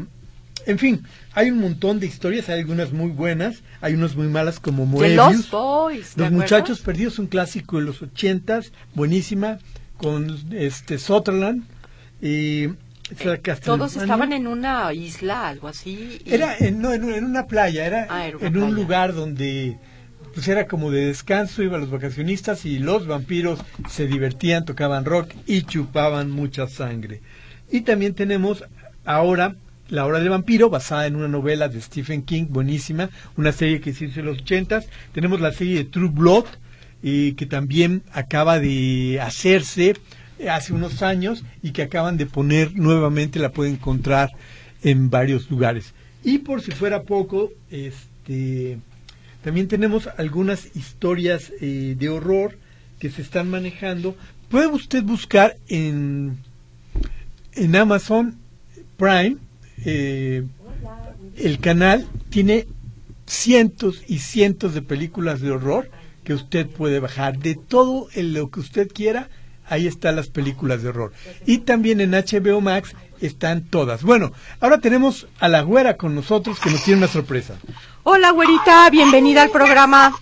en 0.67 0.79
fin, 0.79 1.05
hay 1.33 1.51
un 1.51 1.61
montón 1.61 2.01
de 2.01 2.07
historias, 2.07 2.49
hay 2.49 2.61
algunas 2.61 2.93
muy 2.93 3.11
buenas, 3.11 3.63
hay 3.81 3.95
unas 3.95 4.17
muy 4.17 4.29
malas 4.29 4.61
como 4.61 4.87
Moebius. 4.87 5.51
Los 5.53 6.17
Los 6.17 6.33
Muchachos 6.33 6.81
Perdidos, 6.81 7.19
un 7.19 7.27
clásico 7.27 7.79
de 7.79 7.85
los 7.85 8.03
ochentas, 8.03 8.73
buenísima, 8.95 9.59
con 9.97 10.39
este 10.53 10.99
Sutherland 10.99 11.65
y 12.23 12.65
eh, 12.65 13.41
todos 13.65 13.97
estaban 13.97 14.33
en 14.33 14.47
una 14.47 14.93
isla, 14.93 15.49
algo 15.49 15.69
así. 15.69 16.21
Era 16.25 16.57
en, 16.57 16.81
no, 16.81 16.93
en, 16.93 17.25
una 17.25 17.47
playa, 17.47 17.85
era, 17.85 18.07
ah, 18.09 18.29
en 18.29 18.57
un 18.57 18.75
lugar 18.75 19.15
donde 19.15 19.79
pues 20.33 20.47
era 20.47 20.69
como 20.69 20.91
de 20.93 21.07
descanso, 21.07 21.63
iban 21.63 21.81
los 21.81 21.91
vacacionistas 21.91 22.65
y 22.65 22.79
los 22.79 23.07
vampiros 23.07 23.61
se 23.89 24.07
divertían, 24.07 24.65
tocaban 24.65 25.05
rock 25.05 25.33
y 25.47 25.63
chupaban 25.63 26.31
mucha 26.31 26.69
sangre. 26.69 27.21
Y 27.71 27.81
también 27.81 28.15
tenemos 28.15 28.65
ahora 29.05 29.57
la 29.91 30.07
Hora 30.07 30.19
del 30.19 30.31
Vampiro, 30.31 30.71
basada 30.71 31.07
en 31.07 31.17
una 31.17 31.29
novela 31.29 31.69
de 31.69 31.81
Stephen 31.81 32.23
King, 32.23 32.47
buenísima, 32.49 33.11
una 33.37 33.53
serie 33.53 33.81
que 33.81 33.93
se 33.93 34.07
hizo 34.07 34.21
en 34.21 34.27
los 34.27 34.39
ochentas. 34.39 34.89
Tenemos 35.13 35.41
la 35.41 35.53
serie 35.53 35.77
de 35.77 35.85
True 35.85 36.11
Blood, 36.13 36.47
y 37.03 37.33
que 37.33 37.47
también 37.47 38.03
acaba 38.13 38.59
de 38.59 39.21
hacerse 39.21 39.97
hace 40.51 40.73
unos 40.73 41.03
años 41.03 41.45
y 41.63 41.73
que 41.73 41.83
acaban 41.83 42.17
de 42.17 42.27
poner 42.27 42.75
nuevamente, 42.75 43.39
la 43.39 43.53
pueden 43.53 43.75
encontrar 43.75 44.31
en 44.83 45.11
varios 45.11 45.51
lugares. 45.51 45.95
Y 46.23 46.39
por 46.39 46.63
si 46.63 46.71
fuera 46.73 47.03
poco, 47.03 47.51
este, 47.71 48.79
también 49.43 49.69
tenemos 49.69 50.09
algunas 50.19 50.75
historias 50.77 51.53
eh, 51.61 51.97
de 51.99 52.09
horror 52.09 52.59
que 52.99 53.11
se 53.11 53.23
están 53.23 53.49
manejando. 53.49 54.17
Puede 54.51 54.67
usted 54.67 55.03
buscar 55.03 55.57
en, 55.69 56.39
en 57.55 57.77
Amazon 57.77 58.37
Prime 58.97 59.37
eh, 59.85 60.45
el 61.37 61.59
canal 61.61 62.09
tiene 62.31 62.67
cientos 63.27 64.03
y 64.09 64.19
cientos 64.19 64.75
de 64.75 64.83
películas 64.83 65.41
de 65.41 65.51
horror 65.51 65.91
que 66.25 66.35
usted 66.35 66.67
puede 66.69 67.01
bajar. 67.01 67.39
De 67.39 67.55
todo 67.55 68.09
lo 68.15 68.51
que 68.51 68.61
usted 68.61 68.89
quiera, 68.89 69.29
ahí 69.69 69.87
están 69.87 70.17
las 70.17 70.29
películas 70.29 70.83
de 70.83 70.91
horror. 70.91 71.13
Y 71.47 71.59
también 71.59 72.01
en 72.01 72.11
HBO 72.11 72.61
Max 72.61 72.95
están 73.21 73.65
todas. 73.65 74.03
Bueno, 74.03 74.33
ahora 74.61 74.79
tenemos 74.79 75.29
a 75.39 75.49
la 75.49 75.63
güera 75.63 75.97
con 75.97 76.15
nosotros 76.15 76.59
que 76.59 76.71
nos 76.71 76.83
tiene 76.83 76.99
una 76.99 77.09
sorpresa. 77.09 77.55
Hola, 78.03 78.31
güerita, 78.31 78.89
bienvenida 78.91 79.43
al 79.43 79.51
programa. 79.51 80.19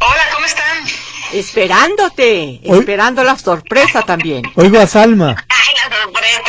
Hola, 0.00 0.22
¿cómo 0.32 0.46
están? 0.46 0.84
Esperándote, 1.32 2.60
esperando 2.62 3.22
la 3.22 3.36
sorpresa 3.36 4.02
también. 4.02 4.44
Oigo 4.54 4.78
a 4.78 4.86
Salma. 4.86 5.36
Ay, 5.48 5.74
la 5.74 5.96
sorpresa. 6.02 6.45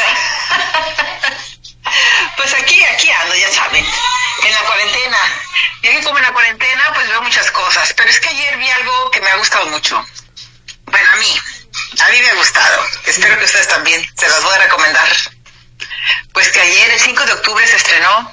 Como 6.03 6.19
en 6.19 6.23
la 6.23 6.31
cuarentena, 6.31 6.93
pues 6.93 7.07
veo 7.07 7.21
muchas 7.21 7.49
cosas. 7.51 7.93
Pero 7.93 8.09
es 8.09 8.19
que 8.19 8.29
ayer 8.29 8.57
vi 8.57 8.69
algo 8.69 9.11
que 9.11 9.21
me 9.21 9.29
ha 9.29 9.35
gustado 9.37 9.65
mucho. 9.67 10.03
Bueno, 10.85 11.09
a 11.11 11.15
mí, 11.17 11.39
a 11.99 12.09
mí 12.09 12.21
me 12.21 12.29
ha 12.29 12.35
gustado. 12.35 12.85
Espero 13.05 13.37
que 13.37 13.45
ustedes 13.45 13.67
también. 13.67 14.05
Se 14.15 14.27
las 14.27 14.43
voy 14.43 14.53
a 14.53 14.59
recomendar. 14.59 15.07
Pues 16.33 16.49
que 16.49 16.61
ayer, 16.61 16.91
el 16.91 16.99
5 16.99 17.25
de 17.25 17.33
octubre, 17.33 17.67
se 17.67 17.77
estrenó. 17.77 18.31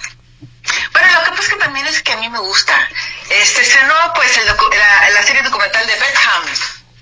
Bueno, 0.92 1.12
lo 1.12 1.24
que 1.24 1.30
pasa 1.30 1.42
es 1.42 1.48
que 1.48 1.56
también 1.56 1.86
es 1.86 2.02
que 2.02 2.12
a 2.12 2.16
mí 2.16 2.28
me 2.28 2.38
gusta. 2.38 2.88
Este 3.30 3.62
estrenó, 3.62 3.94
pues, 4.14 4.36
el 4.36 4.46
la, 4.46 5.10
la, 5.10 5.22
serie 5.22 5.42
documental 5.42 5.86
de 5.86 5.96
Beckham, 5.96 6.44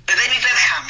de 0.06 0.16
David 0.16 0.42
Beckham 0.42 0.88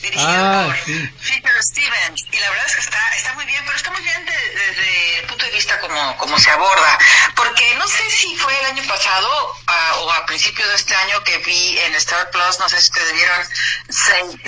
dirigido 0.00 0.30
ah, 0.30 0.64
por 0.66 0.76
Peter 0.84 1.62
Stevens. 1.62 2.24
Y 2.30 2.38
la 2.38 2.50
verdad 2.50 2.66
es 2.66 2.74
que 2.74 2.80
está, 2.80 3.14
está 3.16 3.34
muy 3.34 3.44
bien, 3.44 3.62
pero 3.64 3.76
está 3.76 3.90
muy 3.90 4.02
bien 4.02 4.24
desde 4.26 5.18
el 5.18 5.26
punto 5.26 5.44
de 5.44 5.50
vista 5.52 5.78
como, 5.80 6.16
como 6.16 6.38
se 6.38 6.50
aborda. 6.50 6.98
Porque 7.34 7.74
no 7.76 7.86
sé 7.86 8.10
si 8.10 8.36
fue 8.36 8.58
el 8.60 8.66
año 8.66 8.82
pasado 8.88 9.56
o 10.00 10.12
a 10.12 10.26
principios 10.26 10.68
de 10.68 10.74
este 10.74 10.94
año 10.94 11.22
que 11.24 11.38
vi 11.38 11.78
en 11.78 11.94
Star 11.96 12.30
Plus, 12.30 12.58
no 12.58 12.68
sé 12.68 12.80
si 12.80 12.90
ustedes 12.90 13.12
vieron 13.12 13.46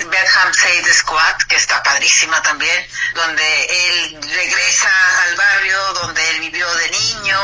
Bedham 0.09 0.53
Save 0.53 0.93
Squad, 0.93 1.37
que 1.47 1.55
está 1.55 1.81
padrísima 1.83 2.41
también, 2.41 2.87
donde 3.13 3.65
él 3.65 4.17
regresa 4.21 4.89
al 5.23 5.35
barrio 5.35 5.93
donde 5.93 6.29
él 6.31 6.39
vivió 6.39 6.73
de 6.75 6.89
niño, 6.89 7.39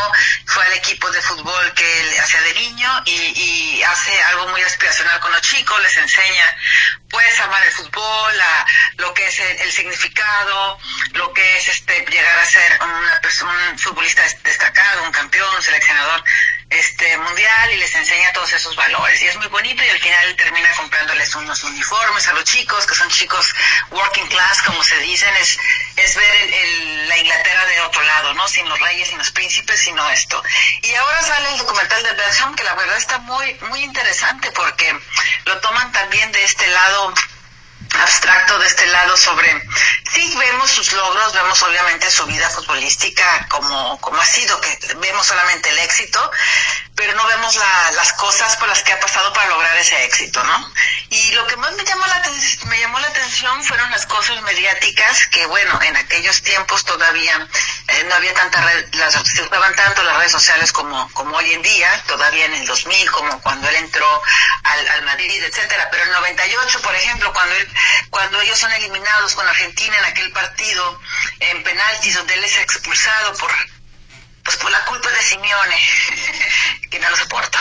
fue 0.45 0.66
al 0.66 0.74
equipo 0.74 1.10
de 1.12 1.22
fútbol 1.22 1.74
que 1.74 2.01
él 2.01 2.20
hacía 2.20 2.41
de 2.41 2.53
niño 2.53 3.03
y, 3.05 3.12
y 3.12 3.84
hace 3.84 4.24
algo 4.24 4.47
muy 4.47 4.62
aspiracional 4.62 5.20
con 5.20 5.32
los 5.32 5.41
chicos, 5.41 5.82
les 5.82 5.97
enseña 5.97 6.55
pues 7.10 7.39
amar 7.39 7.64
el 7.64 7.72
fútbol, 7.72 7.99
lo 8.97 9.14
que 9.14 9.26
es 9.28 9.39
el, 9.39 9.72
significado, 9.72 10.78
lo 11.14 11.34
que 11.34 11.58
es 11.58 11.70
este 11.70 12.06
llegar 12.10 12.39
a 12.39 12.45
ser 12.45 12.80
una 12.82 13.70
un 13.72 13.80
futbolista 13.80 14.24
destacado, 14.43 15.04
un 15.04 15.12
campeón, 15.12 15.56
un 15.56 15.62
seleccionador 15.62 16.24
este 16.70 17.18
mundial 17.18 17.74
y 17.74 17.78
les 17.78 17.95
enseña 17.95 18.32
todos 18.34 18.54
esos 18.54 18.76
valores. 18.76 19.22
Y 19.22 19.28
es 19.28 19.36
muy 19.38 19.47
bonito 19.47 19.84
y 19.84 19.89
al 19.89 20.00
final 20.00 20.36
termina 20.36 20.70
comprándoles 20.76 21.34
unos 21.36 21.64
uniformes 21.64 22.28
a 22.28 22.34
los 22.34 22.43
chicos 22.43 22.86
que 22.86 22.93
son 22.93 23.10
chicos 23.10 23.56
working 23.89 24.28
class 24.28 24.62
como 24.62 24.84
se 24.84 24.97
dicen. 25.00 25.36
Es 25.38 25.58
es 25.95 26.16
ver 26.16 27.08
la 27.08 27.18
Inglaterra 27.18 27.66
de 27.66 27.82
otro 27.82 28.02
lado 28.04 28.34
no 28.36 28.47
sin 28.47 28.70
los 28.70 28.80
reyes 28.80 29.08
sin 29.10 29.18
los 29.18 29.32
príncipes 29.32 29.80
sino 29.80 30.08
esto. 30.12 30.43
Y 30.84 30.93
ahora 30.93 31.22
sale 31.24 31.50
el 31.50 31.58
documental 31.58 32.04
de 32.04 32.14
Belgium 32.14 32.56
que 32.56 32.64
la 32.64 32.76
verdad 32.76 32.97
está 32.97 33.18
muy 33.20 33.54
muy 33.70 33.84
interesante 33.84 34.52
porque 34.52 34.95
lo 35.45 35.60
toman 35.62 35.91
también 35.91 36.32
de 36.32 36.43
este 36.43 36.68
lado 36.68 37.14
abstracto 38.00 38.58
de 38.60 38.68
este 38.68 38.86
lado 38.88 39.16
sobre, 39.18 39.50
sí 40.14 40.34
vemos 40.38 40.72
sus 40.72 40.91
logros, 40.93 41.34
vemos 41.34 41.62
obviamente 41.64 42.10
su 42.10 42.26
vida 42.26 42.50
futbolística 42.50 43.47
como, 43.50 44.00
como 44.02 44.20
ha 44.22 44.26
sido, 44.26 44.60
que 44.62 44.80
vemos 44.97 45.26
solamente 45.26 45.70
el 45.70 45.80
éxito, 45.80 46.32
pero 46.95 47.16
no 47.16 47.26
vemos 47.28 47.56
las 47.95 48.12
cosas 48.14 48.58
por 48.58 48.68
las 48.68 48.84
que 48.84 48.91
ha 48.91 49.00
pasado 49.00 49.32
para 49.32 49.47
lograr 49.47 49.78
ese 49.78 50.04
éxito, 50.04 50.43
¿no? 50.43 50.74
Y 51.10 51.32
lo 51.32 51.47
que 51.47 51.56
más 51.56 51.72
me 51.72 51.86
llamó 51.86 52.06
la, 52.06 52.22
me 52.66 52.80
llamó 52.80 53.00
la 53.00 53.08
atención 53.08 53.64
fueron 53.64 53.89
las 53.89 54.06
cosas 54.06 54.41
mediáticas, 54.41 55.28
que 55.28 55.45
bueno, 55.45 55.80
en 55.82 55.95
aquellos 55.95 56.41
tiempos 56.43 56.84
todavía 56.84 57.47
eh, 57.88 58.04
no 58.04 58.16
había 58.16 58.34
tanta 58.34 58.62
red, 58.62 58.93
las, 58.95 59.14
se 59.14 59.41
usaban 59.41 59.74
tanto 59.76 60.04
las 60.04 60.18
redes 60.18 60.34
sociales 60.34 60.74
como, 60.74 61.10
como 61.14 61.38
hoy 61.38 61.54
en 61.54 61.62
día, 61.62 62.04
todavía 62.06 62.45
en 62.45 62.54
el 62.56 62.68
2000, 62.68 63.12
como 63.12 63.41
cuando 63.41 63.70
él 63.70 63.76
entró 63.78 64.22
al, 64.64 64.88
al 64.89 65.02
Madrid, 65.04 65.41
etcétera, 65.41 65.88
pero 65.91 66.04
en 66.04 66.10
el 66.10 66.16
98, 66.16 66.82
por 66.82 66.95
ejemplo, 66.95 67.32
cuando 67.32 67.56
él 67.56 67.70
cuando 68.10 68.42
ellos 68.42 68.60
son 68.60 68.72
eliminados 68.74 69.36
con 69.36 69.48
Argentina 69.48 69.98
en 69.98 70.06
aquel 70.06 70.32
partido 70.32 71.00
en 71.40 71.64
penaltis 71.64 72.16
donde 72.16 72.34
él 72.34 72.44
es 72.44 72.58
expulsado 72.58 73.34
por 73.38 73.52
pues 74.44 74.58
por 74.58 74.72
la 74.72 74.84
culpa 74.86 75.10
de 75.10 75.22
Simeone, 75.22 75.80
que 76.92 77.00
no 77.00 77.10
lo 77.10 77.18
soporto, 77.18 77.60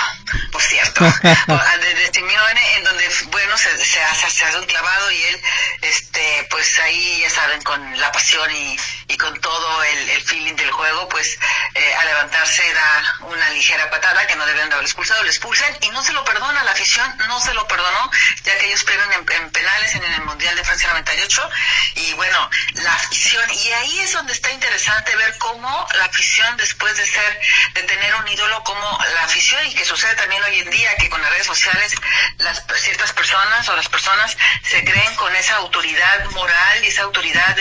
por 0.53 0.63
cierto, 0.63 1.05
de, 1.23 2.11
Simeone, 2.13 2.77
en 2.77 2.85
donde, 2.85 3.09
bueno, 3.27 3.57
se, 3.59 3.85
se, 3.85 4.03
hace, 4.03 4.31
se 4.31 4.45
hace 4.45 4.59
un 4.59 4.67
clavado 4.67 5.11
y 5.11 5.23
él, 5.23 5.43
este, 5.83 6.47
pues 6.51 6.79
ahí, 6.81 7.21
ya 7.21 7.31
saben, 7.31 7.61
con 7.63 8.01
la 8.01 8.11
pasión 8.13 8.51
y, 8.51 8.79
y 9.09 9.17
con 9.17 9.39
todo 9.41 9.83
el, 9.85 10.11
el 10.11 10.23
feeling 10.23 10.55
del 10.55 10.71
juego, 10.71 11.09
pues 11.09 11.39
eh, 11.75 11.95
a 11.95 12.05
levantarse 12.05 12.63
da 12.75 13.17
una 13.21 13.51
ligera 13.51 13.91
patada 13.91 14.27
que 14.27 14.37
no 14.37 14.47
deben 14.47 14.69
de 14.69 14.75
haber 14.75 14.87
expulsado, 14.87 15.23
le 15.23 15.31
expulsan 15.31 15.77
y 15.81 15.91
no 15.91 16.03
se 16.03 16.13
lo 16.13 16.25
perdona 16.25 16.65
la 16.65 16.73
afición, 16.73 17.17
no 17.27 17.41
se 17.41 17.55
lo 17.55 17.67
perdonó, 17.69 18.11
ya 18.45 18.57
que 18.59 18.67
ellos 18.67 18.85
pierden 18.85 19.13
en, 19.13 19.33
en 19.43 19.51
penales 19.51 19.95
en 19.95 20.05
el 20.05 20.23
Mundial 20.23 20.57
de 20.57 20.65
Francia 20.65 20.89
98 20.91 21.51
y 21.97 22.13
bueno, 22.15 22.51
la 22.75 22.95
afición, 22.95 23.45
y 23.53 23.73
ahí 23.73 23.99
es 24.01 24.13
donde 24.13 24.33
está 24.33 24.51
interesante 24.51 25.15
ver 25.17 25.37
cómo 25.39 25.87
la 25.95 26.05
afición 26.05 26.57
después 26.57 26.78
de 26.87 27.07
ser, 27.07 27.41
de 27.75 27.83
tener 27.83 28.15
un 28.15 28.29
ídolo 28.29 28.63
como 28.63 28.99
la 29.15 29.25
afición 29.25 29.67
y 29.67 29.75
que 29.75 29.85
sucede 29.85 30.15
también 30.15 30.43
hoy 30.45 30.61
en 30.61 30.71
día 30.71 30.95
que 30.97 31.09
con 31.11 31.21
las 31.21 31.31
redes 31.31 31.47
sociales 31.47 31.95
las 32.39 32.65
ciertas 32.77 33.13
personas 33.13 33.69
o 33.69 33.77
las 33.77 33.89
personas 33.89 34.37
se 34.63 34.85
creen 34.85 35.15
con 35.17 35.35
esa 35.35 35.57
autoridad 35.57 36.25
moral 36.31 36.85
y 36.85 36.89
esa 36.89 37.03
autoridad 37.03 37.58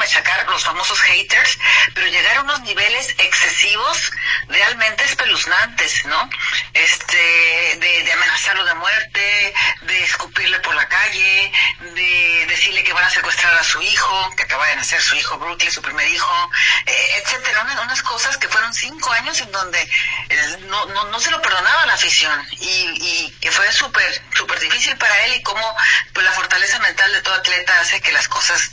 machacar 0.00 0.48
los 0.48 0.64
famosos 0.64 0.98
haters, 1.02 1.58
pero 1.94 2.06
llegar 2.08 2.38
a 2.38 2.40
unos 2.40 2.60
niveles 2.62 3.14
excesivos 3.18 4.10
realmente 4.48 5.04
espeluznantes, 5.04 6.06
¿no? 6.06 6.28
Este, 6.72 7.76
de, 7.78 8.02
de 8.02 8.12
amenazarlo 8.12 8.64
de 8.64 8.74
muerte, 8.74 9.54
de 9.82 10.04
escupirle 10.04 10.58
por 10.60 10.74
la 10.74 10.88
calle, 10.88 11.52
de 11.94 12.46
decirle 12.48 12.82
que 12.82 12.92
van 12.92 13.04
a 13.04 13.10
secuestrar 13.10 13.54
a 13.54 13.62
su 13.62 13.80
hijo, 13.82 14.34
que 14.36 14.44
acaba 14.44 14.66
de 14.68 14.76
nacer 14.76 15.00
su 15.00 15.14
hijo 15.16 15.38
Brooklyn, 15.38 15.70
su 15.70 15.82
primer 15.82 16.08
hijo, 16.08 16.50
eh, 16.86 17.22
etcétera, 17.22 17.62
unas, 17.62 17.80
unas 17.84 18.02
cosas 18.02 18.36
que 18.38 18.48
fueron 18.48 18.72
cinco 18.72 19.12
años 19.12 19.38
en 19.40 19.52
donde 19.52 19.80
eh, 19.82 20.56
no, 20.68 20.86
no, 20.86 21.04
no 21.04 21.20
se 21.20 21.30
lo 21.30 21.40
perdonaba 21.42 21.86
la 21.86 21.94
afición 21.94 22.46
y, 22.52 22.94
y 23.00 23.36
que 23.40 23.50
fue 23.50 23.70
súper, 23.72 24.22
súper 24.34 24.58
difícil 24.60 24.96
para 24.96 25.16
él 25.26 25.34
y 25.34 25.42
cómo 25.42 25.76
pues, 26.14 26.24
la 26.24 26.32
fortaleza 26.32 26.78
mental 26.78 27.12
de 27.12 27.22
todo 27.22 27.34
atleta 27.34 27.80
hace 27.80 28.00
que 28.00 28.12
las 28.12 28.28
cosas, 28.28 28.70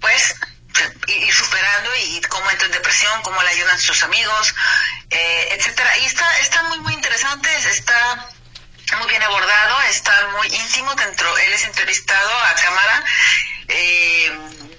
pues, 0.00 0.34
ir 1.06 1.34
superando 1.34 1.90
y 1.96 2.20
cómo 2.22 2.50
entra 2.50 2.66
en 2.66 2.72
depresión, 2.72 3.22
cómo 3.22 3.42
le 3.42 3.48
ayudan 3.48 3.78
sus 3.78 4.02
amigos, 4.02 4.54
eh, 5.10 5.48
etcétera. 5.52 5.98
Y 5.98 6.06
está, 6.06 6.38
está 6.40 6.62
muy, 6.64 6.78
muy 6.80 6.94
interesante, 6.94 7.48
está 7.68 8.28
muy 8.98 9.08
bien 9.08 9.22
abordado, 9.22 9.80
está 9.82 10.28
muy 10.38 10.48
íntimo 10.48 10.94
dentro, 10.94 11.36
él 11.38 11.52
es 11.52 11.64
entrevistado 11.64 12.30
a 12.44 12.54
cámara. 12.54 13.04
Eh, 13.68 14.69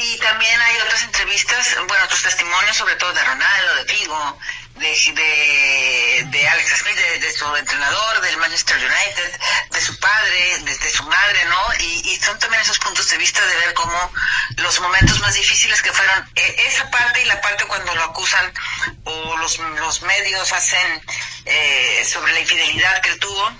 y 0.00 0.16
también 0.18 0.60
hay 0.60 0.76
otras 0.78 1.02
entrevistas, 1.02 1.76
bueno, 1.88 2.04
otros 2.04 2.22
testimonios, 2.22 2.76
sobre 2.76 2.94
todo 2.96 3.12
de 3.12 3.24
Ronaldo, 3.24 3.74
de 3.76 3.84
Figo, 3.84 4.38
de, 4.76 4.88
de, 4.88 6.24
de 6.30 6.48
Alex 6.48 6.78
Smith, 6.78 6.96
de, 6.96 7.32
su 7.32 7.56
entrenador, 7.56 8.20
del 8.20 8.36
Manchester 8.36 8.76
United, 8.76 9.40
de 9.70 9.80
su 9.80 9.98
padre, 9.98 10.58
de, 10.60 10.90
su 10.90 11.02
madre, 11.02 11.44
¿no? 11.46 11.74
Y, 11.80 12.16
son 12.22 12.38
también 12.38 12.62
esos 12.62 12.78
puntos 12.78 13.08
de 13.10 13.16
vista 13.16 13.44
de 13.44 13.56
ver 13.56 13.74
cómo 13.74 14.12
los 14.56 14.80
momentos 14.80 15.18
más 15.20 15.34
difíciles 15.34 15.82
que 15.82 15.92
fueron 15.92 16.30
eh, 16.34 16.56
esa 16.68 16.88
parte 16.90 17.22
y 17.22 17.24
la 17.24 17.40
parte 17.40 17.64
cuando 17.64 17.94
lo 17.94 18.04
acusan 18.04 18.52
o 19.04 19.36
los, 19.38 19.58
los 19.58 20.02
medios 20.02 20.52
hacen 20.52 21.02
eh, 21.44 22.04
sobre 22.04 22.32
la 22.32 22.40
infidelidad 22.40 23.00
que 23.00 23.10
él 23.10 23.18
tuvo 23.18 23.52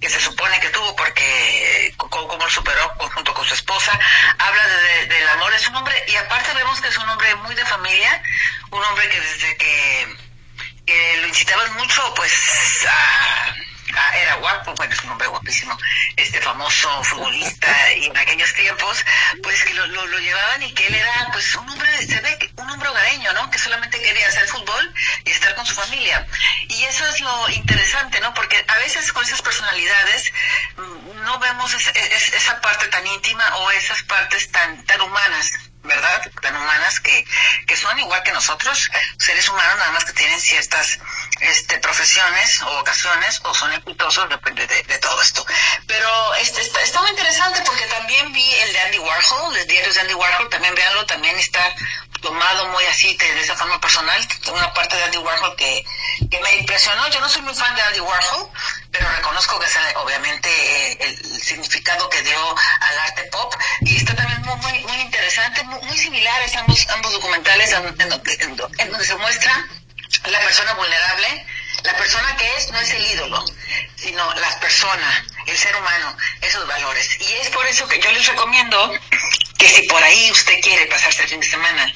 que 0.00 0.08
se 0.08 0.20
supone 0.20 0.58
que 0.60 0.70
tuvo 0.70 0.96
porque 0.96 1.94
lo 1.98 2.50
superó 2.50 2.88
junto 2.96 3.34
con 3.34 3.44
su 3.44 3.54
esposa, 3.54 3.92
habla 4.38 4.66
de, 4.66 5.06
de, 5.06 5.14
del 5.14 5.28
amor 5.28 5.52
de 5.52 5.58
su 5.58 5.70
hombre 5.72 5.94
y 6.08 6.16
aparte 6.16 6.54
vemos 6.54 6.80
que 6.80 6.88
es 6.88 6.96
un 6.96 7.08
hombre 7.08 7.34
muy 7.36 7.54
de 7.54 7.64
familia, 7.66 8.22
un 8.70 8.82
hombre 8.82 9.08
que 9.08 9.20
desde 9.20 9.56
que, 9.56 10.16
que 10.86 11.16
lo 11.18 11.28
incitaban 11.28 11.74
mucho 11.74 12.14
pues 12.14 12.32
a, 12.88 13.54
a, 13.98 14.16
era 14.18 14.34
guapo, 14.34 14.74
bueno 14.74 14.92
es 14.92 15.02
un 15.04 15.10
hombre 15.10 15.28
guapísimo, 15.28 15.76
este 16.16 16.40
famoso 16.40 17.02
futbolista 17.04 17.92
y 17.94 18.06
en 18.06 18.16
aquellos 18.16 18.52
tiempos 18.54 19.04
pues 19.42 19.64
que 19.64 19.74
lo, 19.74 19.86
lo, 19.86 20.18
llevaban 20.18 20.62
y 20.62 20.72
que 20.72 20.86
él 20.86 20.94
era 20.94 21.28
pues 21.32 21.54
un 21.56 21.68
hombre, 21.68 22.06
se 22.06 22.20
ve 22.20 22.50
un 22.56 22.70
hombre 22.70 22.88
hogareño, 22.88 23.32
¿no? 23.32 23.50
Que 23.50 23.58
solamente 23.58 24.00
quería 24.00 24.28
hacer 24.28 24.46
fútbol 24.48 24.94
y 25.24 25.30
estar 25.30 25.54
con 25.54 25.64
su 25.64 25.74
familia. 25.74 26.26
Y 26.68 26.84
eso 26.84 27.06
es 27.06 27.20
lo 27.20 27.48
interesante, 27.50 28.20
¿no? 28.20 28.34
Porque 28.34 28.62
a 28.68 28.78
veces 28.78 29.12
con 29.12 29.24
esas 29.24 29.42
personalidades 29.42 30.32
no 31.24 31.38
vemos 31.38 31.72
esa, 31.72 31.90
esa 31.90 32.60
parte 32.60 32.86
tan 32.88 33.06
íntima 33.06 33.44
o 33.56 33.70
esas 33.70 34.02
partes 34.02 34.50
tan, 34.50 34.84
tan 34.84 35.00
humanas 35.00 35.52
¿verdad? 35.82 36.30
Tan 36.42 36.56
humanas 36.56 37.00
que, 37.00 37.24
que 37.66 37.76
son 37.76 37.98
igual 37.98 38.22
que 38.22 38.32
nosotros, 38.32 38.90
seres 39.18 39.48
humanos, 39.48 39.76
nada 39.78 39.92
más 39.92 40.04
que 40.04 40.12
tienen 40.12 40.40
ciertas 40.40 40.98
este, 41.40 41.78
profesiones 41.78 42.62
o 42.62 42.76
vocaciones 42.76 43.40
o 43.44 43.54
son 43.54 43.72
exitosos, 43.72 44.28
depende 44.28 44.66
de, 44.66 44.98
todo 44.98 45.20
esto. 45.22 45.44
Pero 45.86 46.34
este, 46.34 46.60
está, 46.60 46.82
está, 46.82 47.00
muy 47.00 47.10
interesante 47.10 47.62
porque 47.64 47.86
también 47.86 48.32
vi 48.32 48.54
el 48.54 48.72
de 48.72 48.80
Andy 48.80 48.98
Warhol, 48.98 49.56
el 49.56 49.66
diario 49.66 49.92
de 49.92 50.00
Andy 50.00 50.14
Warhol, 50.14 50.48
también 50.50 50.74
véanlo, 50.74 51.06
también 51.06 51.38
está 51.38 51.74
tomado 52.20 52.68
muy 52.68 52.84
así 52.84 53.16
de 53.16 53.40
esa 53.40 53.56
forma 53.56 53.80
personal, 53.80 54.28
una 54.52 54.72
parte 54.74 54.96
de 54.96 55.04
Andy 55.04 55.18
Warhol 55.18 55.56
que, 55.56 55.84
que 56.30 56.40
me 56.40 56.56
impresionó. 56.56 57.08
Yo 57.08 57.20
no 57.20 57.28
soy 57.28 57.42
muy 57.42 57.54
fan 57.54 57.74
de 57.74 57.82
Andy 57.82 58.00
Warhol, 58.00 58.50
pero 58.90 59.08
reconozco 59.08 59.58
que 59.58 59.66
es 59.66 59.76
obviamente 59.96 60.48
eh, 60.48 60.98
el 61.00 61.40
significado 61.40 62.08
que 62.08 62.22
dio 62.22 62.56
al 62.80 62.98
arte 62.98 63.24
pop 63.24 63.54
y 63.82 63.96
está 63.96 64.14
también 64.14 64.40
muy, 64.42 64.56
muy, 64.56 64.84
muy 64.84 65.00
interesante, 65.00 65.62
muy, 65.64 65.80
muy, 65.82 65.96
similares 65.96 66.56
ambos, 66.56 66.86
ambos 66.90 67.12
documentales 67.12 67.72
en, 67.72 67.86
en, 67.86 68.12
en, 68.12 68.60
en 68.78 68.90
donde 68.90 69.04
se 69.04 69.16
muestra 69.16 69.66
la 70.26 70.40
persona 70.40 70.74
vulnerable, 70.74 71.46
la 71.82 71.96
persona 71.96 72.36
que 72.36 72.56
es 72.56 72.70
no 72.70 72.78
es 72.78 72.90
el 72.90 73.06
ídolo, 73.06 73.44
sino 73.96 74.34
la 74.34 74.60
persona, 74.60 75.24
el 75.46 75.56
ser 75.56 75.74
humano, 75.76 76.16
esos 76.40 76.66
valores. 76.66 77.08
Y 77.20 77.32
es 77.34 77.48
por 77.50 77.66
eso 77.66 77.86
que 77.88 77.98
yo 77.98 78.10
les 78.12 78.26
recomiendo 78.26 78.92
que 79.58 79.68
si 79.68 79.82
por 79.82 80.02
ahí 80.02 80.30
usted 80.30 80.58
quiere 80.62 80.86
pasarse 80.86 81.22
el 81.22 81.28
fin 81.28 81.40
de 81.40 81.46
semana 81.46 81.92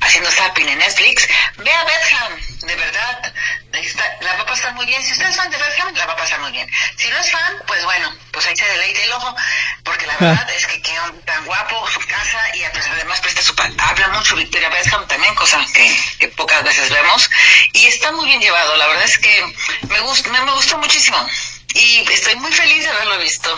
haciendo 0.00 0.30
zapping 0.30 0.68
en 0.68 0.78
Netflix, 0.78 1.26
vea 1.56 1.84
Bethlehem, 1.84 2.58
de 2.66 2.76
verdad, 2.76 3.34
está, 3.72 4.16
la 4.20 4.34
va 4.34 4.42
a 4.42 4.46
pasar 4.46 4.72
muy 4.74 4.86
bien. 4.86 5.02
Si 5.04 5.12
usted 5.12 5.28
es 5.28 5.36
fan 5.36 5.50
de 5.50 5.56
Bethlehem, 5.56 5.94
la 5.94 6.06
va 6.06 6.12
a 6.12 6.16
pasar 6.16 6.40
muy 6.40 6.52
bien. 6.52 6.68
Si 6.96 7.08
no 7.08 7.18
es 7.18 7.30
fan, 7.30 7.54
pues 7.66 7.84
bueno, 7.84 8.14
pues 8.32 8.46
ahí 8.46 8.56
se 8.56 8.64
deleite 8.66 9.02
el 9.04 9.12
ojo, 9.12 9.34
porque 9.84 10.06
la 10.06 10.16
verdad 10.20 10.50
es 10.50 10.66
que 10.66 10.80
quedó 10.80 11.12
tan 11.24 11.44
guapo 11.44 11.88
su 11.90 12.00
casa 12.06 12.40
y 12.54 12.62
además 12.62 13.20
presta 13.20 13.42
su 13.42 13.54
habla 13.78 14.08
mucho 14.08 14.36
Victoria 14.36 14.68
Bethlehem 14.68 15.06
también, 15.06 15.34
cosa 15.34 15.64
que, 15.74 15.96
que, 16.18 16.28
pocas 16.28 16.62
veces 16.62 16.88
vemos, 16.90 17.28
está 17.88 18.12
muy 18.12 18.26
bien 18.26 18.40
llevado, 18.40 18.76
la 18.76 18.86
verdad 18.86 19.04
es 19.04 19.18
que 19.18 19.44
me, 19.88 20.00
gust, 20.00 20.26
me, 20.28 20.40
me 20.42 20.52
gustó 20.52 20.78
muchísimo 20.78 21.16
y 21.74 22.04
estoy 22.12 22.34
muy 22.36 22.52
feliz 22.52 22.82
de 22.82 22.90
haberlo 22.90 23.18
visto. 23.18 23.56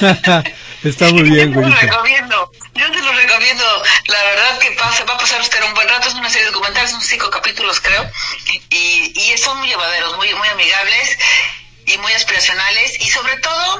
Está 0.84 1.08
muy 1.10 1.22
bien, 1.22 1.54
Yo 1.54 1.60
te 1.60 1.68
lo 1.68 1.76
recomiendo, 1.76 2.52
yo 2.74 2.90
te 2.90 3.00
lo 3.00 3.12
recomiendo. 3.12 3.64
La 4.06 4.22
verdad 4.24 4.58
que 4.58 4.72
pasa, 4.72 5.04
va 5.04 5.14
a 5.14 5.18
pasar 5.18 5.40
usted 5.40 5.62
un 5.62 5.74
buen 5.74 5.88
rato, 5.88 6.08
es 6.08 6.14
una 6.14 6.28
serie 6.28 6.46
de 6.46 6.50
documentales, 6.50 6.90
son 6.90 7.00
cinco 7.02 7.30
capítulos 7.30 7.80
creo, 7.80 8.10
y, 8.68 9.12
y 9.14 9.38
son 9.38 9.58
muy 9.58 9.68
llevaderos, 9.68 10.16
muy, 10.16 10.34
muy 10.34 10.48
amigables 10.48 11.18
y 11.86 11.98
muy 11.98 12.12
aspiracionales 12.12 13.00
y 13.00 13.08
sobre 13.08 13.36
todo 13.36 13.78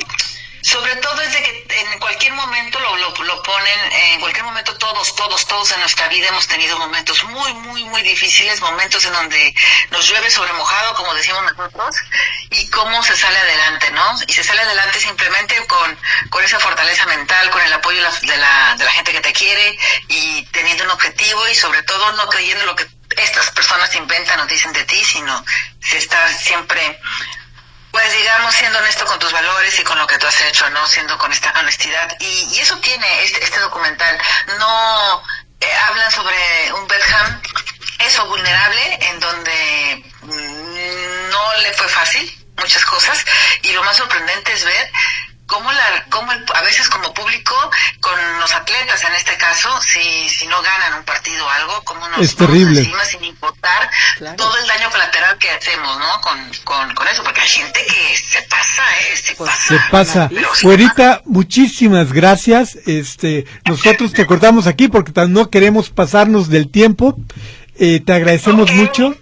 sobre 0.63 0.95
todo 0.97 1.21
es 1.21 1.33
de 1.33 1.43
que 1.43 1.67
en 1.93 1.99
cualquier 1.99 2.33
momento 2.33 2.79
lo, 2.79 2.97
lo, 2.97 3.11
lo, 3.25 3.43
ponen, 3.43 3.93
en 3.93 4.21
cualquier 4.21 4.45
momento 4.45 4.77
todos, 4.79 5.15
todos, 5.17 5.45
todos 5.47 5.73
en 5.73 5.81
nuestra 5.81 6.07
vida 6.09 6.29
hemos 6.29 6.47
tenido 6.47 6.79
momentos 6.79 7.23
muy, 7.25 7.53
muy, 7.55 7.85
muy 7.85 8.03
difíciles, 8.03 8.61
momentos 8.61 9.05
en 9.05 9.13
donde 9.13 9.55
nos 9.91 10.09
llueve 10.09 10.31
sobre 10.31 10.53
mojado, 10.53 10.95
como 10.95 11.15
decimos 11.15 11.43
nosotros, 11.43 11.97
y 12.51 12.69
cómo 12.71 13.03
se 13.03 13.17
sale 13.17 13.39
adelante, 13.39 13.91
¿no? 13.91 14.19
Y 14.27 14.33
se 14.33 14.45
sale 14.45 14.63
adelante 14.63 15.01
simplemente 15.01 15.67
con, 15.67 15.99
con 16.31 16.45
esa 16.45 16.61
fortaleza 16.61 17.07
mental, 17.07 17.51
con 17.51 17.61
el 17.63 17.73
apoyo 17.73 17.99
de 17.99 18.03
la, 18.03 18.13
de 18.21 18.37
la, 18.37 18.75
de 18.79 18.85
la 18.85 18.93
gente 18.93 19.13
que 19.13 19.21
te 19.21 19.33
quiere 19.33 19.79
y 20.09 20.45
teniendo 20.53 20.85
un 20.85 20.91
objetivo 20.91 21.49
y 21.49 21.55
sobre 21.57 21.83
todo 21.83 22.13
no 22.13 22.27
creyendo 22.29 22.65
lo 22.67 22.77
que 22.77 22.87
estas 23.17 23.51
personas 23.51 23.95
inventan 23.97 24.41
o 24.41 24.47
dicen 24.47 24.73
de 24.73 24.85
ti, 24.85 25.05
sino 25.05 25.45
si 25.81 25.97
estar 25.97 26.33
siempre 26.33 26.99
pues 27.93 28.13
digamos, 28.13 28.55
siendo 28.55 28.79
honesto 28.79 29.05
con 29.05 29.19
tus 29.19 29.31
valores 29.33 29.79
y 29.79 29.85
con 29.85 29.99
lo 29.99 30.07
que 30.07 30.19
tú 30.19 30.27
has 30.27 30.41
hecho, 30.41 30.69
¿no? 30.71 30.87
Siendo 30.87 31.17
con 31.19 31.31
esta 31.31 31.53
honestidad. 31.61 32.17
Y, 32.21 32.59
eso 32.59 32.77
tiene 32.79 33.23
este, 33.23 33.45
este 33.45 33.61
documental. 33.61 34.19
No 34.59 35.23
eh, 35.61 35.75
hablan 35.89 36.11
sobre 36.11 36.73
un 36.73 36.87
Bedham, 36.89 37.43
eso 37.99 38.27
vulnerable, 38.27 38.99
en 39.03 39.21
donde 39.21 40.05
no 40.23 41.55
le 41.59 41.73
fue 41.75 41.89
fácil 41.89 42.47
muchas 42.57 42.85
cosas. 42.87 43.25
Y 43.63 43.73
lo 43.73 43.85
más 43.85 43.97
sorprendente 43.97 44.53
es 44.55 44.65
ver 44.65 44.91
cómo, 45.53 45.71
la, 45.71 46.07
cómo 46.09 46.33
el, 46.33 46.45
a 46.55 46.63
veces 46.63 46.89
como 46.89 47.13
público, 47.13 47.55
con 48.01 48.19
los 48.41 48.53
atletas 48.55 49.05
en 49.05 49.15
este 49.15 49.37
caso, 49.37 49.69
si, 49.83 50.29
si 50.29 50.47
no 50.47 50.63
ganan 50.63 50.99
un 50.99 51.05
partido 51.05 51.45
o 51.45 51.49
algo, 51.49 51.83
cómo 51.85 52.09
nos 52.09 52.21
es 52.21 52.35
terrible. 52.35 52.81
Encima, 52.81 53.05
sin 53.05 53.23
importar 53.25 53.91
claro. 54.17 54.37
todo 54.37 54.57
el 54.57 54.67
daño 54.67 54.91
colateral 54.91 55.37
que 55.39 55.51
hacemos, 55.51 55.99
¿no? 55.99 56.21
Con, 56.23 56.39
con, 56.65 56.95
con 56.95 57.07
eso, 57.07 57.23
porque 57.23 57.43
hay 57.43 57.49
gente 57.49 57.85
que 57.85 58.17
se 58.17 58.43
pasa, 58.43 58.83
¿eh? 59.01 59.17
Se 59.17 59.35
pues 59.35 59.51
pasa. 59.51 59.69
Se 59.69 59.91
pasa. 59.91 60.31
Fuerita, 60.55 61.21
muchísimas 61.27 62.13
gracias. 62.13 62.77
Este, 62.87 63.45
nosotros 63.67 64.13
te 64.13 64.27
cortamos 64.27 64.67
aquí 64.67 64.89
porque 64.89 65.13
no 65.29 65.51
queremos 65.51 65.91
pasarnos 65.91 66.49
del 66.49 66.71
tiempo. 66.71 67.17
Eh, 67.79 68.01
te 68.05 68.13
agradecemos 68.13 68.63
okay. 68.71 68.77
mucho. 68.77 69.17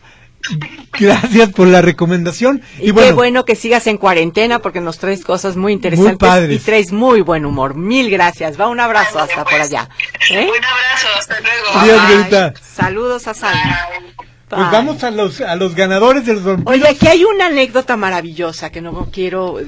Gracias 0.99 1.51
por 1.51 1.67
la 1.67 1.83
recomendación. 1.83 2.63
Y, 2.79 2.87
qué 2.87 2.93
bueno, 2.93 3.15
bueno 3.15 3.45
que 3.45 3.57
sigas 3.57 3.87
en 3.87 3.97
cuarentena 3.97 4.61
porque 4.61 4.81
nos 4.81 4.99
traes 4.99 5.25
cosas 5.25 5.57
muy 5.57 5.73
interesantes 5.73 6.17
padres. 6.17 6.61
y 6.61 6.65
traes 6.65 6.93
muy 6.93 7.21
buen 7.21 7.45
humor. 7.45 7.75
Mil 7.75 8.11
gracias. 8.11 8.61
Va 8.61 8.69
un 8.69 8.81
abrazo 8.81 9.19
hasta 9.19 9.45
por 9.45 9.61
allá. 9.61 9.89
¿eh? 10.31 10.49
Un 10.49 10.65
abrazo, 10.65 11.09
hasta 11.19 11.41
luego. 11.41 11.67
Adiós. 11.75 12.29
Greta. 12.29 12.55
Saludos 12.61 13.27
a. 13.27 13.33
Bye. 13.33 14.59
pues 14.59 14.71
vamos 14.73 15.05
a 15.05 15.11
los, 15.11 15.41
a 15.41 15.55
los 15.57 15.75
ganadores 15.75 16.27
de 16.27 16.35
los 16.35 16.45
vampiros. 16.45 16.73
Oye, 16.73 16.89
aquí 16.89 17.07
hay 17.07 17.25
una 17.25 17.47
anécdota 17.47 17.97
maravillosa 17.97 18.71
que 18.71 18.81
no 18.81 19.09
quiero 19.13 19.59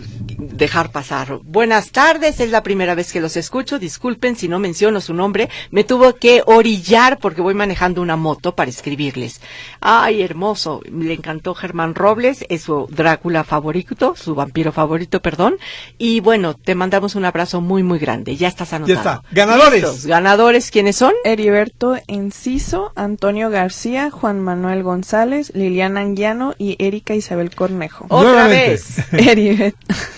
dejar 0.50 0.90
pasar. 0.92 1.38
Buenas 1.44 1.90
tardes, 1.92 2.40
es 2.40 2.50
la 2.50 2.62
primera 2.62 2.94
vez 2.94 3.12
que 3.12 3.20
los 3.20 3.36
escucho. 3.36 3.78
Disculpen 3.78 4.36
si 4.36 4.48
no 4.48 4.58
menciono 4.58 5.00
su 5.00 5.14
nombre. 5.14 5.48
Me 5.70 5.84
tuvo 5.84 6.16
que 6.16 6.42
orillar 6.46 7.18
porque 7.18 7.40
voy 7.40 7.54
manejando 7.54 8.02
una 8.02 8.16
moto 8.16 8.54
para 8.54 8.70
escribirles. 8.70 9.40
Ay, 9.80 10.22
hermoso. 10.22 10.80
Le 10.90 11.14
encantó 11.14 11.54
Germán 11.54 11.94
Robles, 11.94 12.44
es 12.48 12.62
su 12.62 12.86
Drácula 12.90 13.44
favorito, 13.44 14.14
su 14.16 14.34
vampiro 14.34 14.72
favorito, 14.72 15.20
perdón. 15.20 15.56
Y 15.98 16.20
bueno, 16.20 16.54
te 16.54 16.74
mandamos 16.74 17.14
un 17.14 17.24
abrazo 17.24 17.60
muy, 17.60 17.82
muy 17.82 17.98
grande. 17.98 18.36
Ya 18.36 18.48
estás 18.48 18.72
anotado. 18.72 18.98
está. 18.98 19.22
Ganadores. 19.32 19.82
Listos. 19.82 20.06
Ganadores, 20.06 20.70
¿quiénes 20.70 20.96
son? 20.96 21.12
Heriberto 21.24 21.96
Enciso, 22.06 22.92
Antonio 22.96 23.50
García, 23.50 24.10
Juan 24.10 24.40
Manuel 24.40 24.82
González, 24.82 25.52
Liliana 25.54 26.00
Anguiano 26.00 26.54
y 26.58 26.76
Erika 26.84 27.14
Isabel 27.14 27.54
Cornejo. 27.54 28.06
Otra 28.08 28.30
Nuevamente. 28.48 28.70
vez. 28.70 29.74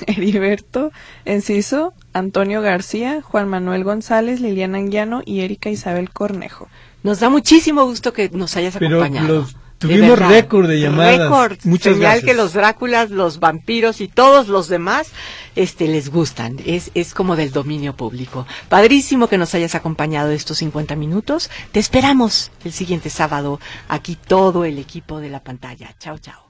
Heriberto 0.22 0.90
Enciso, 1.24 1.92
Antonio 2.12 2.60
García, 2.62 3.20
Juan 3.22 3.48
Manuel 3.48 3.84
González, 3.84 4.40
Liliana 4.40 4.78
Anguiano 4.78 5.22
y 5.24 5.40
Erika 5.40 5.70
Isabel 5.70 6.10
Cornejo. 6.10 6.68
Nos 7.02 7.20
da 7.20 7.28
muchísimo 7.28 7.84
gusto 7.84 8.12
que 8.12 8.30
nos 8.30 8.56
hayas 8.56 8.76
Pero 8.78 8.96
acompañado. 9.02 9.34
los- 9.34 9.56
tuvimos 9.78 10.18
récord 10.18 10.66
de 10.68 10.80
llamadas. 10.80 11.18
Récord. 11.18 11.58
Muchas 11.64 11.94
Señal 11.94 12.12
gracias. 12.12 12.24
que 12.24 12.34
los 12.34 12.52
Dráculas, 12.54 13.10
los 13.10 13.38
vampiros 13.40 14.00
y 14.00 14.08
todos 14.08 14.48
los 14.48 14.68
demás 14.68 15.08
este, 15.56 15.88
les 15.88 16.08
gustan. 16.10 16.56
Es, 16.64 16.90
es 16.94 17.12
como 17.12 17.36
del 17.36 17.50
dominio 17.52 17.94
público. 17.94 18.46
Padrísimo 18.70 19.28
que 19.28 19.36
nos 19.36 19.54
hayas 19.54 19.74
acompañado 19.74 20.30
estos 20.30 20.56
50 20.58 20.96
minutos. 20.96 21.50
Te 21.72 21.80
esperamos 21.80 22.50
el 22.64 22.72
siguiente 22.72 23.10
sábado. 23.10 23.60
Aquí 23.88 24.16
todo 24.16 24.64
el 24.64 24.78
equipo 24.78 25.20
de 25.20 25.28
la 25.28 25.40
pantalla. 25.42 25.94
Chao, 25.98 26.16
chao. 26.18 26.43